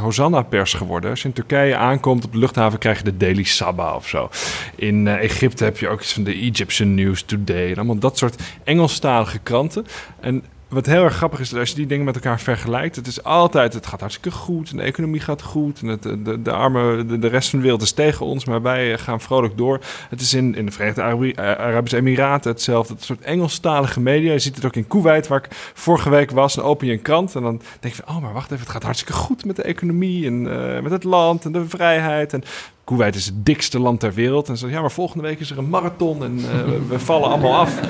Hosanna-pers 0.00 0.74
geworden. 0.74 1.10
Als 1.10 1.22
je 1.22 1.28
in 1.28 1.34
Turkije 1.34 1.76
aankomt 1.76 2.24
op 2.24 2.32
de 2.32 2.38
luchthaven, 2.38 2.78
krijg 2.78 2.98
je 2.98 3.04
de 3.04 3.16
Daily 3.16 3.42
Sabah 3.42 3.94
of 3.94 4.08
zo. 4.08 4.28
In 4.76 5.08
Egypte 5.08 5.64
heb 5.64 5.78
je 5.78 5.88
ook 5.88 6.00
iets 6.00 6.12
van 6.12 6.24
de 6.24 6.32
Egypt 6.34 6.72
News 6.80 7.22
Today. 7.22 7.70
En 7.70 7.76
allemaal 7.76 7.98
dat 7.98 8.18
soort 8.18 8.42
Engelstalige 8.64 9.38
kranten. 9.38 9.86
En 10.20 10.44
wat 10.74 10.86
heel 10.86 11.04
erg 11.04 11.16
grappig 11.16 11.40
is, 11.40 11.54
als 11.54 11.68
je 11.68 11.74
die 11.74 11.86
dingen 11.86 12.04
met 12.04 12.14
elkaar 12.14 12.40
vergelijkt, 12.40 12.96
het 12.96 13.06
is 13.06 13.22
altijd, 13.22 13.74
het 13.74 13.86
gaat 13.86 14.00
hartstikke 14.00 14.36
goed 14.36 14.70
en 14.70 14.76
de 14.76 14.82
economie 14.82 15.20
gaat 15.20 15.42
goed 15.42 15.80
en 15.80 15.88
het, 15.88 16.02
de, 16.02 16.42
de 16.42 16.50
arme, 16.50 17.04
de, 17.06 17.18
de, 17.18 17.28
rest 17.28 17.48
van 17.48 17.58
de 17.58 17.64
wereld 17.64 17.82
is 17.82 17.92
tegen 17.92 18.26
ons, 18.26 18.44
maar 18.44 18.62
wij 18.62 18.92
eh, 18.92 18.98
gaan 18.98 19.20
vrolijk 19.20 19.56
door. 19.56 19.80
Het 20.10 20.20
is 20.20 20.34
in, 20.34 20.54
in 20.54 20.66
de 20.66 20.72
Verenigde 20.72 21.02
eh, 21.02 21.44
Arabische 21.44 21.96
Emiraten 21.96 22.50
hetzelfde, 22.50 22.94
het 22.94 23.04
soort 23.04 23.20
Engelstalige 23.20 24.00
media. 24.00 24.32
Je 24.32 24.38
ziet 24.38 24.56
het 24.56 24.64
ook 24.64 24.76
in 24.76 24.86
Kuwait, 24.86 25.28
waar 25.28 25.44
ik 25.44 25.56
vorige 25.74 26.10
week 26.10 26.30
was, 26.30 26.56
en 26.56 26.62
open 26.62 26.86
je 26.86 26.92
een 26.92 27.02
krant 27.02 27.34
en 27.34 27.42
dan 27.42 27.60
denk 27.80 27.94
je 27.94 28.02
van, 28.04 28.16
oh 28.16 28.22
maar 28.22 28.32
wacht 28.32 28.50
even, 28.50 28.64
het 28.64 28.72
gaat 28.72 28.82
hartstikke 28.82 29.12
goed 29.12 29.44
met 29.44 29.56
de 29.56 29.62
economie 29.62 30.26
en 30.26 30.44
uh, 30.44 30.80
met 30.80 30.92
het 30.92 31.04
land 31.04 31.44
en 31.44 31.52
de 31.52 31.68
vrijheid 31.68 32.32
en 32.32 32.42
Kuwait 32.84 33.14
is 33.14 33.26
het 33.26 33.46
dikste 33.46 33.78
land 33.78 34.00
ter 34.00 34.14
wereld. 34.14 34.48
En 34.48 34.56
ze 34.56 34.68
ja, 34.68 34.80
maar 34.80 34.90
volgende 34.90 35.22
week 35.26 35.40
is 35.40 35.50
er 35.50 35.58
een 35.58 35.68
marathon 35.68 36.24
en 36.24 36.38
uh, 36.38 36.44
we, 36.88 36.98
vallen 36.98 37.28
allemaal 37.28 37.56
af. 37.56 37.80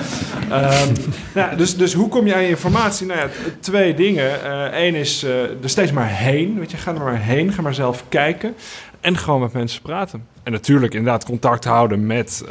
Um, 0.51 0.93
nou, 1.35 1.57
dus, 1.57 1.77
dus 1.77 1.93
hoe 1.93 2.09
kom 2.09 2.27
je 2.27 2.35
aan 2.35 2.43
je 2.43 2.49
informatie? 2.49 3.07
Nou 3.07 3.21
ja, 3.21 3.29
twee 3.61 3.95
dingen. 3.95 4.53
Eén 4.83 4.95
uh, 4.95 5.01
is 5.01 5.25
uh, 5.25 5.43
er 5.43 5.71
steeds 5.71 5.93
maar 5.93 6.09
heen. 6.09 6.59
Weet 6.59 6.71
je, 6.71 6.77
ga 6.77 6.95
er 6.95 7.01
maar 7.01 7.21
heen. 7.21 7.53
Ga 7.53 7.63
maar 7.63 7.75
zelf 7.75 8.05
kijken. 8.09 8.55
En 9.01 9.17
gewoon 9.17 9.41
met 9.41 9.53
mensen 9.53 9.83
praten. 9.83 10.27
En 10.43 10.53
natuurlijk 10.53 10.95
inderdaad 10.95 11.25
contact 11.25 11.65
houden 11.65 12.07
met 12.07 12.45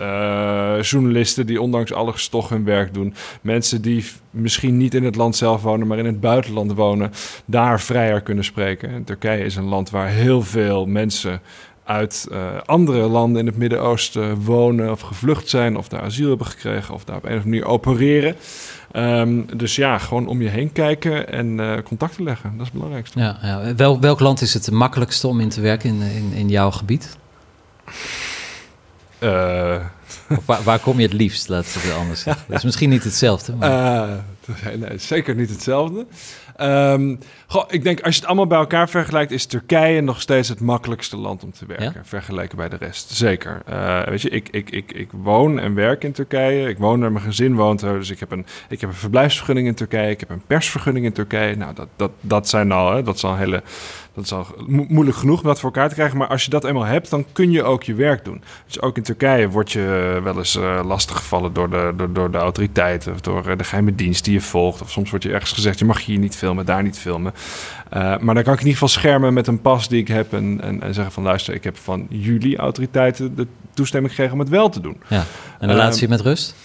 journalisten 0.81 1.45
die 1.45 1.61
ondanks 1.61 1.93
alles 1.93 2.27
toch 2.27 2.49
hun 2.49 2.63
werk 2.63 2.93
doen. 2.93 3.13
Mensen 3.41 3.81
die 3.81 4.05
misschien 4.29 4.77
niet 4.77 4.93
in 4.93 5.03
het 5.03 5.15
land 5.15 5.35
zelf 5.35 5.61
wonen, 5.61 5.87
maar 5.87 5.97
in 5.97 6.05
het 6.05 6.19
buitenland 6.19 6.73
wonen. 6.73 7.11
Daar 7.45 7.81
vrijer 7.81 8.21
kunnen 8.21 8.43
spreken. 8.43 8.89
En 8.89 9.03
Turkije 9.03 9.45
is 9.45 9.55
een 9.55 9.67
land 9.67 9.89
waar 9.89 10.07
heel 10.07 10.41
veel 10.41 10.85
mensen 10.85 11.41
uit 11.83 12.27
uh, 12.31 12.47
andere 12.65 13.07
landen 13.07 13.39
in 13.39 13.47
het 13.47 13.57
Midden-Oosten 13.57 14.41
wonen 14.41 14.91
of 14.91 15.01
gevlucht 15.01 15.49
zijn 15.49 15.77
of 15.77 15.87
daar 15.87 16.01
asiel 16.01 16.29
hebben 16.29 16.47
gekregen 16.47 16.93
of 16.93 17.03
daar 17.03 17.15
op 17.15 17.23
een 17.23 17.29
of 17.29 17.35
andere 17.35 17.49
manier 17.49 17.65
opereren. 17.65 18.35
Um, 18.95 19.57
dus 19.57 19.75
ja, 19.75 19.97
gewoon 19.97 20.27
om 20.27 20.41
je 20.41 20.49
heen 20.49 20.71
kijken 20.71 21.29
en 21.29 21.57
uh, 21.57 21.73
contacten 21.83 22.23
leggen. 22.23 22.51
Dat 22.51 22.59
is 22.59 22.65
het 22.65 22.73
belangrijkste. 22.73 23.19
Ja, 23.19 23.37
ja. 23.41 23.75
Wel, 23.75 23.99
welk 23.99 24.19
land 24.19 24.41
is 24.41 24.53
het 24.53 24.71
makkelijkste 24.71 25.27
om 25.27 25.39
in 25.39 25.49
te 25.49 25.61
werken 25.61 25.89
in, 25.89 26.01
in, 26.01 26.33
in 26.33 26.49
jouw 26.49 26.71
gebied? 26.71 27.17
Uh, 29.19 29.29
waar, 30.45 30.63
waar, 30.63 30.79
kom 30.79 30.97
je 30.97 31.03
het 31.03 31.13
liefst, 31.13 31.49
laten 31.49 31.81
we 31.81 31.87
het 31.87 31.97
anders 31.97 32.21
zeggen. 32.21 32.43
Dat 32.47 32.57
is 32.57 32.63
misschien 32.63 32.89
niet 32.89 33.03
hetzelfde. 33.03 33.55
Maar... 33.55 34.07
nee, 34.77 34.97
zeker 34.97 35.35
niet 35.35 35.49
hetzelfde. 35.49 36.05
Um, 36.61 37.19
goh, 37.47 37.63
ik 37.67 37.83
denk 37.83 38.01
als 38.01 38.13
je 38.13 38.19
het 38.19 38.27
allemaal 38.27 38.47
bij 38.47 38.57
elkaar 38.57 38.89
vergelijkt, 38.89 39.31
is 39.31 39.45
Turkije 39.45 40.01
nog 40.01 40.21
steeds 40.21 40.49
het 40.49 40.59
makkelijkste 40.59 41.17
land 41.17 41.43
om 41.43 41.51
te 41.51 41.65
werken. 41.65 41.91
Ja? 41.95 42.03
Vergeleken 42.03 42.57
bij 42.57 42.69
de 42.69 42.75
rest. 42.75 43.11
Zeker. 43.11 43.61
Uh, 43.69 44.03
weet 44.03 44.21
je, 44.21 44.29
ik, 44.29 44.49
ik, 44.49 44.69
ik, 44.69 44.91
ik 44.91 45.09
woon 45.11 45.59
en 45.59 45.73
werk 45.73 46.03
in 46.03 46.11
Turkije. 46.11 46.69
Ik 46.69 46.77
woon 46.77 47.01
er, 47.01 47.11
mijn 47.11 47.25
gezin 47.25 47.55
woont 47.55 47.81
er. 47.81 47.99
Dus 47.99 48.09
ik 48.09 48.19
heb, 48.19 48.31
een, 48.31 48.45
ik 48.69 48.81
heb 48.81 48.89
een 48.89 48.95
verblijfsvergunning 48.95 49.67
in 49.67 49.75
Turkije. 49.75 50.09
Ik 50.09 50.19
heb 50.19 50.29
een 50.29 50.43
persvergunning 50.47 51.05
in 51.05 51.13
Turkije. 51.13 51.55
Nou, 51.55 51.73
dat, 51.73 51.87
dat, 51.95 52.11
dat 52.21 52.49
zijn 52.49 52.71
al, 52.71 52.93
hè, 52.93 53.03
dat 53.03 53.15
is 53.15 53.23
al 53.23 53.35
hele 53.35 53.63
dat 54.13 54.23
is 54.23 54.33
al 54.33 54.47
mo 54.67 54.85
moeilijk 54.87 55.17
genoeg 55.17 55.41
om 55.41 55.47
dat 55.47 55.59
voor 55.59 55.71
elkaar 55.71 55.89
te 55.89 55.95
krijgen. 55.95 56.17
Maar 56.17 56.27
als 56.27 56.43
je 56.43 56.49
dat 56.49 56.63
eenmaal 56.63 56.85
hebt, 56.85 57.09
dan 57.09 57.25
kun 57.31 57.51
je 57.51 57.63
ook 57.63 57.83
je 57.83 57.93
werk 57.93 58.25
doen. 58.25 58.43
Dus 58.65 58.81
ook 58.81 58.97
in 58.97 59.03
Turkije 59.03 59.49
word 59.49 59.71
je 59.71 60.19
wel 60.23 60.37
eens 60.37 60.55
uh, 60.55 60.79
lastiggevallen 60.85 61.53
door 61.53 61.69
de, 61.69 61.93
door, 61.95 62.13
door 62.13 62.31
de 62.31 62.37
autoriteiten. 62.37 63.13
Of 63.13 63.21
door 63.21 63.47
uh, 63.47 63.57
de 63.57 63.63
geheime 63.63 63.95
dienst 63.95 64.23
die 64.23 64.33
je 64.33 64.41
volgt. 64.41 64.81
Of 64.81 64.91
soms 64.91 65.09
wordt 65.09 65.25
je 65.25 65.31
ergens 65.31 65.51
gezegd, 65.51 65.79
je 65.79 65.85
mag 65.85 66.05
hier 66.05 66.17
niet 66.17 66.35
filmen, 66.35 66.65
daar 66.65 66.83
niet 66.83 66.99
filmen. 66.99 67.33
Uh, 67.93 68.17
maar 68.17 68.35
dan 68.35 68.43
kan 68.43 68.53
ik 68.53 68.59
in 68.59 68.65
ieder 68.65 68.71
geval 68.73 68.87
schermen 68.87 69.33
met 69.33 69.47
een 69.47 69.61
pas 69.61 69.87
die 69.87 69.99
ik 69.99 70.07
heb. 70.07 70.33
En, 70.33 70.61
en, 70.61 70.81
en, 70.81 70.93
zeggen 70.93 71.13
van 71.13 71.23
luister, 71.23 71.53
ik 71.53 71.63
heb 71.63 71.77
van 71.77 72.05
jullie 72.09 72.57
autoriteiten 72.57 73.35
de 73.35 73.47
toestemming 73.73 74.11
gekregen 74.11 74.33
om 74.33 74.39
het 74.39 74.49
wel 74.49 74.69
te 74.69 74.79
doen. 74.79 74.97
Ja. 75.07 75.23
En 75.59 75.67
dan 75.67 75.77
laat 75.77 75.99
je 75.99 76.07
met 76.07 76.21
rust? 76.21 76.55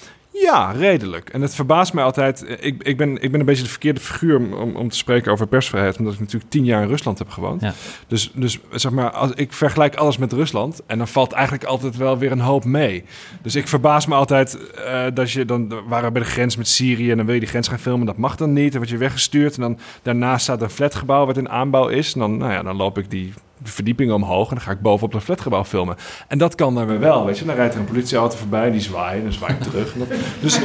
Ja, 0.41 0.73
redelijk. 0.73 1.29
En 1.29 1.43
het 1.43 1.55
verbaast 1.55 1.93
mij 1.93 2.05
altijd. 2.05 2.45
Ik, 2.61 2.83
ik, 2.83 2.97
ben, 2.97 3.23
ik 3.23 3.31
ben 3.31 3.41
een 3.41 3.47
beetje 3.47 3.63
de 3.63 3.69
verkeerde 3.69 4.01
figuur 4.01 4.37
om, 4.37 4.77
om 4.77 4.89
te 4.89 4.97
spreken 4.97 5.33
over 5.33 5.47
persvrijheid, 5.47 5.99
omdat 5.99 6.15
ik 6.15 6.21
natuurlijk 6.21 6.51
tien 6.51 6.65
jaar 6.65 6.83
in 6.83 6.89
Rusland 6.89 7.19
heb 7.19 7.29
gewoond. 7.29 7.61
Ja. 7.61 7.75
Dus, 8.07 8.31
dus 8.35 8.59
zeg 8.71 8.93
maar, 8.93 9.11
als, 9.11 9.31
ik 9.35 9.53
vergelijk 9.53 9.97
alles 9.97 10.19
met 10.19 10.33
Rusland 10.33 10.83
en 10.87 10.99
dan 10.99 11.09
valt 11.09 11.33
eigenlijk 11.33 11.65
altijd 11.65 11.97
wel 11.97 12.19
weer 12.19 12.33
een 12.33 12.41
hoop 12.41 12.65
mee. 12.65 13.05
Dus 13.43 13.55
ik 13.55 13.69
verbaas 13.69 14.07
me 14.07 14.15
altijd 14.15 14.59
uh, 14.79 15.05
dat 15.15 15.31
je 15.31 15.45
dan 15.45 15.75
waren 15.89 16.13
bij 16.13 16.23
de 16.23 16.29
grens 16.29 16.57
met 16.57 16.69
Syrië 16.69 17.11
en 17.11 17.17
dan 17.17 17.27
wil 17.27 17.35
je 17.35 17.41
die 17.41 17.49
grens 17.49 17.69
gaan 17.69 17.79
filmen, 17.79 18.07
dat 18.07 18.17
mag 18.17 18.37
dan 18.37 18.53
niet. 18.53 18.73
Dan 18.73 18.81
word 18.81 18.93
je 18.93 18.99
weggestuurd 18.99 19.55
en 19.55 19.61
dan 19.61 19.79
daarnaast 20.03 20.43
staat 20.43 20.63
een 20.63 20.71
flatgebouw 20.71 21.27
wat 21.27 21.37
in 21.37 21.49
aanbouw 21.49 21.89
is. 21.89 22.15
En 22.15 22.21
dan, 22.21 22.37
nou 22.37 22.53
ja, 22.53 22.63
dan 22.63 22.77
loop 22.77 22.99
ik 22.99 23.11
die 23.11 23.33
verdieping 23.63 24.13
omhoog 24.13 24.49
en 24.49 24.55
dan 24.55 24.65
ga 24.65 24.71
ik 24.71 24.81
bovenop 24.81 25.13
het 25.13 25.23
flatgebouw 25.23 25.65
filmen. 25.65 25.97
En 26.29 26.39
dat 26.39 26.55
kan 26.55 26.87
weer 26.87 26.99
wel, 26.99 27.25
weet 27.25 27.39
je. 27.39 27.45
Dan 27.45 27.55
rijdt 27.55 27.75
er 27.75 27.81
een 27.81 27.87
politieauto 27.87 28.37
voorbij 28.37 28.67
en 28.67 28.73
die 28.73 28.81
zwaait 28.81 29.19
en 29.19 29.23
dan 29.23 29.33
zwaai 29.33 29.55
ik 29.55 29.61
terug. 29.61 29.95
dus 30.41 30.61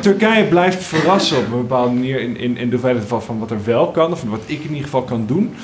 Turkije 0.00 0.44
blijft 0.44 0.84
verrassen 0.84 1.38
op 1.38 1.44
een 1.44 1.50
bepaalde 1.50 1.94
manier 1.94 2.20
in, 2.20 2.36
in, 2.36 2.56
in 2.56 2.70
de 2.70 2.76
hoeveelheid 2.76 3.24
van, 3.24 3.38
wat 3.38 3.50
er 3.50 3.64
wel 3.64 3.90
kan, 3.90 4.12
of 4.12 4.22
wat 4.22 4.42
ik 4.46 4.62
in 4.62 4.68
ieder 4.68 4.84
geval 4.84 5.02
kan 5.02 5.26
doen. 5.26 5.54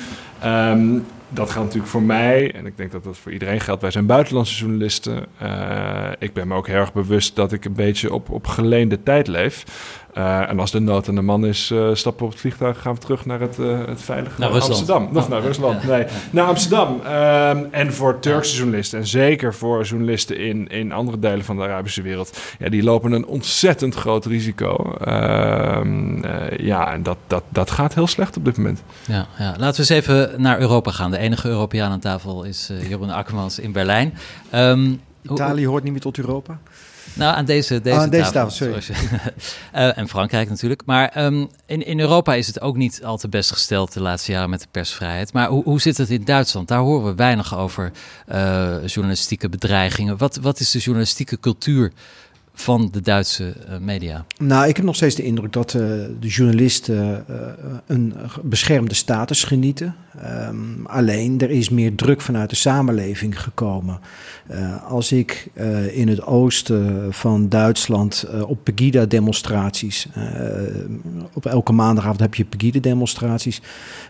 Um, 0.45 1.05
dat 1.29 1.49
geldt 1.49 1.65
natuurlijk 1.65 1.91
voor 1.91 2.01
mij 2.01 2.51
en 2.51 2.65
ik 2.65 2.77
denk 2.77 2.91
dat 2.91 3.03
dat 3.03 3.17
voor 3.17 3.31
iedereen 3.31 3.59
geldt. 3.59 3.81
Wij 3.81 3.91
zijn 3.91 4.05
buitenlandse 4.05 4.55
journalisten. 4.55 5.25
Uh, 5.43 6.09
ik 6.19 6.33
ben 6.33 6.47
me 6.47 6.55
ook 6.55 6.67
erg 6.67 6.93
bewust 6.93 7.35
dat 7.35 7.51
ik 7.51 7.65
een 7.65 7.73
beetje 7.73 8.13
op, 8.13 8.29
op 8.29 8.47
geleende 8.47 9.03
tijd 9.03 9.27
leef. 9.27 9.63
Uh, 10.17 10.49
en 10.49 10.59
als 10.59 10.71
de 10.71 10.79
nood 10.79 11.09
aan 11.09 11.15
de 11.15 11.21
man 11.21 11.45
is, 11.45 11.71
uh, 11.73 11.89
stappen 11.93 12.25
op 12.25 12.31
het 12.31 12.41
vliegtuig, 12.41 12.81
gaan 12.81 12.93
we 12.93 12.99
terug 12.99 13.25
naar 13.25 13.39
het, 13.39 13.57
uh, 13.59 13.85
het 13.85 14.01
veilige 14.01 14.39
naar 14.39 14.49
Amsterdam. 14.49 15.09
Of 15.13 15.29
naar 15.29 15.41
Rusland, 15.41 15.83
nee, 15.83 16.05
naar 16.31 16.45
Amsterdam. 16.45 16.89
Um, 16.89 17.67
en 17.71 17.93
voor 17.93 18.19
Turkse 18.19 18.55
journalisten, 18.55 18.99
en 18.99 19.07
zeker 19.07 19.53
voor 19.53 19.83
journalisten 19.83 20.37
in, 20.39 20.67
in 20.67 20.91
andere 20.91 21.19
delen 21.19 21.45
van 21.45 21.55
de 21.55 21.61
Arabische 21.63 22.01
wereld, 22.01 22.39
ja, 22.59 22.69
die 22.69 22.83
lopen 22.83 23.11
een 23.11 23.25
ontzettend 23.25 23.95
groot 23.95 24.25
risico. 24.25 24.95
Um, 25.07 26.23
ja, 26.57 26.93
en 26.93 27.03
dat, 27.03 27.17
dat, 27.27 27.43
dat 27.49 27.71
gaat 27.71 27.93
heel 27.93 28.07
slecht 28.07 28.37
op 28.37 28.45
dit 28.45 28.57
moment. 28.57 28.83
Ja, 29.07 29.27
ja. 29.37 29.55
Laten 29.57 29.85
we 29.85 29.93
eens 29.93 30.07
even 30.07 30.41
naar 30.41 30.59
Europa 30.59 30.91
gaan. 30.91 31.11
De 31.11 31.17
enige 31.17 31.47
Europeaan 31.47 31.91
aan 31.91 31.99
tafel 31.99 32.43
is 32.43 32.71
Jeroen 32.89 33.09
Akkermans 33.09 33.59
in 33.59 33.71
Berlijn. 33.71 34.13
Um, 34.55 34.99
Italië 35.31 35.67
hoort 35.67 35.83
niet 35.83 35.91
meer 35.91 36.01
tot 36.01 36.17
Europa? 36.17 36.59
Nou, 37.13 37.35
aan 37.35 37.45
deze, 37.45 37.81
deze, 37.81 37.95
oh, 37.95 38.01
aan 38.01 38.09
deze 38.09 38.31
tafel. 38.31 38.51
sorry. 38.51 38.81
uh, 39.75 39.97
en 39.97 40.07
Frankrijk 40.07 40.49
natuurlijk. 40.49 40.81
Maar 40.85 41.25
um, 41.25 41.49
in, 41.65 41.85
in 41.85 41.99
Europa 41.99 42.33
is 42.33 42.47
het 42.47 42.61
ook 42.61 42.77
niet 42.77 43.03
al 43.03 43.17
te 43.17 43.29
best 43.29 43.51
gesteld 43.51 43.93
de 43.93 44.01
laatste 44.01 44.31
jaren 44.31 44.49
met 44.49 44.61
de 44.61 44.67
persvrijheid. 44.71 45.33
Maar 45.33 45.47
hoe, 45.47 45.63
hoe 45.63 45.81
zit 45.81 45.97
het 45.97 46.09
in 46.09 46.23
Duitsland? 46.23 46.67
Daar 46.67 46.79
horen 46.79 47.05
we 47.05 47.15
weinig 47.15 47.57
over 47.57 47.91
uh, 48.31 48.75
journalistieke 48.85 49.49
bedreigingen. 49.49 50.17
Wat, 50.17 50.35
wat 50.35 50.59
is 50.59 50.71
de 50.71 50.79
journalistieke 50.79 51.39
cultuur 51.39 51.91
van 52.59 52.89
de 52.91 53.01
Duitse 53.01 53.53
uh, 53.69 53.77
media? 53.77 54.25
Nou, 54.37 54.67
ik 54.67 54.75
heb 54.75 54.85
nog 54.85 54.95
steeds 54.95 55.15
de 55.15 55.23
indruk 55.23 55.53
dat 55.53 55.73
uh, 55.73 55.81
de 56.19 56.27
journalisten 56.27 57.25
uh, 57.29 57.35
een 57.87 58.13
beschermde 58.43 58.93
status 58.93 59.43
genieten. 59.43 59.95
Um, 60.49 60.85
alleen 60.85 61.39
er 61.39 61.49
is 61.49 61.69
meer 61.69 61.95
druk 61.95 62.21
vanuit 62.21 62.49
de 62.49 62.55
samenleving 62.55 63.41
gekomen. 63.41 63.99
als 64.87 65.11
ik 65.11 65.49
in 65.91 66.07
het 66.07 66.25
oosten 66.25 67.13
van 67.13 67.49
Duitsland 67.49 68.25
op 68.47 68.63
Pegida-demonstraties, 68.63 70.07
op 71.33 71.45
elke 71.45 71.71
maandagavond 71.71 72.19
heb 72.19 72.35
je 72.35 72.45
Pegida-demonstraties, 72.45 73.61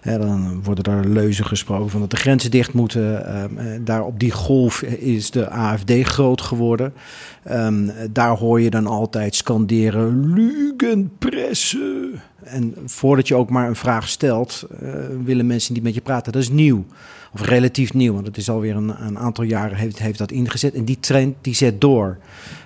dan 0.03 0.63
worden 0.63 0.93
er 0.93 1.10
leuzen 1.10 1.45
gesproken 1.45 1.89
van 1.89 1.99
dat 1.99 2.10
de 2.10 2.17
grenzen 2.17 2.51
dicht 2.51 2.73
moeten. 2.73 3.25
Ehm, 3.25 3.83
daar 3.83 4.03
op 4.03 4.19
die 4.19 4.31
golf 4.31 4.81
is 4.81 5.31
de 5.31 5.49
AFD 5.49 5.91
groot 6.01 6.41
geworden. 6.41 6.93
Um, 7.51 7.91
daar 8.12 8.38
hoor 8.38 8.62
je 8.62 8.69
dan 8.69 8.88
altijd 8.88 9.36
scanderen: 9.36 10.33
Lugenpresse. 10.33 12.10
En 12.43 12.75
voordat 12.86 13.27
je 13.27 13.36
ook 13.36 13.49
maar 13.49 13.67
een 13.67 13.75
vraag 13.75 14.10
stelt, 14.10 14.67
uh, 14.83 14.89
willen 15.23 15.47
mensen 15.47 15.73
niet 15.73 15.83
met 15.83 15.93
je 15.93 16.01
praten. 16.01 16.31
Dat 16.31 16.41
is 16.41 16.49
nieuw. 16.49 16.86
Of 17.33 17.41
relatief 17.41 17.93
nieuw, 17.93 18.13
want 18.13 18.27
het 18.27 18.38
is 18.38 18.49
alweer 18.49 18.75
een, 18.75 19.05
een 19.05 19.17
aantal 19.17 19.43
jaren 19.43 19.77
heeft, 19.77 19.99
heeft 19.99 20.17
dat 20.17 20.31
ingezet. 20.31 20.73
En 20.73 20.86
die 20.86 20.99
trend 20.99 21.36
die 21.41 21.55
zet 21.55 21.81
door. 21.81 22.17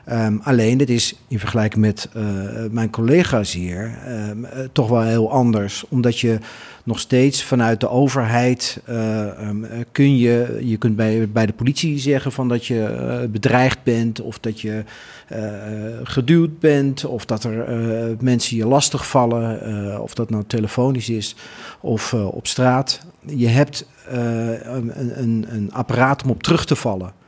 Um, 0.10 0.40
alleen, 0.44 0.80
het 0.80 0.90
is 0.90 1.16
in 1.28 1.40
vergelijking 1.40 1.82
met 1.82 2.10
uh, 2.16 2.24
mijn 2.72 2.90
collega's 2.90 3.54
hier 3.54 3.98
um, 4.08 4.46
uh, 4.46 4.50
toch 4.72 4.90
wel 4.90 5.02
heel 5.02 5.32
anders. 5.32 5.84
Omdat 5.90 6.20
je 6.20 6.38
nog 6.84 7.00
steeds 7.00 7.44
vanuit 7.44 7.80
de 7.80 7.90
overheid 7.90 8.82
uh, 8.90 9.48
um, 9.48 9.66
kun 9.92 10.18
je, 10.18 10.60
je 10.64 10.78
kunt 10.78 10.96
bij, 10.96 11.30
bij 11.30 11.46
de 11.46 11.54
politie 11.54 12.00
zeggen 12.00 12.32
van 12.32 12.48
dat 12.48 12.66
je 12.66 13.28
bedreigd 13.32 13.84
bent 13.84 14.22
of 14.22 14.40
dat 14.40 14.62
je 14.62 14.84
geduwd 16.04 16.60
bent 16.60 17.06
of 17.06 17.26
dat 17.26 17.44
er 17.44 17.66
mensen 18.20 18.58
je 18.58 18.66
lastig 18.66 19.08
vallen, 19.08 20.02
of 20.02 20.14
dat 20.14 20.30
nou 20.30 20.44
telefonisch 20.48 21.10
is 21.10 21.36
of 21.82 22.14
op 22.14 22.48
straat. 22.48 23.00
Je 23.26 23.48
hebt 23.48 23.86
een, 24.08 24.92
een, 25.22 25.46
een 25.50 25.70
apparaat 25.74 26.24
om 26.24 26.30
op 26.30 26.44
terug 26.44 26.66
te 26.66 26.76
vallen. 26.76 27.21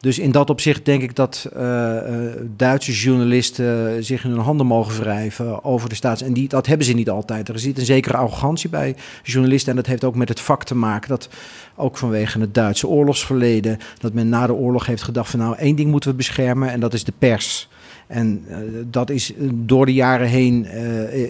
Dus 0.00 0.18
in 0.18 0.30
dat 0.30 0.50
opzicht 0.50 0.84
denk 0.84 1.02
ik 1.02 1.16
dat 1.16 1.50
uh, 1.56 1.96
Duitse 2.56 2.92
journalisten 2.92 4.04
zich 4.04 4.24
in 4.24 4.30
hun 4.30 4.38
handen 4.38 4.66
mogen 4.66 5.00
wrijven 5.00 5.64
over 5.64 5.88
de 5.88 5.94
staats. 5.94 6.22
En 6.22 6.32
die, 6.32 6.48
dat 6.48 6.66
hebben 6.66 6.86
ze 6.86 6.92
niet 6.92 7.10
altijd. 7.10 7.48
Er 7.48 7.58
zit 7.58 7.78
een 7.78 7.84
zekere 7.84 8.16
arrogantie 8.16 8.70
bij 8.70 8.96
journalisten. 9.22 9.70
En 9.70 9.76
dat 9.76 9.86
heeft 9.86 10.04
ook 10.04 10.14
met 10.14 10.28
het 10.28 10.40
vak 10.40 10.64
te 10.64 10.74
maken. 10.74 11.08
Dat 11.08 11.28
ook 11.76 11.96
vanwege 11.96 12.40
het 12.40 12.54
Duitse 12.54 12.88
oorlogsverleden. 12.88 13.78
Dat 13.98 14.12
men 14.12 14.28
na 14.28 14.46
de 14.46 14.54
oorlog 14.54 14.86
heeft 14.86 15.02
gedacht 15.02 15.30
van 15.30 15.38
nou 15.38 15.56
één 15.56 15.76
ding 15.76 15.90
moeten 15.90 16.10
we 16.10 16.16
beschermen. 16.16 16.70
En 16.70 16.80
dat 16.80 16.94
is 16.94 17.04
de 17.04 17.12
pers. 17.18 17.68
En 18.06 18.44
uh, 18.48 18.56
dat 18.86 19.10
is 19.10 19.32
door 19.52 19.86
de 19.86 19.94
jaren 19.94 20.28
heen, 20.28 20.66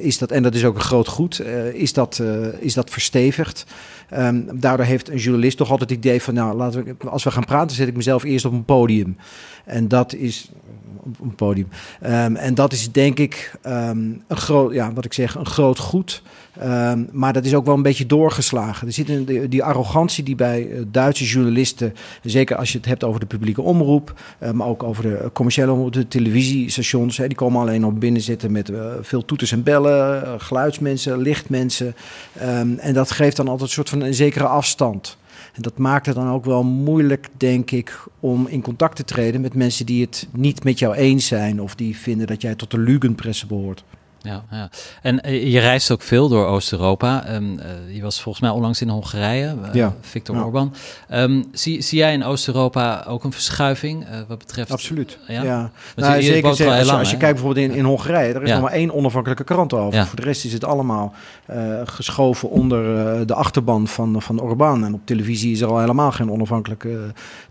is 0.03 0.19
dat, 0.19 0.31
en 0.31 0.43
dat 0.43 0.55
is 0.55 0.65
ook 0.65 0.75
een 0.75 0.81
groot 0.81 1.09
goed, 1.09 1.43
is, 1.73 1.93
dat, 1.93 2.23
is 2.59 2.75
dat 2.75 2.91
verstevigd. 2.91 3.67
Um, 4.17 4.61
daardoor 4.61 4.87
heeft 4.87 5.09
een 5.09 5.17
journalist 5.17 5.57
toch 5.57 5.71
altijd 5.71 5.91
het 5.91 5.99
idee 5.99 6.23
van, 6.23 6.35
nou, 6.35 6.57
laten 6.57 6.85
we, 6.85 7.09
als 7.09 7.25
we 7.25 7.31
gaan 7.31 7.45
praten, 7.45 7.77
zet 7.77 7.89
ik 7.89 7.97
mezelf 7.97 8.23
eerst 8.23 8.45
op 8.45 8.53
een 8.53 8.65
podium. 8.65 9.17
En 9.65 9.89
dat 9.89 10.15
is 10.15 10.51
op 11.03 11.21
een 11.21 11.35
podium. 11.35 11.69
Um, 12.03 12.37
en 12.37 12.55
dat 12.55 12.73
is 12.73 12.93
denk 12.93 13.19
ik 13.19 13.59
um, 13.67 14.23
een 14.27 14.37
groot, 14.37 14.73
ja, 14.73 14.93
wat 14.93 15.05
ik 15.05 15.13
zeg, 15.13 15.35
een 15.35 15.47
groot 15.47 15.79
goed. 15.79 16.23
Um, 16.63 17.09
maar 17.13 17.33
dat 17.33 17.45
is 17.45 17.55
ook 17.55 17.65
wel 17.65 17.75
een 17.75 17.83
beetje 17.83 18.07
doorgeslagen. 18.07 18.87
Er 18.87 18.93
zit 18.93 19.09
een, 19.09 19.49
die, 19.49 19.65
arrogantie 19.65 20.25
die 20.25 20.35
bij 20.35 20.67
uh, 20.67 20.81
Duitse 20.91 21.25
journalisten, 21.25 21.95
zeker 22.23 22.57
als 22.57 22.73
je 22.73 22.79
het 22.79 22.87
hebt 22.87 23.05
over 23.05 23.21
de 23.21 23.27
publieke 23.27 23.63
omroep, 23.63 24.21
uh, 24.43 24.51
maar 24.51 24.67
ook 24.67 24.83
over 24.83 25.03
de 25.03 25.31
commerciële 25.33 25.73
omroep, 25.73 25.93
de 25.93 26.09
televisiestations, 26.09 27.17
die 27.17 27.35
komen 27.35 27.61
alleen 27.61 27.85
op 27.85 28.01
binnen 28.01 28.23
zitten 28.23 28.53
met 28.53 28.69
uh, 28.69 28.93
veel 29.01 29.25
toeters 29.25 29.53
en 29.53 29.63
bellen, 29.63 30.41
geluidsmensen, 30.41 31.19
lichtmensen. 31.19 31.95
en 32.79 32.93
dat 32.95 33.11
geeft 33.11 33.37
dan 33.37 33.49
altijd 33.49 33.69
een 33.69 33.75
soort 33.75 33.89
van 33.89 34.01
een 34.01 34.15
zekere 34.15 34.47
afstand. 34.47 35.19
En 35.55 35.63
dat 35.63 35.79
maakt 35.79 36.07
het 36.07 36.15
dan 36.15 36.31
ook 36.31 36.45
wel 36.45 36.63
moeilijk, 36.63 37.29
denk 37.37 37.71
ik, 37.71 38.05
om 38.21 38.47
in 38.47 38.63
contact 38.63 38.97
te 38.97 39.05
treden 39.05 39.41
met 39.41 39.55
mensen 39.55 39.87
die 39.87 40.03
het 40.03 40.29
niet 40.33 40.65
met 40.65 40.79
jou 40.79 40.95
eens 40.95 41.27
zijn 41.27 41.61
of 41.61 41.75
die 41.75 41.97
vinden 41.97 42.27
dat 42.27 42.43
jij 42.43 42.55
tot 42.55 42.71
de 42.71 42.79
Lugenpresse 42.79 43.47
behoort. 43.47 43.85
Ja, 44.23 44.45
ja. 44.51 44.71
en 45.03 45.21
uh, 45.27 45.53
je 45.53 45.59
reist 45.59 45.91
ook 45.91 46.03
veel 46.03 46.29
door 46.29 46.47
Oost-Europa. 46.47 47.35
Um, 47.35 47.53
uh, 47.53 47.95
je 47.95 48.03
was 48.03 48.23
volgens 48.23 48.45
mij 48.45 48.53
onlangs 48.53 48.81
in 48.81 48.89
Hongarije, 48.89 49.55
uh, 49.63 49.75
ja. 49.75 49.95
Viktor 50.01 50.37
ja. 50.37 50.43
Orban. 50.43 50.75
Um, 51.15 51.45
zie, 51.53 51.83
zie 51.83 51.99
jij 51.99 52.13
in 52.13 52.25
Oost-Europa 52.25 53.05
ook 53.09 53.25
een 53.25 53.33
verschuiving 53.33 54.07
wat 54.29 54.39
betreft... 54.39 54.71
Absoluut, 54.71 55.19
ja. 55.27 55.43
ja. 55.43 55.71
Nou, 55.97 56.17
je, 56.17 56.23
zeker, 56.23 56.49
als, 56.49 56.59
lang, 56.59 56.99
als, 56.99 57.11
je 57.11 57.17
kijkt 57.17 57.35
bijvoorbeeld 57.35 57.71
in, 57.71 57.77
in 57.77 57.85
Hongarije, 57.85 58.35
er 58.35 58.43
is 58.43 58.51
nog 58.51 58.61
maar 58.61 58.73
één 58.73 58.95
onafhankelijke 58.95 59.45
krant 59.45 59.73
over. 59.73 60.07
Voor 60.07 60.17
de 60.17 60.23
rest 60.23 60.45
is 60.45 60.53
het 60.53 60.65
allemaal 60.65 61.15
geschoven 61.85 62.51
onder 62.51 62.83
de 63.27 63.35
achterban 63.35 63.89
van, 63.89 64.23
van 64.23 64.41
Orban. 64.41 64.85
En 64.85 64.95
op 64.95 65.01
televisie 65.05 65.53
is 65.53 65.61
er 65.61 65.69
al 65.69 65.81
helemaal 65.81 66.13
geen 66.13 66.31
onafhankelijke 66.31 66.99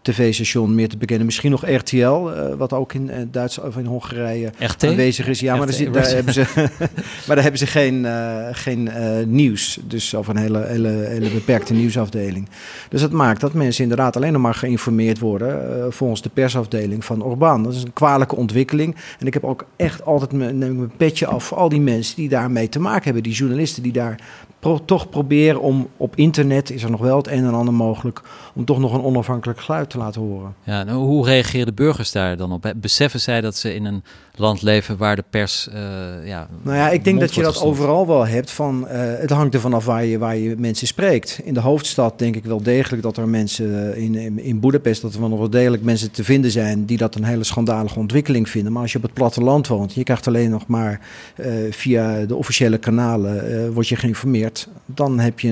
tv-station 0.01 0.75
meer 0.75 0.89
te 0.89 0.97
bekennen. 0.97 1.25
Misschien 1.25 1.51
nog 1.51 1.69
RTL, 1.69 2.29
wat 2.57 2.73
ook 2.73 2.93
in 2.93 3.29
Duitsland 3.31 3.69
of 3.69 3.77
in 3.77 3.85
Hongarije 3.85 4.51
RT? 4.59 4.83
aanwezig 4.99 5.27
is. 5.27 5.39
Ja, 5.39 5.55
maar 5.55 5.65
daar, 5.65 5.75
zit, 5.75 5.93
daar 5.93 6.07
hebben 6.19 6.33
ze... 6.33 6.58
maar 7.25 7.35
daar 7.35 7.41
hebben 7.41 7.59
ze 7.59 7.67
geen, 7.67 8.03
uh, 8.03 8.47
geen 8.51 8.85
uh, 8.85 9.25
nieuws. 9.25 9.79
Dus 9.83 10.13
of 10.13 10.27
een 10.27 10.37
hele, 10.37 10.65
hele, 10.65 10.89
hele 10.89 11.29
beperkte 11.29 11.73
nieuwsafdeling. 11.73 12.49
Dus 12.89 13.01
dat 13.01 13.11
maakt 13.11 13.41
dat 13.41 13.53
mensen 13.53 13.83
inderdaad 13.83 14.15
alleen 14.15 14.33
nog 14.33 14.41
maar 14.41 14.53
geïnformeerd 14.53 15.19
worden 15.19 15.77
uh, 15.77 15.85
volgens 15.89 16.21
de 16.21 16.29
persafdeling 16.29 17.05
van 17.05 17.23
Orbán. 17.23 17.63
Dat 17.63 17.73
is 17.73 17.83
een 17.83 17.93
kwalijke 17.93 18.35
ontwikkeling. 18.35 18.95
En 19.19 19.27
ik 19.27 19.33
heb 19.33 19.43
ook 19.43 19.65
echt 19.75 20.05
altijd 20.05 20.31
mijn, 20.31 20.57
mijn 20.57 20.91
petje 20.97 21.25
af 21.25 21.43
voor 21.43 21.57
al 21.57 21.69
die 21.69 21.81
mensen 21.81 22.15
die 22.15 22.29
daarmee 22.29 22.69
te 22.69 22.79
maken 22.79 23.03
hebben. 23.03 23.23
Die 23.23 23.33
journalisten 23.33 23.83
die 23.83 23.91
daar 23.91 24.19
pro 24.59 24.79
toch 24.85 25.09
proberen 25.09 25.61
om 25.61 25.87
op 25.97 26.15
internet, 26.15 26.71
is 26.71 26.83
er 26.83 26.91
nog 26.91 27.01
wel 27.01 27.17
het 27.17 27.27
een 27.27 27.45
en 27.45 27.53
ander 27.53 27.73
mogelijk, 27.73 28.21
om 28.53 28.65
toch 28.65 28.79
nog 28.79 28.93
een 28.93 29.03
onafhankelijk 29.03 29.59
geluid 29.59 29.89
te 29.89 29.97
laten 29.97 30.21
horen. 30.21 30.55
Ja, 30.63 30.83
nou, 30.83 30.97
hoe 30.97 31.25
reageren 31.25 31.65
de 31.65 31.73
burgers 31.73 32.11
daar 32.11 32.37
dan 32.37 32.51
op? 32.51 32.73
Beseffen 32.75 33.19
zij 33.19 33.41
dat 33.41 33.55
ze 33.55 33.73
in 33.73 33.85
een 33.85 34.03
land 34.35 34.61
leven 34.61 34.97
waar 34.97 35.15
de 35.15 35.23
pers. 35.29 35.67
Uh, 35.73 36.27
ja, 36.27 36.47
nou 36.61 36.77
ja, 36.77 36.89
ik 36.89 37.03
denk 37.03 37.19
dat 37.19 37.35
je 37.35 37.41
dat 37.41 37.61
overal 37.61 38.07
wel 38.07 38.27
hebt. 38.27 38.51
Van, 38.51 38.83
uh, 38.83 38.89
het 38.93 39.29
hangt 39.29 39.53
ervan 39.53 39.73
af 39.73 39.85
waar 39.85 40.05
je, 40.05 40.17
waar 40.17 40.37
je 40.37 40.55
mensen 40.57 40.87
spreekt. 40.87 41.39
In 41.43 41.53
de 41.53 41.59
hoofdstad 41.59 42.19
denk 42.19 42.35
ik 42.35 42.45
wel 42.45 42.63
degelijk 42.63 43.03
dat 43.03 43.17
er 43.17 43.27
mensen 43.27 43.97
in, 43.97 44.15
in, 44.15 44.39
in 44.39 44.59
Boedapest, 44.59 45.01
dat 45.01 45.13
er 45.13 45.19
wel 45.19 45.29
nog 45.29 45.39
wel 45.39 45.49
degelijk 45.49 45.83
mensen 45.83 46.11
te 46.11 46.23
vinden 46.23 46.51
zijn 46.51 46.85
die 46.85 46.97
dat 46.97 47.15
een 47.15 47.23
hele 47.23 47.43
schandalige 47.43 47.99
ontwikkeling 47.99 48.49
vinden. 48.49 48.71
Maar 48.71 48.81
als 48.81 48.91
je 48.91 48.97
op 48.97 49.03
het 49.03 49.13
platteland 49.13 49.67
woont, 49.67 49.93
je 49.93 50.03
krijgt 50.03 50.27
alleen 50.27 50.49
nog 50.49 50.67
maar 50.67 50.99
uh, 51.35 51.47
via 51.71 52.25
de 52.25 52.35
officiële 52.35 52.77
kanalen, 52.77 53.73
word 53.73 53.87
je 53.87 53.95
geïnformeerd. 53.95 54.48
Dan 54.85 55.19
heb 55.19 55.39
je 55.39 55.51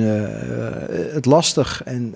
het 1.14 1.26
lastig. 1.26 1.84
En 1.84 2.16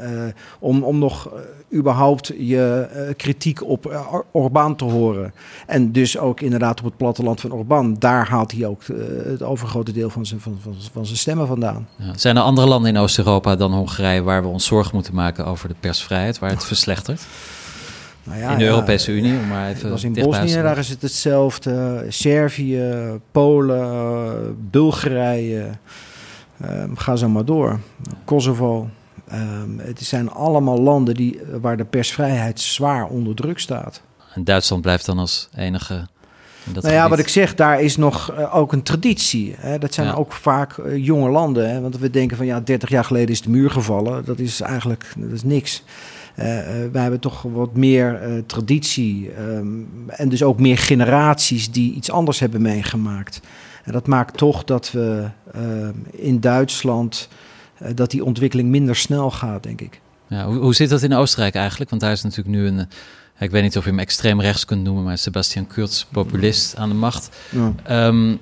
om, 0.59 0.83
om 0.83 0.99
nog 0.99 1.29
überhaupt 1.73 2.33
je 2.37 2.87
kritiek 3.17 3.63
op 3.63 4.13
Orbán 4.31 4.75
te 4.75 4.85
horen. 4.85 5.33
En 5.67 5.91
dus 5.91 6.17
ook 6.17 6.41
inderdaad 6.41 6.79
op 6.79 6.85
het 6.85 6.97
platteland 6.97 7.41
van 7.41 7.51
Orbán, 7.51 7.95
daar 7.99 8.27
haalt 8.27 8.51
hij 8.51 8.65
ook 8.65 8.81
het 9.23 9.43
overgrote 9.43 9.91
deel 9.91 10.09
van 10.09 10.25
zijn, 10.25 10.39
van, 10.39 10.57
van, 10.61 10.75
van 10.91 11.05
zijn 11.05 11.17
stemmen 11.17 11.47
vandaan. 11.47 11.87
Ja. 11.95 12.11
Zijn 12.15 12.37
er 12.37 12.43
andere 12.43 12.67
landen 12.67 12.95
in 12.95 13.01
Oost-Europa 13.01 13.55
dan 13.55 13.73
Hongarije 13.73 14.21
waar 14.21 14.41
we 14.41 14.47
ons 14.47 14.65
zorgen 14.65 14.95
moeten 14.95 15.15
maken 15.15 15.45
over 15.45 15.67
de 15.67 15.75
persvrijheid, 15.79 16.39
waar 16.39 16.49
het 16.49 16.63
verslechtert? 16.63 17.25
Nou 18.23 18.39
ja, 18.39 18.51
in 18.51 18.57
de 18.57 18.65
Europese 18.65 19.11
Unie, 19.11 19.33
om 19.33 19.47
maar 19.47 19.69
even 19.69 19.89
was 19.89 20.03
in 20.03 20.13
Bosnië, 20.13 20.53
daar 20.53 20.77
is 20.77 20.89
het 20.89 21.01
hetzelfde. 21.01 22.05
Servië, 22.09 23.19
Polen, 23.31 24.57
Bulgarije, 24.69 25.69
uh, 26.63 26.83
ga 26.95 27.15
zo 27.15 27.29
maar 27.29 27.45
door. 27.45 27.79
Kosovo. 28.25 28.89
Um, 29.33 29.79
het 29.79 30.01
zijn 30.01 30.29
allemaal 30.29 30.79
landen 30.79 31.15
die, 31.15 31.39
waar 31.61 31.77
de 31.77 31.85
persvrijheid 31.85 32.59
zwaar 32.59 33.07
onder 33.07 33.35
druk 33.35 33.59
staat. 33.59 34.01
En 34.33 34.43
Duitsland 34.43 34.81
blijft 34.81 35.05
dan 35.05 35.19
als 35.19 35.49
enige 35.55 36.07
nou 36.65 36.93
ja, 36.93 37.09
wat 37.09 37.19
ik 37.19 37.27
zeg, 37.27 37.55
daar 37.55 37.81
is 37.81 37.97
nog 37.97 38.33
uh, 38.33 38.55
ook 38.55 38.73
een 38.73 38.83
traditie. 38.83 39.55
Hè. 39.57 39.77
Dat 39.77 39.93
zijn 39.93 40.13
ook 40.13 40.31
vaak 40.31 40.77
uh, 40.77 41.05
jonge 41.05 41.29
landen. 41.29 41.69
Hè. 41.69 41.81
Want 41.81 41.97
we 41.97 42.09
denken 42.09 42.37
van 42.37 42.45
ja, 42.45 42.59
30 42.59 42.89
jaar 42.89 43.03
geleden 43.03 43.29
is 43.29 43.41
de 43.41 43.49
muur 43.49 43.69
gevallen. 43.69 44.25
Dat 44.25 44.39
is 44.39 44.61
eigenlijk 44.61 45.13
dat 45.17 45.31
is 45.31 45.43
niks. 45.43 45.83
Uh, 46.35 46.45
wij 46.91 47.01
hebben 47.01 47.19
toch 47.19 47.41
wat 47.41 47.75
meer 47.75 48.21
traditie. 48.45 49.31
Um, 49.39 49.89
en 50.07 50.29
dus 50.29 50.43
ook 50.43 50.59
meer 50.59 50.77
generaties 50.77 51.71
die 51.71 51.93
iets 51.93 52.11
anders 52.11 52.39
hebben 52.39 52.61
meegemaakt. 52.61 53.41
En 53.83 53.91
dat 53.91 54.07
maakt 54.07 54.37
toch 54.37 54.63
dat 54.63 54.91
we 54.91 55.27
in 56.11 56.39
Duitsland. 56.39 57.27
dat 57.95 58.11
die 58.11 58.23
ontwikkeling 58.23 58.69
minder 58.69 58.95
snel 58.95 59.31
gaat, 59.31 59.63
denk 59.63 59.81
ik. 59.81 60.01
Ja, 60.27 60.45
hoe, 60.45 60.57
hoe 60.57 60.75
zit 60.75 60.89
dat 60.89 61.01
in 61.01 61.13
Oostenrijk 61.13 61.55
eigenlijk? 61.55 61.89
Want 61.89 62.01
daar 62.01 62.11
is 62.11 62.23
natuurlijk 62.23 62.55
nu 62.55 62.67
een 62.67 62.87
ik 63.41 63.51
weet 63.51 63.63
niet 63.63 63.77
of 63.77 63.83
je 63.83 63.89
hem 63.89 63.99
extreem 63.99 64.41
rechts 64.41 64.65
kunt 64.65 64.83
noemen, 64.83 65.03
maar 65.03 65.17
Sebastian 65.17 65.67
Kurz, 65.67 66.05
populist 66.11 66.75
aan 66.77 66.89
de 66.89 66.95
macht. 66.95 67.29
Ja. 67.49 67.73
Ehm, 67.83 68.35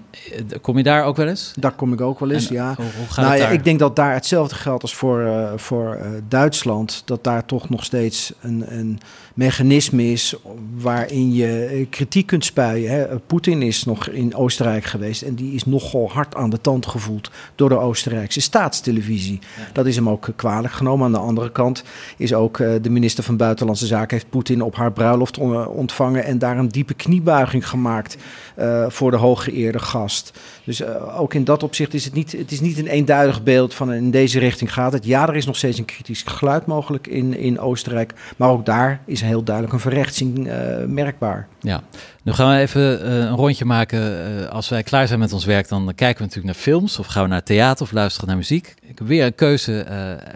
kom 0.62 0.78
je 0.78 0.84
daar 0.84 1.04
ook 1.04 1.16
wel 1.16 1.28
eens? 1.28 1.54
Daar 1.56 1.72
kom 1.72 1.94
ik 1.94 2.02
ook 2.02 2.20
wel 2.20 2.32
eens, 2.32 2.48
ja. 2.48 2.76
Hoe, 2.76 3.08
gaat 3.10 3.26
nou, 3.26 3.38
ja, 3.38 3.48
ik 3.48 3.64
denk 3.64 3.80
dat 3.80 3.96
daar 3.96 4.14
hetzelfde 4.14 4.56
geldt 4.56 4.82
als 4.82 4.96
voor, 4.96 5.20
uh, 5.22 5.52
voor 5.56 5.98
uh, 5.98 6.08
Duitsland. 6.28 7.02
Dat 7.06 7.24
daar 7.24 7.46
toch 7.46 7.70
nog 7.70 7.84
steeds 7.84 8.34
een, 8.42 8.78
een 8.78 9.00
mechanisme 9.40 10.12
is 10.12 10.36
waarin 10.78 11.34
je 11.34 11.66
eh, 11.66 11.86
kritiek 11.90 12.26
kunt 12.26 12.46
spuien. 12.46 13.22
Poetin 13.28 13.62
is 13.62 13.84
nog 13.84 14.08
in 14.10 14.36
Oostenrijk 14.36 14.84
geweest 14.84 15.22
en 15.22 15.36
die 15.36 15.54
is 15.54 15.66
nogal 15.66 16.10
hard 16.10 16.36
aan 16.36 16.50
de 16.50 16.62
tand 16.62 16.86
gevoeld 16.86 17.32
door 17.56 17.70
de 17.70 17.78
Oostenrijkse 17.78 18.42
staatstelevisie. 18.42 19.40
Dat 19.74 19.86
is 19.86 19.96
hem 19.96 20.10
ook 20.10 20.30
kwalijk 20.36 20.74
genomen. 20.74 21.06
Aan 21.06 21.12
de 21.12 21.18
andere 21.18 21.52
kant 21.52 21.84
is 22.18 22.34
ook 22.34 22.58
de 22.58 22.90
minister 22.90 23.24
van 23.24 23.38
Buitenlandse 23.38 23.86
Zaken 23.86 24.18
heeft 24.18 24.30
Poetin 24.30 24.62
op 24.62 24.76
haar 24.76 24.92
bruiloft 24.92 25.38
ontvangen 25.68 26.24
en 26.24 26.40
daar 26.40 26.58
een 26.58 26.68
diepe 26.68 26.94
kniebuiging 26.94 27.68
gemaakt 27.68 28.18
uh, 28.60 28.86
voor 28.90 29.12
de 29.12 29.18
hooggeëerde 29.18 29.80
gast. 29.80 30.40
Dus 30.64 30.82
uh, 30.82 31.20
ook 31.20 31.34
in 31.34 31.44
dat 31.44 31.64
opzicht 31.64 31.94
is 31.94 32.06
het 32.06 32.14
niet, 32.14 32.32
het 32.32 32.52
is 32.52 32.62
niet 32.62 32.78
een 32.78 32.88
eenduidig 32.88 33.44
beeld 33.44 33.74
van 33.74 33.94
in 33.94 34.12
deze 34.12 34.40
richting 34.40 34.74
gaat 34.74 34.94
het. 34.94 35.06
Ja, 35.06 35.28
er 35.28 35.36
is 35.36 35.46
nog 35.46 35.56
steeds 35.56 35.78
een 35.78 35.86
kritisch 35.86 36.24
geluid 36.24 36.66
mogelijk 36.66 37.08
in, 37.08 37.38
in 37.38 37.60
Oostenrijk, 37.60 38.14
maar 38.38 38.50
ook 38.50 38.66
daar 38.66 39.02
is 39.06 39.22
heel 39.30 39.44
duidelijk 39.44 39.76
een 39.76 39.80
verrechtsing 39.80 40.48
uh, 40.48 40.54
merkbaar. 40.86 41.48
Ja, 41.60 41.82
nu 42.24 42.32
gaan 42.34 42.56
we 42.56 42.62
even 42.62 43.12
een 43.12 43.36
rondje 43.36 43.66
maken. 43.66 44.52
als 44.52 44.70
wij 44.70 44.84
klaar 44.84 45.08
zijn 45.08 45.20
met 45.20 45.34
ons 45.34 45.46
werk, 45.46 45.68
dan 45.68 45.86
kijken 45.86 46.18
we 46.18 46.24
natuurlijk 46.24 46.46
naar 46.46 46.64
films 46.64 47.00
of 47.00 47.08
gaan 47.08 47.24
we 47.24 47.30
naar 47.30 47.44
theater 47.44 47.86
of 47.86 47.92
luisteren 47.92 48.28
naar 48.28 48.38
muziek. 48.38 48.76
Ik 48.82 48.98
heb 48.98 49.08
weer 49.08 49.26
een 49.26 49.36
keuze 49.36 49.86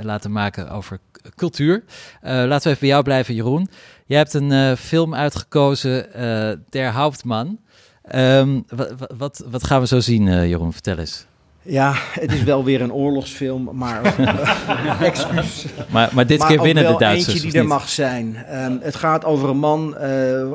laten 0.02 0.32
maken 0.32 0.70
over 0.70 1.00
cultuur. 1.36 1.84
laten 2.22 2.64
we 2.64 2.70
even 2.70 2.80
bij 2.80 2.90
jou 2.90 3.04
blijven, 3.04 3.36
Jeroen. 3.36 3.70
Je 4.06 4.16
hebt 4.16 4.34
een 4.34 4.78
film 4.78 5.16
uitgekozen, 5.16 6.08
Der 6.70 6.92
Hauptmann. 6.92 7.60
Um, 8.16 8.64
wat, 9.18 9.44
wat, 9.50 9.64
gaan 9.64 9.80
we 9.80 9.88
zo 9.88 10.00
zien, 10.00 10.48
Jeroen? 10.48 10.74
Vertel 10.74 10.98
eens. 10.98 11.26
Ja, 11.66 11.94
het 11.96 12.32
is 12.32 12.44
wel 12.44 12.64
weer 12.64 12.82
een 12.82 12.94
oorlogsfilm, 12.94 13.70
maar 13.74 14.16
excuus. 15.02 15.66
Maar, 15.90 16.10
maar 16.14 16.28
dit 16.28 16.46
keer 16.46 16.62
winnen 16.62 16.92
de 16.92 16.98
Duitsers. 16.98 17.34
eentje 17.34 17.52
die 17.52 17.60
er 17.60 17.68
mag 17.68 17.90
zijn. 17.90 18.46
Um, 18.54 18.80
het 18.82 18.96
gaat 18.96 19.26
over 19.26 19.50
een 19.50 19.58
man. 19.58 19.96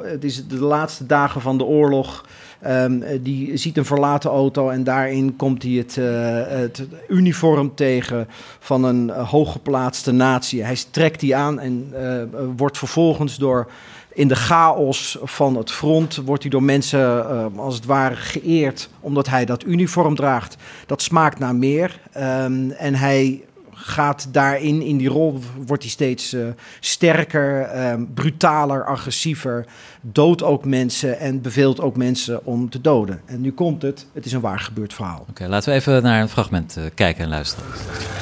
het 0.03 0.25
is 0.25 0.47
de 0.47 0.61
laatste 0.61 1.07
dagen 1.07 1.41
van 1.41 1.59
de 1.59 1.65
oorlog. 1.65 2.25
Um, 2.67 3.03
die 3.23 3.57
ziet 3.57 3.77
een 3.77 3.85
verlaten 3.85 4.31
auto 4.31 4.71
en 4.71 4.85
daarin 4.85 5.37
komt 5.37 5.63
hij 5.63 5.73
het, 5.73 5.97
uh, 5.97 6.07
het 6.47 6.87
uniform 7.09 7.75
tegen 7.75 8.29
van 8.59 8.85
een 8.85 9.11
hooggeplaatste 9.11 10.13
natie. 10.13 10.65
Hij 10.65 10.77
trekt 10.91 11.21
die 11.21 11.37
aan 11.37 11.61
en 11.61 11.93
uh, 11.93 12.23
wordt 12.57 12.79
vervolgens 12.79 13.37
door 13.37 13.71
in 14.13 14.29
de 14.29 14.37
chaos 14.37 15.19
van 15.23 15.57
het 15.57 15.71
front 15.71 16.17
wordt 16.17 16.43
hij 16.43 16.51
door 16.51 16.63
mensen 16.63 17.27
als 17.57 17.75
het 17.75 17.85
ware 17.85 18.17
geëerd 18.17 18.89
omdat 19.01 19.29
hij 19.29 19.45
dat 19.45 19.65
uniform 19.65 20.15
draagt. 20.15 20.57
Dat 20.87 21.03
smaakt 21.03 21.39
naar 21.39 21.55
meer. 21.55 22.01
Um, 22.17 22.71
en 22.71 22.95
hij 22.95 23.43
gaat 23.81 24.29
daarin, 24.31 24.83
in 24.83 24.97
die 24.97 25.09
rol, 25.09 25.41
wordt 25.67 25.83
hij 25.83 25.93
steeds 25.93 26.35
uh, 26.35 26.47
sterker, 26.81 27.75
uh, 27.75 27.93
brutaler, 28.15 28.85
agressiever. 28.85 29.67
Doodt 30.01 30.43
ook 30.43 30.65
mensen 30.65 31.19
en 31.19 31.41
beveelt 31.41 31.81
ook 31.81 31.97
mensen 31.97 32.45
om 32.45 32.71
te 32.71 32.81
doden. 32.81 33.21
En 33.25 33.41
nu 33.41 33.53
komt 33.53 33.83
het, 33.83 34.07
het 34.13 34.25
is 34.25 34.33
een 34.33 34.41
waar 34.41 34.61
gebeurd 34.61 34.95
verhaal. 34.95 35.21
Oké, 35.21 35.31
okay, 35.31 35.49
laten 35.49 35.73
we 35.73 35.79
even 35.79 36.03
naar 36.03 36.21
een 36.21 36.29
fragment 36.29 36.77
uh, 36.79 36.85
kijken 36.95 37.25
en 37.25 37.31
luisteren. 37.31 37.71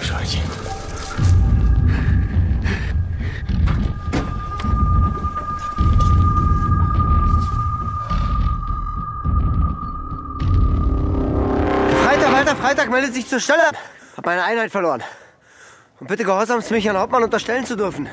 Freitag, 0.00 1.05
Freitag 12.86 12.90
meldet 12.90 13.14
sich 13.14 13.26
zur 13.26 13.40
Stelle. 13.40 13.72
Hab 14.16 14.26
meine 14.26 14.42
Einheit 14.42 14.70
verloren. 14.70 15.02
Und 16.00 16.08
bitte 16.08 16.24
gehorsamst 16.24 16.70
mich 16.70 16.84
Herrn 16.84 16.96
Hauptmann 16.96 17.24
unterstellen 17.24 17.64
zu 17.64 17.76
dürfen. 17.76 18.08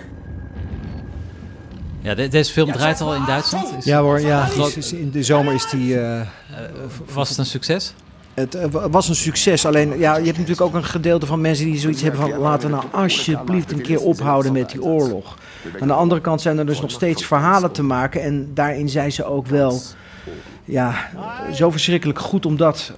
Ja, 2.04 2.16
de, 2.16 2.28
deze 2.28 2.52
film 2.52 2.72
draait 2.72 3.02
al 3.02 3.16
in 3.16 3.26
Duitsland? 3.26 3.86
ja 3.86 4.02
hoor, 4.02 4.20
ja. 4.20 4.50
in 4.92 5.12
de 5.12 5.24
zomer 5.24 5.54
is 5.54 5.70
die... 5.70 5.96
Uh, 5.96 6.22
was 7.14 7.30
het 7.30 7.38
een 7.38 7.46
succes? 7.46 7.94
Het 8.34 8.56
uh, 8.56 8.64
was 8.70 9.10
een 9.10 9.16
succes. 9.16 9.66
Alleen, 9.66 10.00
ja, 10.00 10.18
je 10.18 10.26
hebt 10.26 10.38
natuurlijk 10.38 10.62
ook 10.62 10.74
een 10.74 10.84
gedeelte 10.84 11.26
van 11.26 11.42
mensen 11.42 11.66
die 11.66 11.80
zoiets 11.80 12.02
hebben 12.02 12.22
van... 12.22 12.40
laten 12.40 12.70
we 12.70 12.76
nou 12.76 12.86
alsjeblieft 12.92 13.72
een 13.72 13.82
keer 13.82 14.02
ophouden 14.02 14.54
met 14.54 14.70
die 14.70 14.84
oorlog. 14.84 15.38
Aan 15.80 15.88
de 15.88 15.94
andere 15.94 16.22
kant 16.22 16.42
zijn 16.42 16.58
er 16.58 16.66
dus 16.66 16.82
nog 16.82 16.92
steeds 16.92 17.26
verhalen 17.26 17.72
te 17.72 17.84
maken. 17.84 18.22
En 18.22 18.52
daarin 18.54 18.90
zijn 18.90 19.12
ze 19.12 19.26
ook 19.26 19.48
wel 19.48 19.82
ja, 20.66 21.10
zo 21.54 21.72
verschrikkelijk 21.72 22.20
goed 22.20 22.46
om 22.46 22.58
dat 22.58 22.94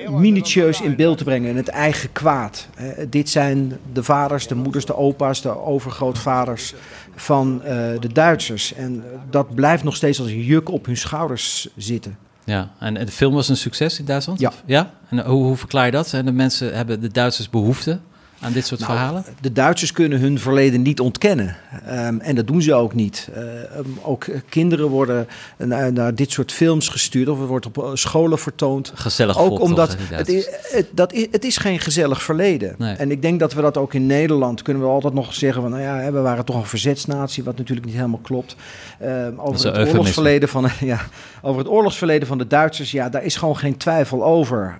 uh, 0.00 0.08
minutieus 0.08 0.80
in 0.80 0.96
beeld 0.96 1.18
te 1.18 1.24
brengen. 1.24 1.50
En 1.50 1.56
het 1.56 1.68
eigen 1.68 2.12
kwaad. 2.12 2.68
Uh, 2.80 2.88
dit 3.08 3.28
zijn 3.28 3.78
de 3.92 4.02
vaders, 4.02 4.46
de 4.46 4.54
moeders, 4.54 4.84
de 4.86 4.96
opa's, 4.96 5.42
de 5.42 5.64
overgrootvaders 5.64 6.74
van 7.14 7.60
uh, 7.64 7.70
de 8.00 8.12
Duitsers. 8.12 8.74
En 8.74 9.04
dat 9.30 9.54
blijft 9.54 9.84
nog 9.84 9.96
steeds 9.96 10.20
als 10.20 10.28
een 10.28 10.42
juk 10.42 10.70
op 10.70 10.86
hun 10.86 10.96
schouders 10.96 11.68
zitten. 11.76 12.18
Ja, 12.44 12.70
en 12.78 12.94
de 12.94 13.06
film 13.06 13.34
was 13.34 13.48
een 13.48 13.56
succes 13.56 13.98
in 13.98 14.04
Duitsland? 14.04 14.40
Ja. 14.40 14.52
ja? 14.64 14.90
En 15.08 15.26
hoe, 15.26 15.44
hoe 15.44 15.56
verklaar 15.56 15.84
je 15.84 15.90
dat? 15.90 16.12
En 16.12 16.24
de 16.24 16.32
mensen 16.32 16.74
hebben 16.74 17.00
de 17.00 17.10
Duitsers 17.10 17.50
behoefte 17.50 17.98
aan 18.40 18.52
dit 18.52 18.66
soort 18.66 18.80
nou, 18.80 18.92
verhalen? 18.92 19.24
De 19.40 19.52
Duitsers 19.52 19.92
kunnen 19.92 20.20
hun 20.20 20.38
verleden 20.38 20.82
niet 20.82 21.00
ontkennen. 21.00 21.56
Um, 21.90 22.20
en 22.20 22.34
dat 22.34 22.46
doen 22.46 22.62
ze 22.62 22.74
ook 22.74 22.94
niet. 22.94 23.28
Uh, 23.36 23.78
um, 23.78 23.98
ook 24.02 24.26
kinderen 24.48 24.88
worden 24.88 25.28
naar, 25.56 25.92
naar, 25.92 26.14
dit 26.14 26.30
soort 26.30 26.52
films 26.52 26.88
gestuurd 26.88 27.28
of 27.28 27.38
het 27.38 27.48
wordt 27.48 27.66
op 27.66 27.90
scholen 27.94 28.38
vertoond. 28.38 28.92
Gezellig 28.94 29.38
Ook 29.38 29.60
omdat 29.60 29.90
toch, 29.90 30.08
het, 30.08 30.28
is, 30.28 30.48
het, 30.62 30.86
dat 30.92 31.12
is, 31.12 31.26
het 31.30 31.44
is 31.44 31.56
geen 31.56 31.80
gezellig 31.80 32.22
verleden. 32.22 32.74
Nee. 32.78 32.94
En 32.94 33.10
ik 33.10 33.22
denk 33.22 33.40
dat 33.40 33.52
we 33.52 33.60
dat 33.60 33.76
ook 33.76 33.94
in 33.94 34.06
Nederland 34.06 34.62
kunnen 34.62 34.82
we 34.82 34.88
altijd 34.88 35.14
nog 35.14 35.34
zeggen 35.34 35.62
van 35.62 35.70
nou 35.70 35.82
ja, 35.82 36.12
we 36.12 36.20
waren 36.20 36.44
toch 36.44 36.56
een 36.56 36.66
verzetsnatie, 36.66 37.44
wat 37.44 37.56
natuurlijk 37.56 37.86
niet 37.86 37.96
helemaal 37.96 38.20
klopt. 38.22 38.56
Um, 39.02 39.40
over 39.40 39.72
het 39.72 39.88
oorlogsverleden 39.88 40.48
van 40.48 40.68
ja, 40.80 41.00
over 41.42 41.58
het 41.58 41.70
oorlogsverleden 41.70 42.28
van 42.28 42.38
de 42.38 42.46
Duitsers, 42.46 42.90
ja, 42.90 43.08
daar 43.08 43.24
is 43.24 43.36
gewoon 43.36 43.56
geen 43.56 43.76
twijfel 43.76 44.24
over. 44.24 44.76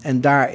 en 0.00 0.20
daar 0.20 0.50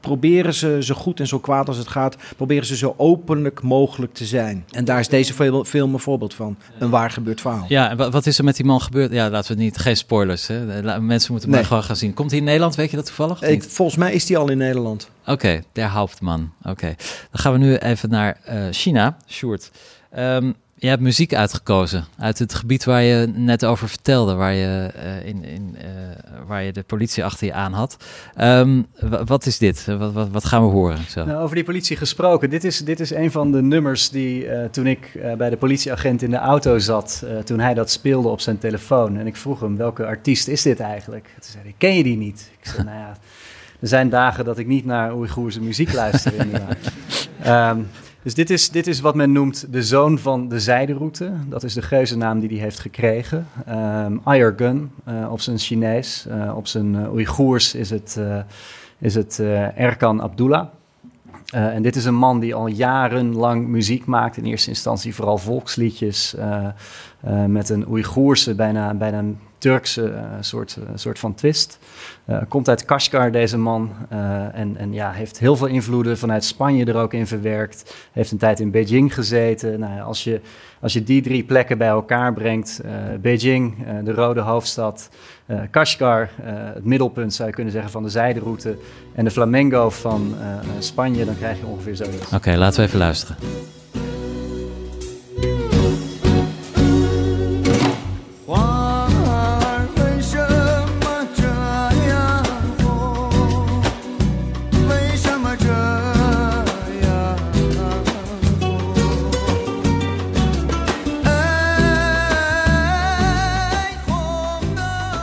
proberen 0.00 0.54
ze 0.54 0.78
zo 0.80 0.94
goed 0.94 1.09
en 1.18 1.26
zo 1.26 1.38
kwaad 1.38 1.68
als 1.68 1.76
het 1.76 1.88
gaat, 1.88 2.16
proberen 2.36 2.66
ze 2.66 2.76
zo 2.76 2.94
openlijk 2.96 3.62
mogelijk 3.62 4.14
te 4.14 4.24
zijn. 4.24 4.64
En 4.70 4.84
daar 4.84 5.00
is 5.00 5.08
deze 5.08 5.62
film 5.64 5.94
een 5.94 5.98
voorbeeld 5.98 6.34
van. 6.34 6.56
Een 6.78 6.90
waar 6.90 7.10
gebeurd 7.10 7.40
verhaal. 7.40 7.64
Ja, 7.68 7.90
en 7.90 8.10
wat 8.10 8.26
is 8.26 8.38
er 8.38 8.44
met 8.44 8.56
die 8.56 8.64
man 8.64 8.80
gebeurd? 8.80 9.12
Ja, 9.12 9.30
laten 9.30 9.56
we 9.56 9.62
niet, 9.62 9.78
geen 9.78 9.96
spoilers. 9.96 10.46
Hè? 10.46 10.82
Mensen 11.00 11.32
moeten 11.32 11.50
maar 11.50 11.64
gewoon 11.64 11.82
gaan 11.82 11.96
zien. 11.96 12.14
Komt 12.14 12.30
hij 12.30 12.38
in 12.38 12.44
Nederland? 12.44 12.74
Weet 12.74 12.90
je 12.90 12.96
dat 12.96 13.06
toevallig? 13.06 13.42
Ik, 13.42 13.62
volgens 13.62 13.98
mij 13.98 14.12
is 14.12 14.28
hij 14.28 14.36
al 14.38 14.50
in 14.50 14.58
Nederland. 14.58 15.10
Oké, 15.20 15.30
okay, 15.32 15.62
der 15.72 15.88
Hauptman. 15.88 16.52
Oké, 16.62 16.94
dan 17.30 17.40
gaan 17.40 17.52
we 17.52 17.58
nu 17.58 17.76
even 17.76 18.10
naar 18.10 18.40
uh, 18.48 18.62
China. 18.70 19.16
Sjoerd. 19.28 19.70
Um, 20.18 20.54
je 20.80 20.88
hebt 20.88 21.02
muziek 21.02 21.34
uitgekozen 21.34 22.04
uit 22.18 22.38
het 22.38 22.54
gebied 22.54 22.84
waar 22.84 23.02
je 23.02 23.26
net 23.34 23.64
over 23.64 23.88
vertelde, 23.88 24.34
waar 24.34 24.52
je, 24.52 24.90
uh, 24.96 25.26
in, 25.26 25.44
in, 25.44 25.76
uh, 25.76 25.82
waar 26.46 26.62
je 26.62 26.72
de 26.72 26.82
politie 26.82 27.24
achter 27.24 27.46
je 27.46 27.52
aan 27.52 27.72
had. 27.72 27.96
Um, 28.40 28.86
wat 29.24 29.46
is 29.46 29.58
dit? 29.58 29.84
Wat, 29.84 30.12
wat, 30.12 30.28
wat, 30.30 30.44
gaan 30.44 30.62
we 30.62 30.70
horen? 30.70 30.98
Zo? 31.08 31.24
Nou, 31.24 31.42
over 31.42 31.54
die 31.54 31.64
politie 31.64 31.96
gesproken. 31.96 32.50
Dit 32.50 32.64
is, 32.64 32.78
dit 32.78 33.00
is 33.00 33.10
een 33.10 33.30
van 33.30 33.52
de 33.52 33.62
nummers 33.62 34.10
die 34.10 34.46
uh, 34.46 34.64
toen 34.64 34.86
ik 34.86 35.20
bij 35.38 35.50
de 35.50 35.56
politieagent 35.56 36.22
in 36.22 36.30
de 36.30 36.36
auto 36.36 36.78
zat, 36.78 37.24
toen 37.44 37.60
hij 37.60 37.74
dat 37.74 37.90
speelde 37.90 38.28
op 38.28 38.40
zijn 38.40 38.58
telefoon. 38.58 39.16
En 39.16 39.26
ik 39.26 39.36
vroeg 39.36 39.60
hem, 39.60 39.76
welke 39.76 40.06
artiest 40.06 40.48
is 40.48 40.62
dit 40.62 40.80
eigenlijk? 40.80 41.24
Toen 41.24 41.50
zei 41.50 41.62
hij, 41.62 41.74
ken 41.78 41.96
je 41.96 42.02
die 42.02 42.16
niet? 42.16 42.50
Ik 42.60 42.66
zei, 42.66 42.84
nou 42.84 42.98
ja, 42.98 43.16
er 43.80 43.88
zijn 43.88 44.08
dagen 44.08 44.44
dat 44.44 44.58
ik 44.58 44.66
niet 44.66 44.84
naar 44.84 45.14
Oeigoerse 45.14 45.60
muziek 45.60 45.92
luister 45.92 46.34
inderdaad. 46.34 46.76
um, 47.76 47.88
Dus 48.22 48.34
dit 48.34 48.50
is, 48.50 48.70
dit 48.70 48.86
is 48.86 49.00
wat 49.00 49.14
men 49.14 49.32
noemt 49.32 49.72
de 49.72 49.82
zoon 49.82 50.18
van 50.18 50.48
de 50.48 50.60
zijderoute. 50.60 51.32
Dat 51.48 51.62
is 51.62 51.74
de 51.74 51.82
geuzennaam 51.82 52.40
die 52.40 52.48
hij 52.48 52.58
heeft 52.58 52.78
gekregen. 52.78 53.46
Um, 53.68 54.20
Gun 54.56 54.90
uh, 55.08 55.32
op 55.32 55.40
zijn 55.40 55.58
Chinees. 55.58 56.26
Uh, 56.28 56.56
op 56.56 56.66
zijn 56.66 56.94
uh, 56.94 57.12
Oeigoers 57.12 57.74
is 57.74 57.90
het, 57.90 58.20
is 58.98 59.14
het 59.14 59.38
Erkan 59.74 60.22
Abdullah. 60.22 60.66
en 61.50 61.82
dit 61.82 61.96
is 61.96 62.04
een 62.04 62.14
man 62.14 62.40
die 62.40 62.54
al 62.54 62.66
jarenlang 62.66 63.66
muziek 63.66 64.06
maakt. 64.06 64.36
In 64.36 64.44
eerste 64.44 64.68
instantie 64.68 65.14
vooral 65.14 65.38
volksliedjes. 65.38 66.34
met 67.46 67.68
een 67.68 67.88
Oeigoerse, 67.88 68.54
bijna, 68.54 68.94
bijna 68.94 69.24
Turkse 69.58 70.22
soort, 70.40 70.78
soort 70.94 71.18
van 71.18 71.34
twist. 71.34 71.78
Uh, 72.30 72.38
komt 72.48 72.68
uit 72.68 72.84
Kashgar, 72.84 73.32
deze 73.32 73.58
man. 73.58 73.90
en, 74.52 74.76
en 74.76 74.92
ja, 74.92 75.10
heeft 75.10 75.38
heel 75.38 75.56
veel 75.56 75.66
invloeden 75.66 76.18
vanuit 76.18 76.44
Spanje 76.44 76.84
er 76.84 76.96
ook 76.96 77.12
in 77.12 77.26
verwerkt. 77.26 77.94
Heeft 78.12 78.30
een 78.30 78.38
tijd 78.38 78.60
in 78.60 78.70
Beijing 78.70 79.14
gezeten. 79.14 79.80
Nou, 79.80 80.00
als, 80.00 80.24
je, 80.24 80.40
als 80.80 80.92
je 80.92 81.02
die 81.02 81.22
drie 81.22 81.44
plekken 81.44 81.78
bij 81.78 81.88
elkaar 81.88 82.32
brengt, 82.32 82.80
Beijing, 83.20 83.74
de 84.04 84.12
rode 84.12 84.40
hoofdstad, 84.40 85.10
Kashgar, 85.70 86.30
het 86.74 86.84
middelpunt 86.84 87.34
zou 87.34 87.48
je 87.48 87.54
kunnen 87.54 87.72
zeggen 87.72 87.90
van 87.90 88.02
de 88.02 88.08
zijderoute, 88.08 88.76
en 89.14 89.24
de 89.24 89.30
flamengo 89.30 89.90
van 89.90 90.34
Spanje, 90.78 91.24
dan 91.24 91.36
krijg 91.36 91.58
je 91.58 91.66
ongeveer 91.66 91.96
zoiets. 91.96 92.32
Oké, 92.32 92.56
laten 92.56 92.80
we 92.80 92.86
even 92.86 92.98
luisteren. 92.98 93.36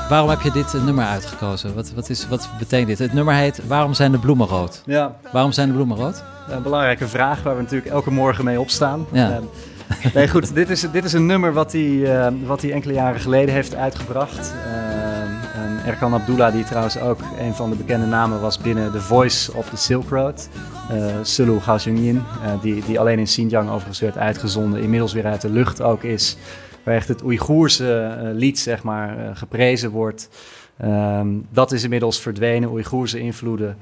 Waarom 0.09 0.29
heb 0.29 0.41
je 0.41 0.51
dit 0.51 0.73
nummer 0.85 1.05
uitgekozen? 1.05 1.75
Wat, 1.75 1.91
wat, 1.95 2.09
is, 2.09 2.27
wat 2.27 2.49
betekent 2.59 2.87
dit? 2.87 2.99
Het 2.99 3.13
nummer 3.13 3.33
heet 3.33 3.67
Waarom 3.67 3.93
zijn 3.93 4.11
de 4.11 4.19
bloemen 4.19 4.47
rood? 4.47 4.81
Ja. 4.85 5.15
Waarom 5.31 5.51
zijn 5.51 5.67
de 5.67 5.73
bloemen 5.73 5.97
rood? 5.97 6.23
Een 6.49 6.61
belangrijke 6.61 7.07
vraag 7.07 7.43
waar 7.43 7.55
we 7.55 7.61
natuurlijk 7.61 7.91
elke 7.91 8.11
morgen 8.11 8.45
mee 8.45 8.59
opstaan. 8.59 9.05
Ja. 9.11 9.31
Ehm, 9.31 9.43
nee, 10.13 10.27
goed, 10.27 10.53
dit 10.53 10.69
is, 10.69 10.91
dit 10.91 11.03
is 11.03 11.13
een 11.13 11.25
nummer 11.25 11.53
wat 11.53 11.71
hij, 11.71 12.15
ehm, 12.15 12.33
wat 12.45 12.61
hij 12.61 12.71
enkele 12.71 12.93
jaren 12.93 13.19
geleden 13.19 13.53
heeft 13.53 13.75
uitgebracht. 13.75 14.53
Uh, 14.53 15.87
Erkan 15.87 16.13
Abdullah, 16.13 16.53
die 16.53 16.63
trouwens 16.63 16.99
ook 16.99 17.19
een 17.39 17.53
van 17.53 17.69
de 17.69 17.75
bekende 17.75 18.05
namen 18.05 18.41
was 18.41 18.57
binnen 18.57 18.91
The 18.91 19.01
Voice 19.01 19.53
of 19.53 19.69
the 19.69 19.77
Silk 19.77 20.09
Road. 20.09 20.49
Uh, 20.91 21.05
Sulu 21.21 21.59
Gaojingyin, 21.59 22.15
uh, 22.15 22.51
die, 22.61 22.83
die 22.85 22.99
alleen 22.99 23.19
in 23.19 23.25
Xinjiang 23.25 23.69
overigens 23.69 23.99
werd 23.99 24.17
uitgezonden, 24.17 24.81
inmiddels 24.81 25.13
weer 25.13 25.25
uit 25.25 25.41
de 25.41 25.49
lucht 25.49 25.81
ook 25.81 26.03
is 26.03 26.37
waar 26.87 26.95
echt 26.95 27.07
het 27.07 27.23
Oeigoerse 27.23 28.17
eh, 28.21 28.29
lied 28.33 28.59
zeg 28.59 28.83
maar, 28.83 29.17
eh, 29.17 29.35
geprezen 29.35 29.91
wordt. 29.91 30.29
Ehm, 30.77 31.27
dat 31.49 31.71
is 31.71 31.83
inmiddels 31.83 32.19
verdwenen. 32.19 32.69
Oeigoerse 32.69 33.19
invloeden 33.19 33.77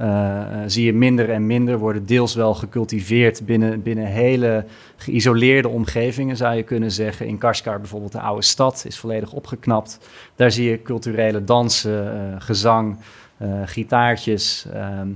uh, 0.00 0.42
zie 0.66 0.84
je 0.84 0.92
minder 0.92 1.30
en 1.30 1.46
minder, 1.46 1.78
worden 1.78 2.06
deels 2.06 2.34
wel 2.34 2.54
gecultiveerd 2.54 3.46
binnen, 3.46 3.82
binnen 3.82 4.06
hele 4.06 4.64
geïsoleerde 4.96 5.68
omgevingen, 5.68 6.36
zou 6.36 6.56
je 6.56 6.62
kunnen 6.62 6.90
zeggen. 6.90 7.26
In 7.26 7.38
Kashgar 7.38 7.78
bijvoorbeeld, 7.78 8.12
de 8.12 8.20
oude 8.20 8.42
stad, 8.42 8.84
is 8.86 8.98
volledig 8.98 9.32
opgeknapt. 9.32 9.98
Daar 10.34 10.50
zie 10.50 10.70
je 10.70 10.82
culturele 10.82 11.44
dansen, 11.44 12.36
gezang, 12.42 12.96
gitaartjes. 13.64 14.66
Ehm, 14.72 15.08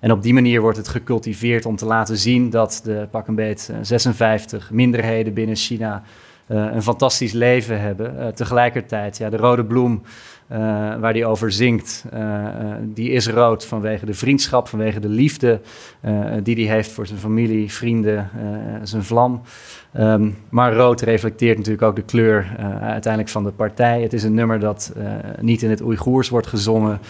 en 0.00 0.12
op 0.12 0.22
die 0.22 0.34
manier 0.34 0.60
wordt 0.60 0.76
het 0.76 0.88
gecultiveerd 0.88 1.66
om 1.66 1.76
te 1.76 1.86
laten 1.86 2.16
zien 2.16 2.50
dat 2.50 2.80
de 2.84 3.08
pak 3.10 3.28
een 3.28 3.34
beet 3.34 3.72
56 3.82 4.70
minderheden 4.70 5.34
binnen 5.34 5.56
China 5.56 6.02
een 6.46 6.82
fantastisch 6.82 7.32
leven 7.32 7.80
hebben. 7.80 8.14
Uh, 8.18 8.26
tegelijkertijd, 8.26 9.18
ja, 9.18 9.30
de 9.30 9.36
rode 9.36 9.64
bloem 9.64 10.02
uh, 10.52 10.58
waar 10.98 11.12
die 11.12 11.26
over 11.26 11.52
zingt, 11.52 12.04
die 12.82 13.10
is 13.10 13.28
rood 13.28 13.66
vanwege 13.66 14.06
de 14.06 14.14
vriendschap, 14.14 14.68
vanwege 14.68 15.00
de 15.00 15.08
liefde 15.08 15.60
die 16.42 16.66
hij 16.66 16.74
heeft 16.74 16.90
voor 16.90 17.06
zijn 17.06 17.18
familie, 17.18 17.72
vrienden, 17.72 18.30
zijn 18.82 19.04
vlam. 19.04 19.42
Um, 19.98 20.36
maar 20.48 20.74
rood 20.74 21.00
reflecteert 21.00 21.56
natuurlijk 21.56 21.84
ook 21.84 21.96
de 21.96 22.02
kleur 22.02 22.56
uiteindelijk 22.80 23.32
van 23.32 23.44
de 23.44 23.50
partij. 23.50 24.02
Het 24.02 24.12
is 24.12 24.22
een 24.22 24.34
nummer 24.34 24.60
dat 24.60 24.92
niet 25.40 25.62
in 25.62 25.70
het 25.70 25.82
Oeigoers 25.82 26.28
wordt 26.28 26.46
gezongen, 26.46 27.00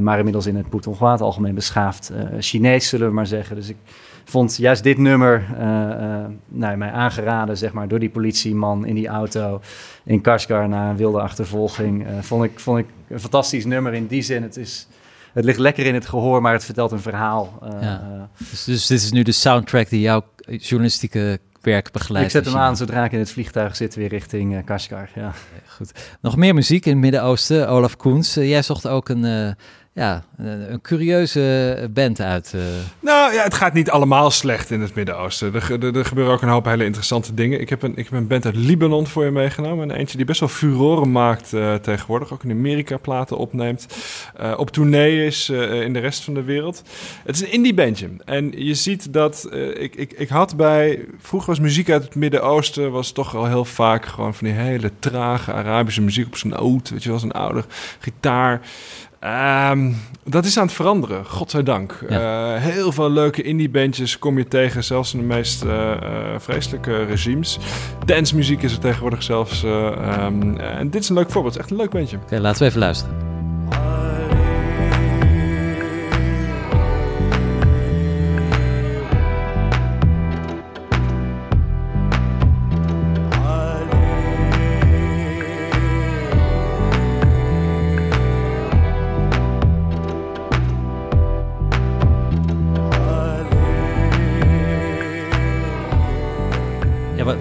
maar 0.00 0.18
inmiddels 0.18 0.46
in 0.46 0.56
het 0.56 0.68
Putonghua, 0.68 1.10
het 1.10 1.20
algemeen 1.20 1.54
beschaafd 1.54 2.12
Chinees, 2.38 2.88
zullen 2.88 3.08
we 3.08 3.14
maar 3.14 3.26
zeggen. 3.26 3.56
Dus 3.56 3.68
ik 3.68 3.76
vond 4.24 4.56
juist 4.56 4.82
dit 4.82 4.98
nummer 4.98 5.44
uh, 5.52 5.58
uh, 5.60 6.24
nou, 6.48 6.76
mij 6.76 6.90
aangeraden, 6.90 7.56
zeg 7.56 7.72
maar, 7.72 7.88
door 7.88 7.98
die 7.98 8.10
politieman 8.10 8.86
in 8.86 8.94
die 8.94 9.08
auto 9.08 9.60
in 10.04 10.20
Kashgar 10.20 10.68
na 10.68 10.90
een 10.90 10.96
wilde 10.96 11.20
achtervolging. 11.20 12.06
Uh, 12.06 12.18
vond, 12.20 12.44
ik, 12.44 12.60
vond 12.60 12.78
ik 12.78 12.86
een 13.08 13.20
fantastisch 13.20 13.64
nummer 13.64 13.94
in 13.94 14.06
die 14.06 14.22
zin. 14.22 14.42
Het, 14.42 14.56
is, 14.56 14.88
het 15.32 15.44
ligt 15.44 15.58
lekker 15.58 15.86
in 15.86 15.94
het 15.94 16.06
gehoor, 16.06 16.42
maar 16.42 16.52
het 16.52 16.64
vertelt 16.64 16.92
een 16.92 17.00
verhaal. 17.00 17.58
Ja. 17.80 18.28
Dus, 18.50 18.64
dus, 18.64 18.86
dit 18.86 19.00
is 19.00 19.12
nu 19.12 19.22
de 19.22 19.32
soundtrack 19.32 19.88
die 19.88 20.00
jouw 20.00 20.22
journalistieke 20.36 21.38
werk 21.60 21.92
begeleidt. 21.92 22.26
Ik 22.26 22.32
zet 22.32 22.52
hem 22.52 22.62
aan 22.62 22.76
zodra 22.76 23.04
ik 23.04 23.12
in 23.12 23.18
het 23.18 23.30
vliegtuig 23.30 23.76
zit 23.76 23.94
weer 23.94 24.08
richting 24.08 24.64
Kashgar. 24.64 25.08
Ja. 25.14 25.32
Goed. 25.66 25.92
Nog 26.20 26.36
meer 26.36 26.54
muziek 26.54 26.86
in 26.86 26.92
het 26.92 27.00
Midden-Oosten. 27.00 27.68
Olaf 27.68 27.96
Koens, 27.96 28.34
jij 28.34 28.62
zocht 28.62 28.86
ook 28.86 29.08
een 29.08 29.56
ja, 29.94 30.24
een, 30.36 30.80
curieuze 30.80 31.88
band 31.90 32.20
uit. 32.20 32.52
Uh... 32.54 32.62
Nou 33.00 33.34
ja, 33.34 33.42
het 33.42 33.54
gaat 33.54 33.72
niet 33.72 33.90
allemaal 33.90 34.30
slecht 34.30 34.70
in 34.70 34.80
het 34.80 34.94
Midden-Oosten. 34.94 35.54
Er, 35.54 36.04
gebeuren 36.04 36.32
ook 36.32 36.42
een 36.42 36.48
hoop 36.48 36.64
hele 36.64 36.84
interessante 36.84 37.34
dingen. 37.34 37.60
Ik 37.60 37.68
heb 37.68 37.82
een, 37.82 37.96
ik 37.96 38.04
heb 38.04 38.12
een 38.12 38.26
band 38.26 38.44
uit 38.44 38.56
Libanon 38.56 39.06
voor 39.06 39.24
je 39.24 39.30
meegenomen. 39.30 39.90
En 39.90 39.96
eentje 39.96 40.16
die 40.16 40.26
best 40.26 40.40
wel 40.40 40.48
furoren 40.48 41.12
maakt 41.12 41.52
uh, 41.52 41.74
tegenwoordig. 41.74 42.32
Ook 42.32 42.44
in 42.44 42.50
Amerika 42.50 42.96
platen 42.96 43.36
opneemt. 43.36 43.86
Uh, 44.40 44.54
op 44.56 44.70
tournee 44.70 45.26
is 45.26 45.48
in 45.48 45.92
de 45.92 45.98
rest 45.98 46.24
van 46.24 46.34
de 46.34 46.42
wereld. 46.42 46.82
Het 47.24 47.34
is 47.34 47.42
een 47.42 47.52
indie 47.52 47.74
bandje. 47.74 48.08
En 48.24 48.52
je 48.56 48.74
ziet 48.74 49.12
dat... 49.12 49.48
ik, 49.74 49.94
ik, 49.94 50.12
ik 50.12 50.28
had 50.28 50.56
bij... 50.56 51.04
Vroeger 51.18 51.48
was 51.48 51.60
muziek 51.60 51.90
uit 51.90 52.04
het 52.04 52.14
Midden-Oosten... 52.14 52.92
was 52.92 53.12
toch 53.12 53.36
al 53.36 53.46
heel 53.46 53.64
vaak 53.64 54.06
gewoon 54.06 54.34
van 54.34 54.46
die 54.46 54.56
hele 54.56 54.90
trage 54.98 55.52
Arabische 55.52 56.02
muziek 56.02 56.26
op 56.26 56.36
zijn 56.36 56.54
oud. 56.54 56.90
Weet 56.90 57.02
je 57.02 57.08
wel, 57.08 57.18
zo'n 57.18 57.32
oude 57.32 57.64
gitaar... 57.98 58.60
Um, 59.70 59.96
dat 60.24 60.44
is 60.44 60.58
aan 60.58 60.66
het 60.66 60.74
veranderen, 60.74 61.24
godzijdank. 61.26 62.04
Ja. 62.08 62.54
Uh, 62.54 62.62
heel 62.62 62.92
veel 62.92 63.10
leuke 63.10 63.42
indie-bandjes 63.42 64.18
kom 64.18 64.38
je 64.38 64.48
tegen, 64.48 64.84
zelfs 64.84 65.14
in 65.14 65.18
de 65.20 65.24
meest 65.24 65.64
uh, 65.64 65.92
vreselijke 66.38 67.04
regimes. 67.04 67.58
Dancemuziek 68.04 68.62
is 68.62 68.72
er 68.72 68.78
tegenwoordig 68.78 69.22
zelfs. 69.22 69.62
Um, 69.62 70.56
en 70.56 70.90
dit 70.90 71.02
is 71.02 71.08
een 71.08 71.14
leuk 71.14 71.30
voorbeeld, 71.30 71.56
echt 71.56 71.70
een 71.70 71.76
leuk 71.76 71.90
bandje. 71.90 72.16
Oké, 72.16 72.24
okay, 72.24 72.38
laten 72.38 72.62
we 72.62 72.68
even 72.68 72.80
luisteren. 72.80 73.23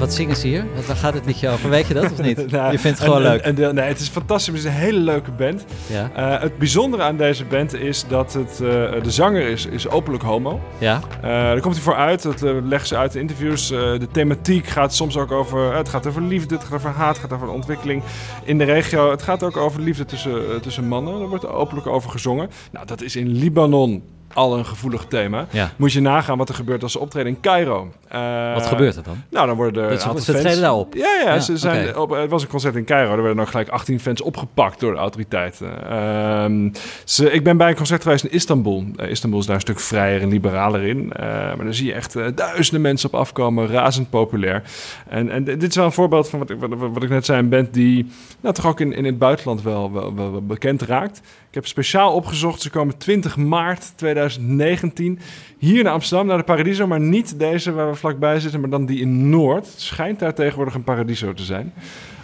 Wat 0.03 0.13
zingen 0.13 0.35
ze 0.35 0.47
hier? 0.47 0.65
Waar 0.87 0.95
gaat 0.95 1.13
het 1.13 1.25
liedje 1.25 1.49
over? 1.49 1.69
Weet 1.69 1.87
je 1.87 1.93
dat 1.93 2.11
of 2.11 2.21
niet? 2.21 2.37
nou, 2.51 2.71
je 2.71 2.79
vindt 2.79 2.97
het 2.97 3.07
gewoon 3.07 3.21
leuk. 3.21 3.41
En, 3.41 3.55
nee, 3.75 3.85
het 3.85 3.99
is 3.99 4.07
fantastisch. 4.07 4.53
Het 4.53 4.57
is 4.57 4.63
een 4.63 4.71
hele 4.71 4.99
leuke 4.99 5.31
band. 5.31 5.65
Ja. 5.87 6.11
Uh, 6.17 6.41
het 6.41 6.57
bijzondere 6.57 7.03
aan 7.03 7.17
deze 7.17 7.45
band 7.45 7.73
is 7.73 8.05
dat 8.07 8.33
het, 8.33 8.59
uh, 8.61 8.67
de 9.03 9.11
zanger 9.11 9.47
is, 9.47 9.65
is 9.65 9.89
openlijk 9.89 10.23
homo. 10.23 10.59
Ja. 10.77 11.01
Uh, 11.17 11.21
daar 11.23 11.59
komt 11.59 11.73
hij 11.73 11.83
voor 11.83 11.95
uit. 11.95 12.21
Dat 12.21 12.41
leggen 12.41 12.87
ze 12.87 12.97
uit 12.97 13.15
in 13.15 13.21
interviews. 13.21 13.67
de 13.67 14.07
thematiek 14.11 14.67
gaat 14.67 14.93
soms 14.93 15.17
ook 15.17 15.31
over... 15.31 15.75
het 15.75 15.89
gaat 15.89 16.07
over 16.07 16.21
liefde, 16.21 16.55
het 16.55 16.63
gaat 16.63 16.73
over 16.73 16.89
haat, 16.89 17.17
het 17.17 17.29
gaat 17.29 17.33
over 17.33 17.49
ontwikkeling 17.49 18.03
in 18.43 18.57
de 18.57 18.63
regio. 18.63 19.11
Het 19.11 19.21
gaat 19.21 19.43
ook 19.43 19.57
over 19.57 19.81
liefde 19.81 20.05
tussen, 20.05 20.61
tussen 20.61 20.87
mannen. 20.87 21.19
Daar 21.19 21.29
wordt 21.29 21.47
openlijk 21.47 21.87
over 21.87 22.09
gezongen. 22.09 22.49
Nou, 22.71 22.85
dat 22.85 23.01
is 23.01 23.15
in 23.15 23.27
Libanon 23.27 24.03
al 24.33 24.57
een 24.57 24.65
gevoelig 24.65 25.05
thema. 25.05 25.47
Moet 25.75 25.93
je 25.93 26.01
nagaan 26.01 26.37
wat 26.37 26.49
er 26.49 26.55
gebeurt 26.55 26.83
als 26.83 26.91
ze 26.91 26.99
optreden 26.99 27.31
in 27.31 27.39
Cairo. 27.41 27.91
Uh, 28.15 28.53
wat 28.53 28.65
gebeurt 28.65 28.95
er 28.95 29.03
dan? 29.03 29.23
Nou, 29.29 29.47
dan 29.47 29.55
worden 29.55 29.83
er 29.83 30.01
aantal 30.03 30.19
ze 30.19 30.33
fans... 30.33 30.59
daarop? 30.59 30.93
Ja, 30.93 31.21
ja, 31.23 31.39
ze 31.39 31.57
zijn 31.57 31.97
op, 31.97 32.09
het 32.09 32.29
was 32.29 32.41
een 32.41 32.47
concert 32.47 32.75
in 32.75 32.85
Cairo. 32.85 33.11
Er 33.11 33.17
werden 33.17 33.35
nog 33.35 33.49
gelijk 33.49 33.69
18 33.69 33.99
fans 33.99 34.21
opgepakt 34.21 34.79
door 34.79 34.91
de 34.91 34.97
autoriteiten. 34.97 35.71
Uh, 35.89 36.71
ze, 37.03 37.31
ik 37.31 37.43
ben 37.43 37.57
bij 37.57 37.69
een 37.69 37.75
concert 37.75 38.03
geweest 38.03 38.23
in 38.23 38.31
Istanbul. 38.31 38.85
Uh, 38.95 39.09
Istanbul 39.09 39.39
is 39.39 39.45
daar 39.45 39.55
een 39.55 39.61
stuk 39.61 39.79
vrijer 39.79 40.21
en 40.21 40.29
liberaler 40.29 40.83
in. 40.83 41.11
Eh, 41.13 41.25
maar 41.27 41.63
dan 41.63 41.73
zie 41.73 41.85
je 41.85 41.93
echt 41.93 42.13
duizenden 42.35 42.81
mensen 42.81 43.13
op 43.13 43.19
afkomen. 43.19 43.67
Razend 43.67 44.09
populair. 44.09 44.63
En, 45.09 45.29
en 45.29 45.43
dit 45.43 45.63
is 45.63 45.75
wel 45.75 45.85
een 45.85 45.91
voorbeeld 45.91 46.29
van 46.29 46.39
wat 46.39 46.49
ik, 46.49 46.59
wat, 46.59 46.69
wat 46.69 47.03
ik 47.03 47.09
net 47.09 47.25
zei. 47.25 47.39
Een 47.39 47.49
band 47.49 47.73
die 47.73 48.11
nou, 48.41 48.55
toch 48.55 48.67
ook 48.67 48.79
in, 48.79 48.93
in 48.93 49.05
het 49.05 49.17
buitenland 49.17 49.61
wel, 49.61 49.91
wel, 49.91 50.15
wel, 50.15 50.31
wel 50.31 50.45
bekend 50.45 50.81
raakt. 50.81 51.21
Ik 51.49 51.53
heb 51.59 51.67
speciaal 51.67 52.13
opgezocht. 52.13 52.61
Ze 52.61 52.69
komen 52.69 52.97
20 52.97 53.37
maart 53.37 53.93
2019 54.29 55.19
hier 55.57 55.83
naar 55.83 55.93
Amsterdam, 55.93 56.27
naar 56.27 56.37
de 56.37 56.43
Paradiso. 56.43 56.87
Maar 56.87 56.99
niet 56.99 57.39
deze 57.39 57.71
waar 57.71 57.89
we 57.89 57.95
vlakbij 57.95 58.39
zitten, 58.39 58.59
maar 58.59 58.69
dan 58.69 58.85
die 58.85 58.99
in 58.99 59.29
Noord. 59.29 59.65
Het 59.65 59.81
schijnt 59.81 60.19
daar 60.19 60.33
tegenwoordig 60.33 60.73
een 60.73 60.83
Paradiso 60.83 61.33
te 61.33 61.43
zijn. 61.43 61.73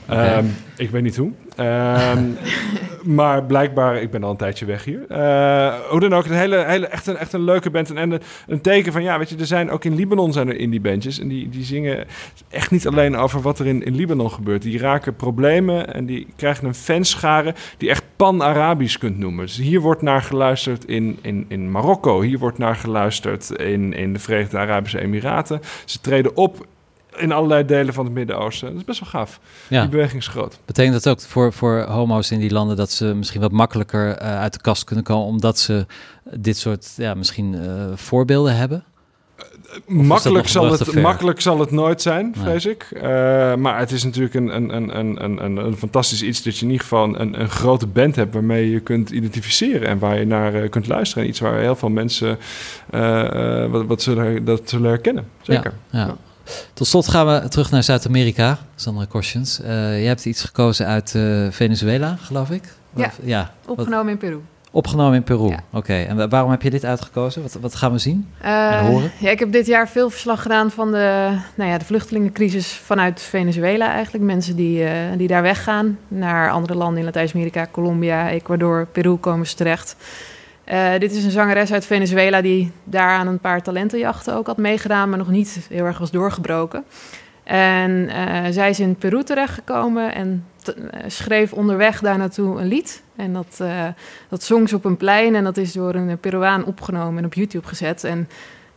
Ehm, 0.10 0.46
ik 0.78 0.90
weet 0.90 1.04
niet 1.04 1.18
hoe. 1.18 1.32
Ehm, 1.56 2.24
maar 3.18 3.44
blijkbaar, 3.44 4.02
ik 4.02 4.12
ben 4.12 4.24
al 4.24 4.32
een 4.32 4.38
tijdje 4.38 4.66
weg 4.66 4.84
hier. 4.84 5.06
Uh, 5.10 5.74
hoe 5.90 6.00
dan 6.00 6.14
ook, 6.14 6.26
een 6.26 6.32
hele, 6.32 6.64
hele, 6.66 6.88
echt, 6.88 7.08
een, 7.08 7.18
echt 7.18 7.34
een 7.34 7.44
leuke 7.44 7.70
band. 7.70 7.90
En, 7.90 7.98
en 7.98 8.22
een 8.48 8.62
teken 8.62 8.92
van, 8.92 9.04
ja, 9.04 9.18
weet 9.18 9.30
je, 9.30 9.38
er 9.38 9.46
zijn 9.46 9.70
ook 9.70 9.84
in 9.84 9.96
Libanon 9.96 10.34
zijn 10.34 10.48
er 10.48 10.58
indie 10.58 10.82
bandjes. 10.82 11.20
En 11.20 11.28
die, 11.28 11.50
die 11.50 11.64
zingen 11.64 12.06
echt 12.50 12.72
niet 12.72 12.88
alleen 12.88 13.18
over 13.18 13.42
wat 13.42 13.60
er 13.60 13.68
in, 13.68 13.84
in 13.84 13.96
Libanon 13.96 14.32
gebeurt. 14.32 14.62
Die 14.62 14.80
raken 14.80 15.16
problemen 15.16 15.94
en 15.94 16.06
die 16.06 16.28
krijgen 16.36 16.68
een 16.68 16.76
fanschare 16.76 17.56
die 17.78 17.90
echt 17.90 18.04
pan-Arabisch 18.16 18.98
kunt 18.98 19.18
noemen. 19.18 19.46
Dus 19.46 19.58
hier 19.58 19.80
wordt 19.80 20.02
naar 20.02 20.22
geluisterd 20.22 20.86
in, 20.86 21.20
in, 21.22 21.46
in 21.48 21.72
Marokko. 21.72 22.22
Hier 22.22 22.40
wordt 22.40 22.58
naar 22.58 22.76
geluisterd 22.76 23.50
in, 23.50 23.94
in 23.94 24.14
de 24.14 24.20
Verenigde 24.20 24.58
Arabische 24.58 25.00
Emiraten. 25.00 25.62
Ze 25.86 26.02
treden 26.02 26.36
op 26.36 26.68
in 27.20 27.32
allerlei 27.32 27.66
delen 27.66 27.94
van 27.94 28.06
het 28.06 28.14
Midden-Oosten. 28.14 28.68
Dat 28.68 28.78
is 28.78 28.84
best 28.84 29.00
wel 29.00 29.10
gaaf. 29.10 29.40
Ja. 29.68 29.82
Die 29.82 29.90
beweging 29.90 30.22
is 30.22 30.28
groot. 30.28 30.60
Betekent 30.66 30.94
dat 31.04 31.10
ook 31.10 31.22
voor, 31.22 31.54
voor 31.54 31.82
homo's 31.82 32.32
in 32.32 32.40
die 32.40 32.52
landen 32.52 32.76
dat 32.76 32.92
ze 32.92 33.06
misschien 33.06 33.42
wat 33.42 33.52
makkelijker 33.52 34.22
uh, 34.22 34.40
uit 34.40 34.54
de 34.54 34.62
kast 34.62 34.84
kunnen 34.84 35.04
komen, 35.04 35.26
omdat 35.26 35.60
ze 35.60 35.86
dit 36.34 36.58
soort 36.58 36.94
ja, 36.98 37.14
misschien 37.14 37.54
uh, 37.54 37.62
voorbeelden 37.96 38.56
hebben? 38.56 38.84
makkelijk, 39.88 40.48
zal 40.48 40.72
het, 40.72 40.94
makkelijk 40.96 41.42
zal 41.42 41.60
het 41.60 41.72
nooit 41.72 42.02
zijn, 42.02 42.36
vrees 42.38 42.66
ik. 42.66 42.88
Uh, 42.94 43.02
maar 43.56 43.80
het 43.80 43.92
is 43.92 44.04
natuurlijk 44.04 44.34
een, 44.36 44.56
een, 44.56 44.76
een, 44.76 45.24
een, 45.24 45.44
een, 45.44 45.58
een 45.58 45.78
fantastisch 45.78 46.22
iets 46.22 46.44
dat 46.44 46.58
je 46.58 46.66
in 46.66 46.72
ieder 46.72 46.88
geval 46.88 47.20
een, 47.20 47.40
een 47.40 47.50
grote 47.50 47.88
band 47.88 48.16
hebt 48.16 48.34
waarmee 48.34 48.70
je 48.70 48.80
kunt 48.80 49.10
identificeren 49.10 49.88
en 49.88 50.00
waar 50.00 50.20
je 50.20 50.26
naar 50.26 50.70
kunt 50.70 50.88
luisteren. 50.88 51.28
iets 51.28 51.40
waar 51.40 51.60
heel 51.60 51.76
veel 51.76 51.90
mensen 51.90 52.38
uh, 52.92 53.66
wat, 53.66 53.86
wat 53.86 54.02
zullen, 54.02 54.46
dat 54.46 54.70
zullen 54.70 54.90
herkennen. 54.90 55.28
Zeker. 55.42 55.74
Ja, 55.90 56.00
ja. 56.00 56.18
Tot 56.74 56.88
slot 56.88 57.08
gaan 57.08 57.28
we 57.28 57.48
terug 57.48 57.72
naar 57.72 57.84
Zuid-Amerika, 57.84 58.58
Sandra 58.76 59.06
Korsjens. 59.06 59.60
Uh, 59.60 59.68
je 60.02 60.08
hebt 60.08 60.26
iets 60.26 60.44
gekozen 60.44 60.86
uit 60.86 61.14
uh, 61.16 61.48
Venezuela, 61.50 62.18
geloof 62.22 62.50
ik? 62.50 62.64
Ja, 62.96 63.12
ja. 63.24 63.52
opgenomen 63.68 64.12
in 64.12 64.18
Peru. 64.18 64.40
Opgenomen 64.72 65.16
in 65.16 65.24
Peru, 65.24 65.56
oké. 65.72 65.94
En 65.94 66.30
waarom 66.30 66.52
heb 66.52 66.62
je 66.62 66.70
dit 66.70 66.86
uitgekozen? 66.86 67.42
Wat, 67.42 67.58
wat 67.62 67.76
gaan 67.76 67.92
we 67.92 67.98
zien 67.98 68.28
uh, 68.44 68.74
en 68.74 68.86
horen? 68.86 69.12
Ja, 69.20 69.30
ik 69.30 69.40
heb 69.40 69.52
dit 69.52 69.66
jaar 69.66 69.90
veel 69.90 70.10
verslag 70.10 70.42
gedaan 70.42 70.72
van 70.72 70.92
de, 70.92 71.38
nou 71.56 71.70
ja, 71.70 71.78
de 71.78 71.86
vluchtelingencrisis 71.86 72.68
vanuit 72.68 73.22
Venezuela 73.22 73.92
eigenlijk. 73.92 74.24
Mensen 74.24 74.56
die, 74.56 74.86
die 75.18 75.28
daar 75.28 75.42
weggaan 75.42 75.98
naar 76.08 76.52
andere 76.52 76.76
landen 76.76 77.00
in 77.00 77.06
Latijns-Amerika, 77.06 77.68
Colombia, 77.72 78.30
Ecuador, 78.30 78.88
Peru 78.92 79.16
komen 79.16 79.48
ze 79.48 79.56
terecht. 79.56 79.96
Uh, 80.72 80.92
dit 81.00 81.12
is 81.12 81.24
een 81.24 81.32
zangeres 81.32 81.74
uit 81.74 81.86
Venezuela 81.86 82.42
die 82.42 82.72
daar 82.84 83.10
aan 83.10 83.28
een 83.28 83.40
paar 83.40 83.62
talentenjachten 83.62 84.36
ook 84.36 84.48
had 84.48 84.58
meegedaan, 84.58 85.10
maar 85.10 85.18
nog 85.18 85.30
niet 85.30 85.68
heel 85.70 85.86
erg 85.86 85.98
was 85.98 86.12
doorgebroken. 86.12 86.84
En 87.44 87.92
uh, 87.92 88.46
zij 88.50 88.70
is 88.70 88.80
in 88.80 88.96
Peru 88.96 89.24
terechtgekomen 89.24 90.14
en 90.14 90.46
uh, 90.68 90.76
schreef 91.08 91.54
onderweg 91.54 92.00
daar 92.00 92.18
naartoe 92.18 92.60
een 92.60 92.68
lied. 92.68 93.04
En 93.16 93.34
dat, 93.34 93.62
dat 94.30 94.44
zong 94.44 94.70
ze 94.70 94.76
op 94.76 94.86
een 94.86 94.98
plein 94.98 95.36
en 95.36 95.44
dat 95.44 95.58
is 95.58 95.72
door 95.72 95.96
een 95.96 96.20
Peruaan 96.20 96.66
opgenomen 96.66 97.18
en 97.18 97.26
op 97.26 97.34
YouTube 97.34 97.68
gezet. 97.68 98.04
En 98.04 98.30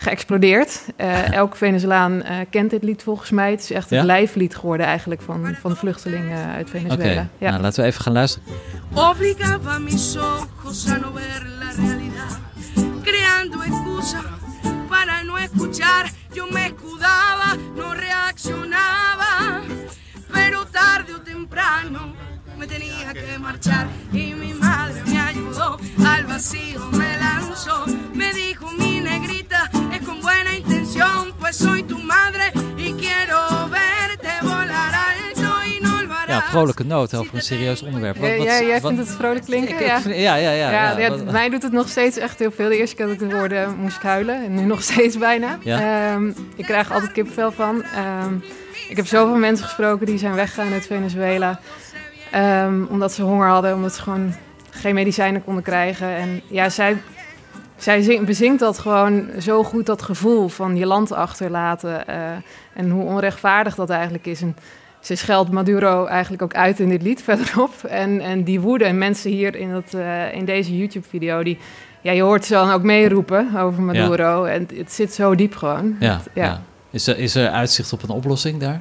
geëxplodeerd. 0.03 0.85
Uh, 1.01 1.33
elke 1.33 1.57
Venezolaan 1.57 2.13
uh, 2.13 2.37
kent 2.51 2.71
dit 2.71 2.83
lied 2.83 3.03
volgens 3.03 3.31
mij. 3.31 3.51
Het 3.51 3.61
is 3.61 3.71
echt 3.71 3.91
het 3.91 3.99
ja? 3.99 4.05
lijflied 4.05 4.55
geworden 4.55 4.87
eigenlijk 4.87 5.23
van, 5.23 5.57
van 5.61 5.77
vluchtelingen 5.77 6.49
uit 6.49 6.71
Venezuela. 6.71 7.13
Okay. 7.13 7.29
Ja. 7.39 7.51
Nou, 7.51 7.63
laten 7.63 7.83
we 7.83 7.89
even 7.89 8.03
gaan 8.03 8.13
luisteren. 8.13 8.49
Obligaba 8.95 9.79
mis 9.79 10.17
ojos 10.17 10.91
a 10.91 10.97
no 10.97 11.13
ver 11.13 11.47
la 11.59 11.71
realidad, 11.77 12.39
creando 13.03 13.63
excusa 13.63 14.21
para 14.89 15.23
no 15.23 15.37
escuchar. 15.37 16.11
Yo 16.33 16.47
me 16.51 16.67
escudaba, 16.67 17.57
no 17.75 17.93
reaccionaba, 17.95 19.61
pero 20.33 20.67
tarde 20.71 21.15
o 21.15 21.21
temprano 21.25 22.01
me 22.63 22.69
tenía 22.69 23.13
que 23.13 23.39
marchar 23.41 23.87
y 24.13 24.35
mi 24.35 24.55
madre 24.55 25.03
me 25.07 25.21
ayudó, 25.21 25.81
al 26.07 26.25
vacío 26.27 26.81
me 26.93 27.19
lanzó, 27.19 27.87
me 28.15 28.33
dijo 28.35 28.71
mi 28.79 29.01
negrita, 29.01 29.69
es 29.93 30.01
con 30.07 30.21
buena 30.21 30.55
intención, 30.57 31.33
pues 31.41 31.57
soy 31.57 31.83
tu 31.83 31.99
madre 31.99 32.53
y 32.77 32.93
quiero 32.93 33.39
verte 33.69 34.29
volar 34.43 34.93
alto 34.95 35.51
y 35.67 35.81
no 35.81 35.93
Ja, 36.29 36.43
vrolijke 36.51 36.85
noot 36.85 37.15
over 37.15 37.35
een 37.35 37.43
serieus 37.43 37.83
onderwerp. 37.83 38.17
Wat, 38.17 38.37
wat, 38.37 38.47
ja, 38.47 38.63
jij 38.63 38.81
wat, 38.81 38.93
vindt 38.93 39.09
het 39.09 39.17
vrolijk 39.17 39.45
klinken? 39.45 39.75
Ik, 39.75 39.87
ja. 39.87 39.99
Ik, 39.99 40.05
ja, 40.05 40.35
ja, 40.37 40.51
ja. 40.51 40.71
ja, 40.71 40.99
ja 40.99 41.33
mij 41.33 41.49
doet 41.49 41.63
het 41.63 41.73
nog 41.73 41.89
steeds 41.89 42.17
echt 42.17 42.39
heel 42.39 42.51
veel. 42.51 42.69
De 42.69 42.77
eerste 42.77 42.97
keer 42.97 43.07
dat 43.07 43.15
ik 43.15 43.21
het 43.21 43.33
hoorde 43.33 43.67
moest 43.79 43.97
ik 43.97 44.03
huilen. 44.03 44.45
En 44.45 44.55
nu 44.55 44.63
nog 44.63 44.83
steeds 44.83 45.19
bijna. 45.19 45.59
Um, 46.15 46.35
ik 46.57 46.65
krijg 46.65 46.93
altijd 46.93 47.13
kippenvel 47.13 47.53
van. 47.53 47.85
Um, 48.25 48.43
ik 48.89 48.97
heb 48.97 49.07
zoveel 49.07 49.37
mensen 49.37 49.65
gesproken 49.65 50.07
die 50.07 50.19
zijn 50.19 50.35
weggegaan 50.35 50.73
uit 50.73 50.87
Venezuela. 50.87 51.61
Um, 52.37 52.87
omdat 52.91 53.13
ze 53.13 53.23
honger 53.23 53.49
hadden, 53.49 53.75
omdat 53.75 53.95
ze 53.95 54.03
gewoon 54.03 54.35
geen 54.71 54.95
medicijnen 54.95 55.45
konden 55.45 55.63
krijgen. 55.63 56.09
En 56.09 56.41
ja, 56.49 56.69
zij, 56.69 56.97
zij 57.77 58.03
zing, 58.03 58.27
bezingt 58.27 58.61
dat 58.61 58.79
gewoon 58.79 59.31
zo 59.41 59.65
goed, 59.65 59.87
dat 59.87 60.03
gevoel 60.03 60.49
van 60.49 60.77
je 60.77 60.87
land 60.87 61.13
achterlaten. 61.13 62.05
Uh, 62.09 62.15
en 62.75 62.91
hoe 62.91 63.05
onrechtvaardig 63.05 63.75
dat 63.75 63.91
eigenlijk 63.91 64.27
is. 64.27 64.43
En 64.43 64.57
ze 65.01 65.15
scheldt 65.15 65.51
Maduro 65.51 66.07
eigenlijk 66.07 66.43
ook 66.43 66.55
uit 66.55 66.81
in 66.81 66.89
dit 66.89 67.03
lied 67.03 67.23
verderop. 67.29 67.85
En, 67.89 68.21
en 68.21 68.43
die 68.43 68.61
woede 68.61 68.85
en 68.85 68.99
mensen 68.99 69.31
hier 69.31 69.57
in, 69.57 69.71
dat, 69.73 69.93
uh, 69.95 70.35
in 70.35 70.45
deze 70.45 70.77
YouTube-video, 70.77 71.43
die... 71.43 71.59
Ja, 72.01 72.13
je 72.13 72.23
hoort 72.23 72.45
ze 72.45 72.53
dan 72.53 72.71
ook 72.71 72.83
meeroepen 72.83 73.57
over 73.57 73.83
Maduro. 73.83 74.47
Ja. 74.47 74.53
En 74.53 74.69
het 74.75 74.93
zit 74.93 75.15
zo 75.15 75.35
diep 75.35 75.57
gewoon. 75.57 75.97
Ja, 76.01 76.21
ja. 76.35 76.45
ja. 76.45 76.63
Is, 76.91 77.07
er, 77.07 77.19
is 77.19 77.35
er 77.35 77.49
uitzicht 77.49 77.93
op 77.93 78.03
een 78.03 78.11
oplossing 78.11 78.61
daar? 78.61 78.81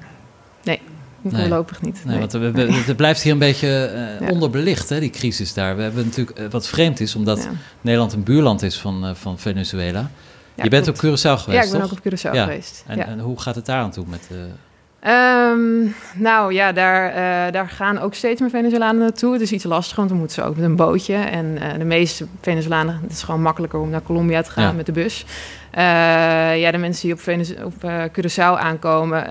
Nee. 0.63 0.81
Voorlopig 1.25 1.81
niet. 1.81 2.01
Nee, 2.05 2.19
want 2.19 2.31
het 2.87 2.95
blijft 2.95 3.21
hier 3.21 3.31
een 3.31 3.39
beetje 3.39 3.91
uh, 4.21 4.29
onderbelicht, 4.29 4.89
hè, 4.89 4.99
die 4.99 5.09
crisis 5.09 5.53
daar. 5.53 5.75
We 5.75 5.81
hebben 5.81 6.05
natuurlijk, 6.05 6.39
uh, 6.39 6.49
wat 6.49 6.67
vreemd 6.67 6.99
is, 6.99 7.15
omdat 7.15 7.43
ja. 7.43 7.51
Nederland 7.81 8.13
een 8.13 8.23
buurland 8.23 8.61
is 8.61 8.79
van, 8.79 9.05
uh, 9.05 9.11
van 9.13 9.39
Venezuela. 9.39 10.11
je 10.55 10.69
bent 10.69 10.87
op 10.87 10.95
Curaçao 10.95 11.39
geweest, 11.39 11.45
Ja, 11.47 11.63
ik 11.63 11.71
ben 11.71 11.81
ook 11.81 11.91
op 11.91 11.99
Curaçao 11.99 12.31
geweest. 12.31 12.83
En, 12.87 13.05
en, 13.05 13.19
hoe 13.19 13.39
gaat 13.39 13.55
het 13.55 13.65
daar 13.65 13.81
aan 13.81 13.91
toe 13.91 14.05
met... 14.07 14.29
Um, 15.07 15.95
nou 16.15 16.53
ja, 16.53 16.71
daar, 16.71 17.09
uh, 17.09 17.53
daar 17.53 17.69
gaan 17.69 17.99
ook 17.99 18.13
steeds 18.13 18.41
meer 18.41 18.49
Venezolanen 18.49 19.01
naartoe. 19.01 19.33
Het 19.33 19.41
is 19.41 19.51
iets 19.51 19.63
lastiger, 19.63 19.97
want 19.97 20.09
dan 20.09 20.17
moeten 20.17 20.43
ze 20.43 20.49
ook 20.49 20.55
met 20.55 20.65
een 20.65 20.75
bootje. 20.75 21.15
En 21.15 21.45
uh, 21.45 21.73
de 21.77 21.85
meeste 21.85 22.25
Venezolanen, 22.41 22.99
het 23.01 23.11
is 23.11 23.23
gewoon 23.23 23.41
makkelijker 23.41 23.79
om 23.79 23.89
naar 23.89 24.01
Colombia 24.01 24.41
te 24.41 24.51
gaan 24.51 24.63
ja. 24.63 24.71
met 24.71 24.85
de 24.85 24.91
bus. 24.91 25.25
Uh, 25.77 26.59
ja, 26.59 26.71
de 26.71 26.77
mensen 26.77 27.03
die 27.03 27.13
op, 27.13 27.21
Venez 27.21 27.53
op 27.63 27.73
Curaçao 28.11 28.59
aankomen, 28.59 29.29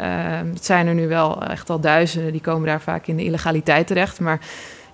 het 0.52 0.64
zijn 0.64 0.86
er 0.86 0.94
nu 0.94 1.08
wel 1.08 1.42
echt 1.42 1.70
al 1.70 1.80
duizenden. 1.80 2.32
Die 2.32 2.40
komen 2.40 2.66
daar 2.66 2.80
vaak 2.80 3.06
in 3.06 3.16
de 3.16 3.24
illegaliteit 3.24 3.86
terecht. 3.86 4.20
Maar 4.20 4.38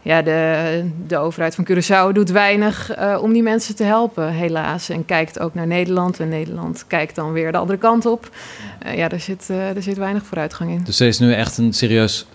ja, 0.07 0.23
de, 0.23 0.91
de 1.07 1.17
overheid 1.17 1.55
van 1.55 1.67
Curaçao 1.71 2.13
doet 2.13 2.31
weinig 2.31 2.99
uh, 2.99 3.19
om 3.23 3.33
die 3.33 3.43
mensen 3.43 3.77
te 3.77 3.85
helpen, 3.85 4.33
helaas. 4.33 4.89
En 4.89 5.05
kijkt 5.05 5.39
ook 5.39 5.55
naar 5.55 5.67
Nederland. 5.67 6.21
En 6.21 6.29
Nederland 6.29 6.85
kijkt 6.87 7.15
dan 7.15 7.33
weer 7.33 7.53
de 7.53 7.59
andere 7.59 7.79
kant 7.79 8.07
op. 8.07 8.31
Uh, 8.87 8.97
ja, 8.97 9.11
er 9.11 9.21
zit, 9.21 9.49
uh, 9.51 9.77
er 9.77 9.83
zit 9.83 9.97
weinig 9.97 10.25
vooruitgang 10.25 10.71
in. 10.71 10.81
Dus 10.85 11.01
er 11.01 11.07
is 11.07 11.19
nu 11.19 11.33
echt 11.33 11.59
een 11.59 11.73
serieus 11.73 12.27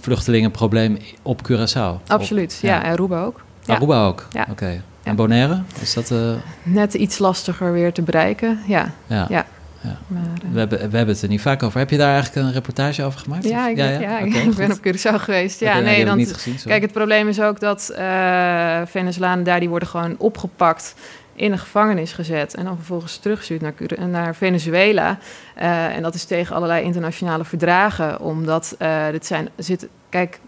vluchtelingenprobleem 0.00 0.98
op 1.22 1.40
Curaçao? 1.50 2.06
Absoluut, 2.06 2.54
op, 2.56 2.68
ja. 2.68 2.74
ja. 2.74 2.82
En 2.84 2.92
Aruba 2.92 3.22
ook. 3.22 3.40
Ja. 3.64 3.74
Aruba 3.74 4.06
ook? 4.06 4.26
Ja. 4.32 4.40
Oké. 4.40 4.50
Okay. 4.50 4.82
En 5.02 5.16
Bonaire? 5.16 5.62
Is 5.80 5.94
dat... 5.94 6.14
Net 6.62 6.94
iets 6.94 7.18
lastiger 7.18 7.72
weer 7.72 7.92
te 7.92 8.02
bereiken, 8.02 8.58
ja. 8.66 8.92
ja. 9.06 9.46
Ja. 9.82 9.98
Maar, 10.06 10.22
uh... 10.22 10.52
we, 10.52 10.58
hebben, 10.58 10.78
we 10.78 10.96
hebben 10.96 11.14
het 11.14 11.22
er 11.22 11.28
niet 11.28 11.40
vaak 11.40 11.62
over. 11.62 11.78
Heb 11.78 11.90
je 11.90 11.96
daar 11.96 12.12
eigenlijk 12.12 12.46
een 12.46 12.52
reportage 12.52 13.04
over 13.04 13.20
gemaakt? 13.20 13.44
Ja, 13.44 13.68
ik, 13.68 13.76
ja, 13.76 13.88
ja? 13.88 14.00
ja 14.00 14.26
okay, 14.26 14.42
ik 14.48 14.56
ben 14.56 14.72
op 14.72 14.78
Curaçao 14.78 15.14
geweest. 15.14 15.60
Ja, 15.60 15.78
nee, 15.78 16.04
dan, 16.04 16.16
niet 16.16 16.32
gezien, 16.32 16.56
kijk, 16.64 16.82
het 16.82 16.92
probleem 16.92 17.28
is 17.28 17.40
ook 17.40 17.60
dat 17.60 17.92
uh, 17.98 18.80
Venezolanen 18.86 19.44
daar 19.44 19.60
die 19.60 19.68
worden 19.68 19.88
gewoon 19.88 20.14
opgepakt 20.18 20.94
in 21.34 21.52
een 21.52 21.58
gevangenis 21.58 22.12
gezet 22.12 22.54
en 22.54 22.64
dan 22.64 22.76
vervolgens 22.76 23.16
teruggestuurd 23.16 23.60
naar, 23.60 23.74
naar 24.08 24.34
Venezuela. 24.34 25.18
Uh, 25.58 25.96
en 25.96 26.02
dat 26.02 26.14
is 26.14 26.24
tegen 26.24 26.56
allerlei 26.56 26.84
internationale 26.84 27.44
verdragen, 27.44 28.20
omdat 28.20 28.76
uh, 28.78 29.08
dit 29.10 29.26
zijn, 29.26 29.48
zit, 29.56 29.88
kijk, 30.08 30.40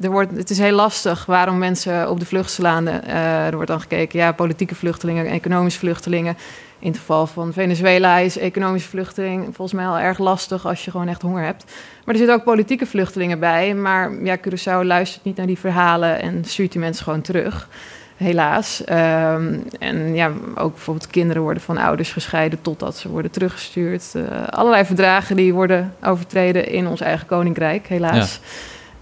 er 0.00 0.10
wordt, 0.10 0.36
het 0.36 0.50
is 0.50 0.58
heel 0.58 0.74
lastig 0.74 1.26
waarom 1.26 1.58
mensen 1.58 2.10
op 2.10 2.20
de 2.20 2.26
vlucht 2.26 2.50
slaan. 2.50 2.88
Uh, 2.88 3.46
er 3.46 3.54
wordt 3.54 3.70
dan 3.70 3.80
gekeken, 3.80 4.18
ja, 4.18 4.32
politieke 4.32 4.74
vluchtelingen, 4.74 5.26
economische 5.26 5.78
vluchtelingen. 5.78 6.36
In 6.78 6.88
het 6.88 6.98
geval 6.98 7.26
van 7.26 7.52
Venezuela 7.52 8.18
is 8.18 8.38
economische 8.38 8.88
vluchteling 8.88 9.44
volgens 9.44 9.72
mij 9.72 9.86
al 9.86 9.98
erg 9.98 10.18
lastig 10.18 10.66
als 10.66 10.84
je 10.84 10.90
gewoon 10.90 11.08
echt 11.08 11.22
honger 11.22 11.44
hebt. 11.44 11.64
Maar 12.04 12.14
er 12.14 12.16
zitten 12.16 12.34
ook 12.34 12.44
politieke 12.44 12.86
vluchtelingen 12.86 13.38
bij. 13.38 13.74
Maar 13.74 14.12
ja, 14.22 14.38
Curaçao 14.38 14.84
luistert 14.84 15.24
niet 15.24 15.36
naar 15.36 15.46
die 15.46 15.58
verhalen 15.58 16.20
en 16.20 16.44
stuurt 16.44 16.72
die 16.72 16.80
mensen 16.80 17.04
gewoon 17.04 17.20
terug. 17.20 17.68
Helaas. 18.16 18.82
Um, 18.90 19.64
en 19.78 20.14
ja, 20.14 20.30
ook 20.54 20.72
bijvoorbeeld 20.74 21.10
kinderen 21.10 21.42
worden 21.42 21.62
van 21.62 21.78
ouders 21.78 22.12
gescheiden 22.12 22.62
totdat 22.62 22.96
ze 22.96 23.08
worden 23.08 23.30
teruggestuurd. 23.30 24.12
Uh, 24.16 24.22
allerlei 24.48 24.84
verdragen 24.84 25.36
die 25.36 25.54
worden 25.54 25.94
overtreden 26.02 26.68
in 26.68 26.86
ons 26.86 27.00
eigen 27.00 27.26
koninkrijk, 27.26 27.86
helaas. 27.86 28.40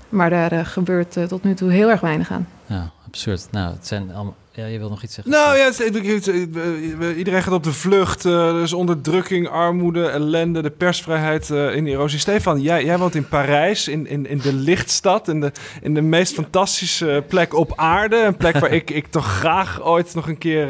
Maar 0.08 0.30
daar 0.30 0.52
uh, 0.52 0.64
gebeurt 0.64 1.16
uh, 1.16 1.24
tot 1.24 1.44
nu 1.44 1.54
toe 1.54 1.70
heel 1.70 1.90
erg 1.90 2.00
weinig 2.00 2.30
aan. 2.30 2.48
Ja, 2.66 2.90
absurd. 3.06 3.48
Nou, 3.50 3.72
het 3.72 3.86
zijn 3.86 4.14
allemaal 4.14 4.36
ja, 4.52 4.66
je 4.66 4.78
wil 4.78 4.88
nog 4.88 5.02
iets 5.02 5.14
zeggen. 5.14 5.32
Nou 5.32 5.56
ja, 5.56 7.14
iedereen 7.14 7.42
gaat 7.42 7.52
op 7.52 7.62
de 7.62 7.72
vlucht. 7.72 8.24
er 8.24 8.62
is 8.62 8.72
onderdrukking, 8.72 9.48
armoede, 9.48 10.08
ellende, 10.08 10.62
de 10.62 10.70
persvrijheid 10.70 11.50
in 11.50 11.86
erosie. 11.86 12.18
Stefan, 12.18 12.60
jij, 12.60 12.84
jij 12.84 12.98
woont 12.98 13.14
in 13.14 13.28
Parijs, 13.28 13.88
in, 13.88 14.06
in, 14.06 14.26
in 14.26 14.38
de 14.38 14.52
lichtstad, 14.52 15.28
in 15.28 15.40
de, 15.40 15.52
in 15.82 15.94
de 15.94 16.00
meest 16.00 16.34
fantastische 16.34 17.24
plek 17.28 17.54
op 17.54 17.72
aarde. 17.76 18.16
Een 18.16 18.36
plek 18.36 18.58
waar 18.58 18.72
ik, 18.80 18.90
ik 18.90 19.06
toch 19.06 19.26
graag 19.26 19.82
ooit 19.82 20.14
nog 20.14 20.28
een 20.28 20.38
keer, 20.38 20.66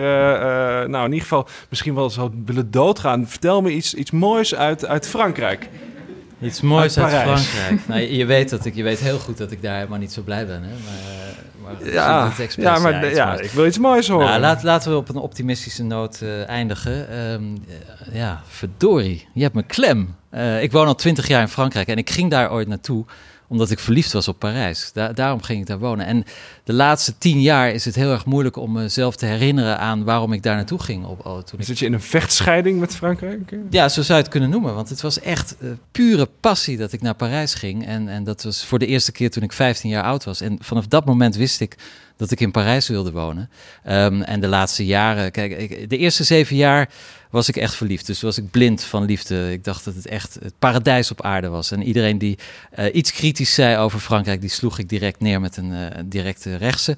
nou 0.89 1.05
in 1.05 1.13
ieder 1.13 1.29
geval, 1.29 1.49
misschien 1.69 1.95
wel 1.95 2.11
zou 2.11 2.31
willen 2.45 2.71
doodgaan. 2.71 3.29
Vertel 3.29 3.63
me 3.63 3.71
iets, 3.71 3.95
iets 3.95 4.11
moois 4.11 4.55
uit, 4.55 4.87
uit 4.87 5.09
Frankrijk. 5.09 5.69
Iets 6.41 6.61
moois 6.61 6.99
uit, 6.99 7.13
Frankrijk. 7.13 7.87
nou, 7.89 8.01
je, 8.01 8.25
weet 8.25 8.51
dat 8.51 8.65
ik, 8.65 8.75
je 8.75 8.83
weet 8.83 8.99
heel 8.99 9.19
goed 9.19 9.39
dat 9.39 9.51
ik 9.51 9.63
daar 9.63 9.77
helemaal 9.77 9.99
niet 9.99 10.13
zo 10.13 10.23
blij 10.23 10.47
ben. 10.47 10.63
Hè? 10.63 10.69
Maar, 10.69 11.77
maar 11.81 11.93
ja, 11.93 12.33
ja, 12.57 12.79
maar 12.79 13.15
ja, 13.15 13.41
ik 13.41 13.51
wil 13.51 13.67
iets 13.67 13.79
moois 13.79 14.09
horen. 14.09 14.27
Nou, 14.27 14.41
laat, 14.41 14.63
laten 14.63 14.91
we 14.91 14.97
op 14.97 15.09
een 15.09 15.17
optimistische 15.17 15.85
noot 15.85 16.21
uh, 16.23 16.49
eindigen. 16.49 17.19
Um, 17.33 17.65
ja, 18.13 18.43
verdorie, 18.47 19.29
je 19.35 19.43
hebt 19.43 19.55
me 19.55 19.63
klem. 19.63 20.17
Uh, 20.35 20.63
ik 20.63 20.73
woon 20.73 20.87
al 20.87 20.95
twintig 20.95 21.29
jaar 21.29 21.41
in 21.41 21.49
Frankrijk 21.49 21.89
en 21.89 21.97
ik 21.97 22.11
ging 22.11 22.31
daar 22.31 22.53
ooit 22.53 22.69
naartoe 22.69 23.05
omdat 23.49 23.71
ik 23.71 23.79
verliefd 23.79 24.13
was 24.13 24.29
op 24.29 24.39
Parijs. 24.39 24.93
daarom 25.15 25.43
ging 25.43 25.61
ik 25.61 25.67
daar 25.67 25.79
wonen. 25.79 26.07
En 26.07 26.25
de 26.65 26.73
laatste 26.73 27.19
tien 27.19 27.41
jaar 27.41 27.71
is 27.71 27.85
het 27.85 27.95
heel 27.95 28.11
erg 28.11 28.25
moeilijk 28.25 28.57
om 28.57 28.73
mezelf 28.73 29.17
te 29.17 29.27
herinneren 29.27 29.79
aan 29.79 30.05
waarom 30.05 30.33
ik 30.33 30.43
daar 30.43 30.57
naartoe 30.57 30.79
ging. 30.79 31.05
Op, 31.05 31.27
oh, 31.27 31.39
toen 31.39 31.63
Zit 31.63 31.79
je 31.79 31.87
in 31.87 31.93
een 31.93 32.01
vechtscheiding 32.01 32.81
met 32.81 32.95
Frankrijk? 32.95 33.57
Ja, 33.71 33.89
zo 33.89 34.03
zou 34.03 34.19
je 34.19 34.25
het 34.25 34.33
kunnen 34.33 34.51
noemen. 34.51 34.75
Want 34.75 34.89
het 34.89 35.01
was 35.01 35.21
echt 35.21 35.57
uh, 35.61 35.71
pure 35.93 36.29
passie 36.41 36.77
dat 36.77 36.93
ik 36.93 37.03
naar 37.03 37.15
Parijs 37.15 37.55
ging. 37.55 37.87
En, 37.87 38.09
en 38.09 38.25
dat 38.25 38.43
was 38.43 38.65
voor 38.65 38.79
de 38.79 38.87
eerste 38.87 39.13
keer 39.13 39.31
toen 39.31 39.43
ik 39.43 39.53
15 39.53 39.91
jaar 39.91 40.05
oud 40.05 40.25
was. 40.25 40.41
En 40.41 40.59
vanaf 40.61 40.87
dat 40.87 41.05
moment 41.05 41.37
wist 41.37 41.61
ik 41.61 41.77
dat 42.19 42.31
ik 42.31 42.41
in 42.41 42.51
Parijs 42.51 42.89
wilde 42.89 43.13
wonen. 43.13 43.51
Um, 43.89 44.23
en 44.23 44.41
de 44.41 44.47
laatste 44.47 44.87
jaren, 44.87 45.31
kijk, 45.31 45.91
de 45.91 45.97
eerste 45.97 46.25
zeven 46.25 46.57
jaar 46.57 46.89
was 47.31 47.49
ik 47.49 47.57
echt 47.57 47.75
verliefd. 47.75 48.07
Dus 48.07 48.21
was 48.21 48.39
ik 48.39 48.51
blind 48.51 48.85
van 48.85 49.05
liefde. 49.05 49.53
Ik 49.53 49.65
dacht 49.65 49.85
dat 49.85 49.95
het 49.95 50.07
echt 50.07 50.39
het 50.43 50.55
paradijs 50.59 51.11
op 51.11 51.23
aarde 51.23 51.49
was. 51.49 51.71
En 51.71 51.83
iedereen 51.83 52.19
die 52.19 52.39
uh, 52.79 52.95
iets 52.95 53.13
kritisch 53.13 53.55
zei 53.55 53.77
over 53.77 54.01
Frankrijk, 54.01 54.41
die 54.41 54.51
sloeg 54.51 54.79
ik 54.79 54.89
direct 54.89 55.21
neer 55.21 55.41
met 55.41 55.57
een 55.57 55.73
uh, 55.73 55.87
directe 56.05 56.57
rechtse. 56.57 56.97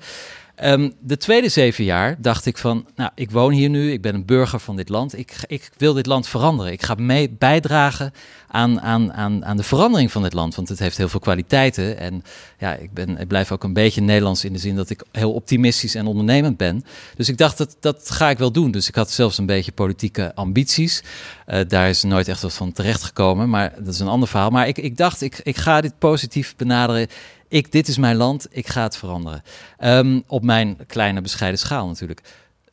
Um, 0.65 0.93
de 1.01 1.17
tweede 1.17 1.49
zeven 1.49 1.85
jaar 1.85 2.17
dacht 2.19 2.47
ik 2.47 2.59
van, 2.59 2.87
nou, 2.97 3.11
ik 3.15 3.31
woon 3.31 3.53
hier 3.53 3.69
nu, 3.69 3.93
ik 3.93 4.03
ben 4.03 4.15
een 4.15 4.25
burger 4.25 4.61
van 4.61 4.77
dit 4.77 4.89
land, 4.89 5.19
ik, 5.19 5.37
ik 5.47 5.71
wil 5.77 5.93
dit 5.93 6.07
land 6.07 6.29
veranderen. 6.29 6.73
Ik 6.73 6.83
ga 6.83 6.95
mee 6.95 7.31
bijdragen 7.31 8.13
aan, 8.49 8.81
aan, 8.81 9.13
aan, 9.13 9.45
aan 9.45 9.57
de 9.57 9.63
verandering 9.63 10.13
van 10.13 10.23
dit 10.23 10.33
land, 10.33 10.55
want 10.55 10.69
het 10.69 10.79
heeft 10.79 10.97
heel 10.97 11.09
veel 11.09 11.21
kwaliteiten. 11.21 11.99
En 11.99 12.23
ja, 12.59 12.75
ik, 12.75 12.93
ben, 12.93 13.19
ik 13.19 13.29
blijf 13.29 13.53
ook 13.53 13.65
een 13.65 13.73
beetje 13.73 14.01
Nederlands 14.01 14.45
in 14.45 14.53
de 14.53 14.59
zin 14.59 14.77
dat 14.77 14.91
ik 14.91 15.03
heel 15.13 15.33
optimistisch 15.33 15.95
en 15.95 16.07
ondernemend 16.07 16.57
ben. 16.57 16.85
Dus 17.17 17.29
ik 17.29 17.39
dacht, 17.39 17.59
dat, 17.59 17.77
dat 17.81 18.11
ga 18.11 18.31
ik 18.31 18.39
wel 18.39 18.53
doen. 18.53 18.71
Dus 18.71 18.89
ik 18.89 18.95
had 18.95 19.11
zelfs 19.11 19.39
een 19.39 19.47
beetje 19.47 19.73
politieke 19.73 20.35
ambities. 20.35 21.03
Uh, 21.49 21.61
daar 21.69 21.89
is 21.89 22.03
nooit 22.03 22.29
echt 22.29 22.43
wat 22.43 22.55
van 22.55 22.73
terecht 22.73 23.03
gekomen, 23.03 23.51
maar 23.51 23.73
dat 23.79 23.95
is 23.95 24.01
een 24.01 24.09
ander 24.09 24.29
verhaal. 24.29 24.51
Maar 24.51 24.69
ik, 24.69 24.79
ik 24.79 24.97
dacht, 24.97 25.21
ik, 25.21 25.41
ik 25.43 25.57
ga 25.57 25.81
dit 25.81 25.99
positief 25.99 26.57
benaderen 26.57 27.09
ik, 27.51 27.73
dit 27.73 27.89
is 27.89 27.99
mijn 27.99 28.17
land, 28.17 28.47
ik 28.51 28.69
ga 28.69 28.83
het 28.83 28.97
veranderen. 28.97 29.43
Um, 29.85 30.23
op 30.27 30.43
mijn 30.43 30.79
kleine 30.87 31.21
bescheiden 31.21 31.61
schaal 31.61 31.87
natuurlijk. 31.87 32.21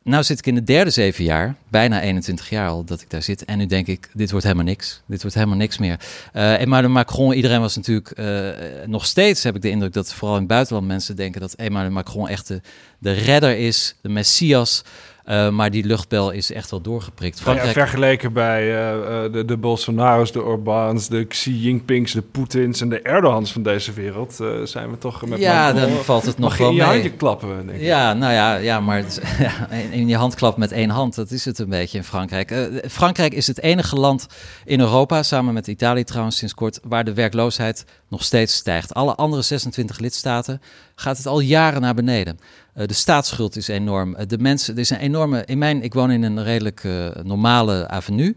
Nou 0.02 0.22
zit 0.22 0.38
ik 0.38 0.46
in 0.46 0.54
de 0.54 0.64
derde 0.64 0.90
zeven 0.90 1.24
jaar, 1.24 1.54
bijna 1.68 2.00
21 2.00 2.48
jaar 2.50 2.68
al 2.68 2.84
dat 2.84 3.00
ik 3.00 3.10
daar 3.10 3.22
zit. 3.22 3.44
En 3.44 3.58
nu 3.58 3.66
denk 3.66 3.86
ik, 3.86 4.10
dit 4.12 4.30
wordt 4.30 4.44
helemaal 4.46 4.66
niks. 4.66 5.02
Dit 5.06 5.20
wordt 5.22 5.36
helemaal 5.36 5.56
niks 5.56 5.78
meer. 5.78 6.00
Uh, 6.34 6.60
Emmanuel 6.60 6.92
Macron, 6.92 7.32
iedereen 7.32 7.60
was 7.60 7.76
natuurlijk 7.76 8.18
uh, 8.18 8.48
nog 8.86 9.06
steeds, 9.06 9.42
heb 9.42 9.56
ik 9.56 9.62
de 9.62 9.70
indruk 9.70 9.92
dat 9.92 10.14
vooral 10.14 10.36
in 10.36 10.46
buitenland 10.46 10.86
mensen 10.86 11.16
denken 11.16 11.40
dat 11.40 11.52
Emmanuel 11.52 11.92
Macron 11.92 12.28
echt 12.28 12.48
de, 12.48 12.60
de 12.98 13.12
redder 13.12 13.56
is, 13.56 13.94
de 14.00 14.08
messias. 14.08 14.84
Uh, 15.28 15.48
maar 15.48 15.70
die 15.70 15.84
luchtbel 15.84 16.30
is 16.30 16.52
echt 16.52 16.70
wel 16.70 16.80
doorgeprikt. 16.80 17.40
Frankrijk... 17.40 17.74
Ja, 17.74 17.80
vergeleken 17.80 18.32
bij 18.32 18.66
uh, 18.66 19.32
de, 19.32 19.44
de 19.46 19.56
Bolsonaro's, 19.56 20.32
de 20.32 20.42
Orbáns, 20.42 21.08
de 21.08 21.24
Xi 21.24 21.60
Jinpings, 21.60 22.12
de 22.12 22.22
Poetins 22.22 22.80
en 22.80 22.88
de 22.88 23.02
Erdogans 23.02 23.52
van 23.52 23.62
deze 23.62 23.92
wereld... 23.92 24.38
Uh, 24.40 24.48
zijn 24.64 24.90
we 24.90 24.98
toch 24.98 25.26
met 25.26 25.38
Ja, 25.38 25.72
dan 25.72 25.90
valt 25.90 26.26
het 26.26 26.38
nog 26.38 26.56
wel 26.56 26.68
in 26.68 26.74
je 26.74 26.80
mee. 26.80 26.90
handje 26.90 27.10
klappen, 27.10 27.66
denk 27.66 27.78
ik. 27.78 27.84
Ja, 27.84 28.12
nou 28.12 28.32
ja, 28.32 28.54
ja 28.56 28.80
maar 28.80 29.04
ja, 29.38 29.70
in 29.90 30.08
je 30.08 30.16
hand 30.16 30.34
klappen 30.34 30.60
met 30.60 30.72
één 30.72 30.90
hand, 30.90 31.14
dat 31.14 31.30
is 31.30 31.44
het 31.44 31.58
een 31.58 31.68
beetje 31.68 31.98
in 31.98 32.04
Frankrijk. 32.04 32.70
Frankrijk 32.88 33.34
is 33.34 33.46
het 33.46 33.62
enige 33.62 33.96
land 33.96 34.26
in 34.64 34.80
Europa, 34.80 35.22
samen 35.22 35.54
met 35.54 35.66
Italië 35.66 36.04
trouwens 36.04 36.36
sinds 36.36 36.54
kort... 36.54 36.80
waar 36.82 37.04
de 37.04 37.14
werkloosheid 37.14 37.84
nog 38.08 38.24
steeds 38.24 38.54
stijgt. 38.54 38.94
Alle 38.94 39.14
andere 39.14 39.42
26 39.42 39.98
lidstaten 39.98 40.60
gaat 40.94 41.16
het 41.16 41.26
al 41.26 41.40
jaren 41.40 41.80
naar 41.80 41.94
beneden. 41.94 42.38
Uh, 42.78 42.86
de 42.86 42.94
staatsschuld 42.94 43.56
is 43.56 43.68
enorm. 43.68 44.14
Uh, 44.18 44.26
de 44.26 44.38
mensen, 44.38 44.74
er 44.74 44.80
is 44.80 44.90
een 44.90 44.98
enorme. 44.98 45.42
In 45.44 45.58
mijn, 45.58 45.82
ik 45.82 45.94
woon 45.94 46.10
in 46.10 46.22
een 46.22 46.42
redelijk 46.42 46.84
uh, 46.84 47.08
normale 47.22 47.88
avenue. 47.88 48.36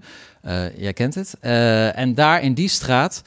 jij 0.78 0.94
kent 0.94 1.16
het. 1.16 1.36
en 1.96 2.16
daar 2.16 2.42
in 2.42 2.54
die 2.54 2.68
straat 2.68 3.24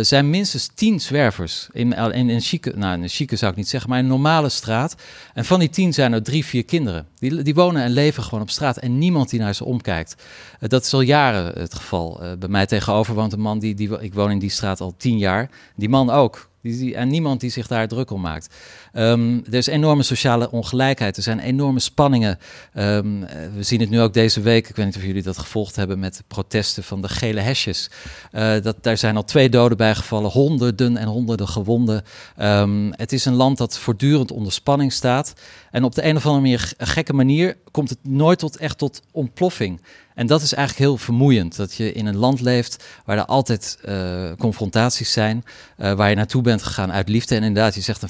zijn 0.00 0.30
minstens 0.30 0.70
tien 0.74 1.00
zwervers. 1.00 1.68
In, 1.72 1.92
in, 1.92 2.30
in, 2.30 2.40
chique, 2.40 2.72
nou, 2.76 3.02
een 3.02 3.08
chique 3.08 3.36
zou 3.36 3.50
ik 3.50 3.56
niet 3.56 3.68
zeggen, 3.68 3.90
maar 3.90 3.98
een 3.98 4.06
normale 4.06 4.48
straat. 4.48 4.96
En 5.34 5.44
van 5.44 5.58
die 5.58 5.70
tien 5.70 5.92
zijn 5.92 6.12
er 6.12 6.22
drie, 6.22 6.44
vier 6.44 6.64
kinderen. 6.64 7.06
Die, 7.18 7.42
die 7.42 7.54
wonen 7.54 7.82
en 7.82 7.90
leven 7.90 8.22
gewoon 8.22 8.40
op 8.40 8.50
straat 8.50 8.76
en 8.76 8.98
niemand 8.98 9.30
die 9.30 9.40
naar 9.40 9.54
ze 9.54 9.64
omkijkt. 9.64 10.16
dat 10.60 10.84
is 10.84 10.94
al 10.94 11.00
jaren 11.00 11.60
het 11.60 11.74
geval. 11.74 12.20
bij 12.38 12.48
mij 12.48 12.66
tegenover 12.66 13.14
woont 13.14 13.32
een 13.32 13.40
man 13.40 13.58
die, 13.58 13.74
die. 13.74 14.00
Ik 14.00 14.14
woon 14.14 14.30
in 14.30 14.38
die 14.38 14.50
straat 14.50 14.80
al 14.80 14.94
tien 14.96 15.18
jaar. 15.18 15.50
Die 15.76 15.88
man 15.88 16.10
ook. 16.10 16.48
Die, 16.62 16.94
en 16.94 17.08
niemand 17.08 17.40
die 17.40 17.50
zich 17.50 17.66
daar 17.66 17.88
druk 17.88 18.10
om 18.10 18.20
maakt. 18.20 18.54
Um, 18.98 19.44
er 19.46 19.54
is 19.54 19.66
enorme 19.66 20.02
sociale 20.02 20.50
ongelijkheid. 20.50 21.16
Er 21.16 21.22
zijn 21.22 21.38
enorme 21.38 21.80
spanningen. 21.80 22.38
Um, 22.74 23.20
we 23.54 23.62
zien 23.62 23.80
het 23.80 23.90
nu 23.90 24.00
ook 24.00 24.14
deze 24.14 24.40
week. 24.40 24.68
Ik 24.68 24.76
weet 24.76 24.86
niet 24.86 24.96
of 24.96 25.02
jullie 25.02 25.22
dat 25.22 25.38
gevolgd 25.38 25.76
hebben 25.76 25.98
met 25.98 26.16
de 26.16 26.22
protesten 26.26 26.84
van 26.84 27.02
de 27.02 27.08
gele 27.08 27.40
hesjes. 27.40 27.90
Uh, 28.32 28.54
dat, 28.62 28.76
daar 28.80 28.96
zijn 28.96 29.16
al 29.16 29.24
twee 29.24 29.48
doden 29.48 29.76
bijgevallen, 29.76 30.30
honderden 30.30 30.96
en 30.96 31.08
honderden 31.08 31.48
gewonden. 31.48 32.02
Um, 32.40 32.92
het 32.92 33.12
is 33.12 33.24
een 33.24 33.34
land 33.34 33.58
dat 33.58 33.78
voortdurend 33.78 34.32
onder 34.32 34.52
spanning 34.52 34.92
staat. 34.92 35.32
En 35.70 35.84
op 35.84 35.94
de 35.94 36.04
een 36.04 36.16
of 36.16 36.26
andere 36.26 36.42
manier, 36.42 36.72
gekke 36.78 37.12
manier 37.12 37.56
komt 37.70 37.90
het 37.90 37.98
nooit 38.02 38.38
tot, 38.38 38.56
echt 38.56 38.78
tot 38.78 39.02
ontploffing. 39.10 39.80
En 40.14 40.26
dat 40.26 40.42
is 40.42 40.52
eigenlijk 40.52 40.86
heel 40.88 40.96
vermoeiend. 40.96 41.56
Dat 41.56 41.74
je 41.74 41.92
in 41.92 42.06
een 42.06 42.16
land 42.16 42.40
leeft 42.40 42.84
waar 43.04 43.18
er 43.18 43.24
altijd 43.24 43.78
uh, 43.88 44.32
confrontaties 44.38 45.12
zijn. 45.12 45.44
Uh, 45.78 45.92
waar 45.92 46.08
je 46.08 46.16
naartoe 46.16 46.42
bent 46.42 46.62
gegaan 46.62 46.92
uit 46.92 47.08
liefde. 47.08 47.34
En 47.34 47.42
inderdaad, 47.42 47.74
je 47.74 47.80
zegt 47.80 48.02
een 48.02 48.08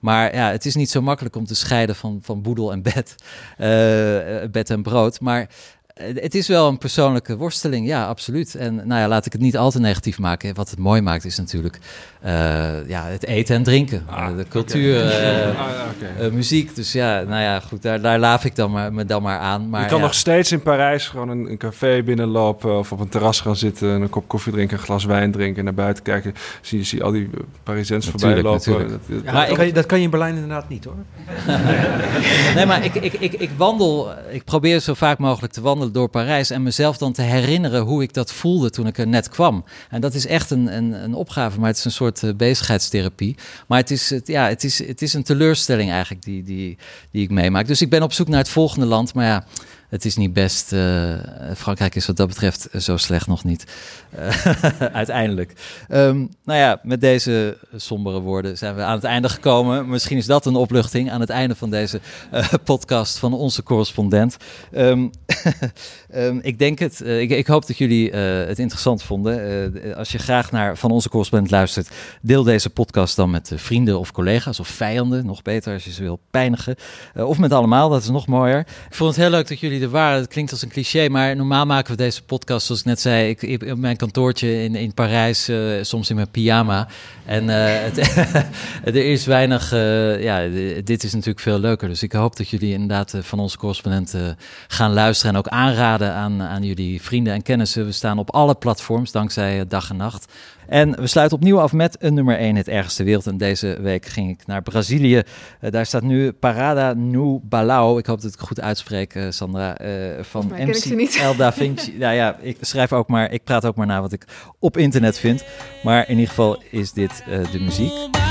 Maar 0.00 0.34
ja, 0.34 0.50
het 0.50 0.66
is 0.66 0.74
niet 0.74 0.90
zo 0.90 1.02
makkelijk 1.02 1.36
om 1.36 1.44
te 1.44 1.54
scheiden 1.54 1.96
van, 1.96 2.18
van 2.22 2.42
boedel 2.42 2.72
en 2.72 2.82
bed. 2.82 3.14
Uh, 3.58 4.50
bed 4.50 4.70
en 4.70 4.82
brood. 4.82 5.20
Maar 5.20 5.40
eh, 5.40 5.46
het 6.14 6.34
is 6.34 6.48
wel 6.48 6.68
een 6.68 6.78
persoonlijke 6.78 7.36
worsteling, 7.36 7.86
ja, 7.86 8.06
absoluut. 8.06 8.54
En 8.54 8.74
nou 8.74 9.00
ja, 9.00 9.08
laat 9.08 9.26
ik 9.26 9.32
het 9.32 9.40
niet 9.40 9.56
al 9.56 9.70
te 9.70 9.80
negatief 9.80 10.18
maken. 10.18 10.54
Wat 10.54 10.70
het 10.70 10.78
mooi 10.78 11.00
maakt 11.00 11.24
is 11.24 11.36
natuurlijk 11.36 11.78
uh, 12.24 12.88
ja, 12.88 13.04
het 13.04 13.24
eten 13.24 13.56
en 13.56 13.62
drinken. 13.62 14.02
Ah, 14.06 14.36
de 14.36 14.44
cultuur, 14.48 15.04
okay. 15.04 15.50
uh, 15.50 15.60
ah, 15.60 15.66
okay. 16.16 16.30
muziek. 16.30 16.74
Dus 16.74 16.92
ja, 16.92 17.22
nou 17.22 17.42
ja, 17.42 17.60
goed, 17.60 17.82
daar, 17.82 18.00
daar 18.00 18.18
laaf 18.18 18.44
ik 18.44 18.56
dan 18.56 18.70
maar, 18.70 18.92
me 18.92 19.04
dan 19.04 19.22
maar 19.22 19.38
aan. 19.38 19.68
Maar, 19.68 19.82
je 19.82 19.86
kan 19.88 19.98
ja. 19.98 20.04
nog 20.04 20.14
steeds 20.14 20.52
in 20.52 20.62
Parijs 20.62 21.08
gewoon 21.08 21.28
een, 21.28 21.50
een, 21.50 21.56
café 21.56 22.02
binnenlopen... 22.02 22.78
of 22.78 22.92
op 22.92 23.00
een 23.00 23.08
terras 23.08 23.40
gaan 23.40 23.56
zitten, 23.56 23.88
een 23.88 24.10
kop 24.10 24.28
koffie 24.28 24.52
drinken, 24.52 24.76
een 24.76 24.82
glas 24.82 25.04
wijn 25.04 25.32
drinken... 25.32 25.58
en 25.58 25.64
naar 25.64 25.74
buiten 25.74 26.02
kijken. 26.02 26.34
Zie 26.60 26.78
je 26.78 26.84
zie 26.84 27.02
al 27.02 27.10
die 27.10 27.30
Parijzens 27.62 28.08
voorbij 28.08 28.42
lopen. 28.42 28.88
Dat, 28.88 29.00
ja, 29.24 29.32
maar 29.32 29.46
dat, 29.46 29.56
kan 29.56 29.66
je, 29.66 29.72
dat 29.72 29.86
kan 29.86 29.98
je 29.98 30.04
in 30.04 30.10
Berlijn 30.10 30.34
inderdaad 30.34 30.68
niet, 30.68 30.84
hoor. 30.84 30.94
nee, 32.56 32.66
maar 32.66 32.84
ik, 32.84 32.94
ik, 32.94 33.12
ik, 33.12 33.32
ik 33.32 33.50
wandel... 33.56 34.08
Ik 34.30 34.44
probeer 34.44 34.80
zo 34.80 34.94
vaak 34.94 35.18
mogelijk 35.18 35.52
te 35.52 35.60
wandelen 35.60 35.89
door 35.92 36.08
Parijs 36.08 36.50
en 36.50 36.62
mezelf 36.62 36.98
dan 36.98 37.12
te 37.12 37.22
herinneren 37.22 37.82
hoe 37.82 38.02
ik 38.02 38.14
dat 38.14 38.32
voelde 38.32 38.70
toen 38.70 38.86
ik 38.86 38.98
er 38.98 39.06
net 39.06 39.28
kwam. 39.28 39.64
En 39.90 40.00
dat 40.00 40.14
is 40.14 40.26
echt 40.26 40.50
een, 40.50 40.76
een, 40.76 40.92
een 40.92 41.14
opgave, 41.14 41.58
maar 41.58 41.68
het 41.68 41.78
is 41.78 41.84
een 41.84 41.90
soort 41.90 42.22
uh, 42.22 42.34
bezigheidstherapie. 42.34 43.36
Maar 43.66 43.78
het 43.78 43.90
is, 43.90 44.10
het, 44.10 44.26
ja, 44.26 44.48
het, 44.48 44.64
is, 44.64 44.86
het 44.86 45.02
is 45.02 45.14
een 45.14 45.22
teleurstelling 45.22 45.90
eigenlijk 45.90 46.24
die, 46.24 46.42
die, 46.42 46.78
die 47.10 47.22
ik 47.22 47.30
meemaak. 47.30 47.66
Dus 47.66 47.82
ik 47.82 47.90
ben 47.90 48.02
op 48.02 48.12
zoek 48.12 48.28
naar 48.28 48.38
het 48.38 48.48
volgende 48.48 48.86
land, 48.86 49.14
maar 49.14 49.26
ja 49.26 49.44
het 49.90 50.04
is 50.04 50.16
niet 50.16 50.32
best. 50.32 50.72
Uh, 50.72 51.14
Frankrijk 51.56 51.94
is 51.94 52.06
wat 52.06 52.16
dat 52.16 52.28
betreft 52.28 52.68
zo 52.78 52.96
slecht 52.96 53.26
nog 53.26 53.44
niet. 53.44 53.64
Uiteindelijk. 54.92 55.52
Um, 55.88 56.30
nou 56.44 56.58
ja, 56.58 56.80
met 56.82 57.00
deze 57.00 57.56
sombere 57.76 58.20
woorden 58.20 58.58
zijn 58.58 58.74
we 58.74 58.82
aan 58.82 58.94
het 58.94 59.04
einde 59.04 59.28
gekomen. 59.28 59.88
Misschien 59.88 60.16
is 60.16 60.26
dat 60.26 60.46
een 60.46 60.56
opluchting 60.56 61.10
aan 61.10 61.20
het 61.20 61.30
einde 61.30 61.54
van 61.54 61.70
deze 61.70 62.00
uh, 62.34 62.48
podcast 62.64 63.18
van 63.18 63.32
onze 63.32 63.62
correspondent. 63.62 64.36
Um, 64.72 65.10
um, 66.14 66.38
ik 66.42 66.58
denk 66.58 66.78
het. 66.78 67.00
Ik, 67.00 67.30
ik, 67.30 67.46
hoop 67.46 67.66
dat 67.66 67.78
jullie 67.78 68.10
het 68.10 68.58
interessant 68.58 69.02
vonden. 69.02 69.96
als 69.96 70.12
je 70.12 70.18
graag 70.18 70.50
naar 70.50 70.76
van 70.76 70.90
onze 70.90 71.08
correspondent 71.08 71.50
luistert, 71.50 71.90
deel 72.22 72.42
deze 72.42 72.70
podcast 72.70 73.16
dan 73.16 73.30
met 73.30 73.52
vrienden 73.54 73.98
of 73.98 74.12
collega's 74.12 74.60
of 74.60 74.68
vijanden. 74.68 75.26
Nog 75.26 75.42
beter 75.42 75.72
als 75.72 75.84
je 75.84 75.92
ze 75.92 76.02
wil 76.02 76.20
pijnigen. 76.30 76.76
of 77.14 77.38
met 77.38 77.52
allemaal, 77.52 77.88
dat 77.88 78.02
is 78.02 78.08
nog 78.08 78.26
mooier. 78.26 78.58
Ik 78.58 78.94
vond 78.94 79.10
het 79.10 79.20
heel 79.20 79.30
leuk 79.30 79.48
dat 79.48 79.60
jullie 79.60 79.82
er 79.82 79.88
waren. 79.88 80.20
Het 80.20 80.28
klinkt 80.28 80.50
als 80.50 80.62
een 80.62 80.68
cliché, 80.68 81.08
maar 81.08 81.36
normaal 81.36 81.66
maken 81.66 81.90
we 81.90 81.96
deze 81.96 82.22
podcast, 82.22 82.66
zoals 82.66 82.80
ik 82.80 82.86
net 82.86 83.00
zei, 83.00 83.28
ik, 83.28 83.70
op 83.70 83.78
mijn 83.78 83.96
kantoortje 83.96 84.62
in, 84.62 84.74
in 84.74 84.94
Parijs, 84.94 85.50
soms 85.80 86.10
in 86.10 86.16
mijn 86.16 86.30
pyjama. 86.30 86.88
En 87.24 87.48
het, 87.48 87.98
er 88.84 89.10
is 89.10 89.26
weinig, 89.26 89.70
ja, 90.20 90.48
dit 90.84 91.04
is 91.04 91.12
natuurlijk 91.12 91.40
veel 91.40 91.58
leuker. 91.58 91.88
Dus 91.88 92.02
ik 92.02 92.12
hoop 92.12 92.36
dat 92.36 92.48
jullie 92.48 92.72
inderdaad 92.72 93.14
van 93.20 93.38
onze 93.38 93.58
correspondenten 93.58 94.38
gaan 94.68 94.92
luisteren 94.92 95.32
en 95.32 95.38
ook 95.38 95.48
aanraden 95.48 95.99
aan, 96.02 96.42
aan 96.42 96.62
jullie 96.62 97.02
vrienden 97.02 97.32
en 97.32 97.42
kennissen. 97.42 97.84
We 97.84 97.92
staan 97.92 98.18
op 98.18 98.30
alle 98.30 98.54
platforms, 98.54 99.12
dankzij 99.12 99.66
Dag 99.66 99.90
en 99.90 99.96
Nacht. 99.96 100.32
En 100.70 101.00
we 101.00 101.06
sluiten 101.06 101.36
opnieuw 101.36 101.60
af 101.60 101.72
met 101.72 101.96
een 102.00 102.14
nummer 102.14 102.38
1, 102.38 102.56
het 102.56 102.68
ergste 102.68 103.04
wereld. 103.04 103.26
En 103.26 103.36
deze 103.36 103.78
week 103.80 104.06
ging 104.06 104.30
ik 104.30 104.46
naar 104.46 104.62
Brazilië. 104.62 105.22
Uh, 105.60 105.70
daar 105.70 105.86
staat 105.86 106.02
nu 106.02 106.32
Parada 106.32 106.92
no 106.92 107.40
Balao. 107.42 107.98
Ik 107.98 108.06
hoop 108.06 108.20
dat 108.20 108.32
ik 108.32 108.38
het 108.38 108.48
goed 108.48 108.60
uitspreek, 108.60 109.14
uh, 109.14 109.30
Sandra. 109.30 109.80
Uh, 109.80 110.22
van 110.22 110.52
MC 110.56 111.14
El 111.14 111.36
Da 111.36 111.52
Vinci. 111.52 111.96
nou 111.98 112.14
ja, 112.14 112.36
ik 112.40 112.56
schrijf 112.60 112.92
ook 112.92 113.08
maar, 113.08 113.32
ik 113.32 113.44
praat 113.44 113.66
ook 113.66 113.76
maar 113.76 113.86
na 113.86 114.00
wat 114.00 114.12
ik 114.12 114.24
op 114.58 114.76
internet 114.76 115.18
vind. 115.18 115.44
Maar 115.82 116.08
in 116.08 116.14
ieder 116.14 116.28
geval 116.28 116.62
is 116.70 116.92
dit 116.92 117.24
de 117.52 117.60
muziek. 117.60 118.29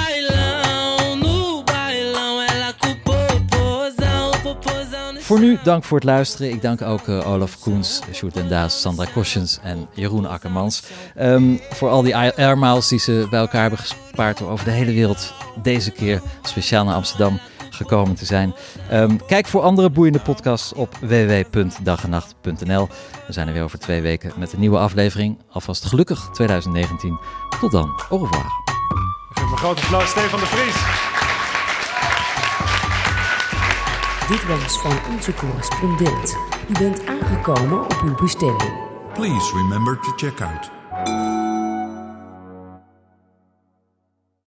Voor 5.29 5.39
nu, 5.39 5.59
dank 5.63 5.83
voor 5.83 5.97
het 5.97 6.05
luisteren. 6.05 6.51
Ik 6.51 6.61
dank 6.61 6.81
ook 6.81 7.07
uh, 7.07 7.31
Olaf 7.31 7.59
Koens, 7.59 8.01
Sjoerd 8.13 8.49
Daas, 8.49 8.81
Sandra 8.81 9.05
Kosjens 9.13 9.59
en 9.63 9.87
Jeroen 9.93 10.25
Akkermans. 10.25 10.83
Um, 11.19 11.59
voor 11.69 11.89
al 11.89 12.01
die 12.01 12.15
airmiles 12.15 12.87
die 12.87 12.99
ze 12.99 13.27
bij 13.29 13.39
elkaar 13.39 13.61
hebben 13.61 13.79
gespaard 13.79 14.37
door 14.37 14.49
over 14.49 14.65
de 14.65 14.71
hele 14.71 14.93
wereld 14.93 15.33
deze 15.61 15.91
keer 15.91 16.21
speciaal 16.41 16.85
naar 16.85 16.95
Amsterdam 16.95 17.39
gekomen 17.69 18.15
te 18.15 18.25
zijn. 18.25 18.55
Um, 18.91 19.25
kijk 19.25 19.47
voor 19.47 19.61
andere 19.61 19.89
boeiende 19.89 20.19
podcasts 20.19 20.73
op 20.73 20.95
www.dagenacht.nl. 21.01 22.87
We 23.27 23.33
zijn 23.33 23.47
er 23.47 23.53
weer 23.53 23.63
over 23.63 23.79
twee 23.79 24.01
weken 24.01 24.31
met 24.37 24.53
een 24.53 24.59
nieuwe 24.59 24.77
aflevering. 24.77 25.37
Alvast 25.49 25.85
gelukkig 25.85 26.29
2019. 26.33 27.19
Tot 27.59 27.71
dan. 27.71 28.01
Au 28.09 28.21
revoir. 28.21 28.45
Geef 29.33 29.51
een 29.51 29.57
groot 29.57 29.81
applaus, 29.81 30.09
Stefan 30.09 30.39
de 30.39 30.45
Vries. 30.45 31.08
Dit 34.29 34.47
was 34.47 34.81
van 34.81 35.13
onze 35.13 35.33
correspondent. 35.33 36.37
U 36.67 36.73
bent 36.73 37.05
aangekomen 37.05 37.79
op 37.83 38.01
uw 38.05 38.15
bestemming. 38.15 38.73
Please 39.13 39.55
remember 39.55 39.99
to 39.99 40.11
check 40.15 40.41
out 40.41 40.78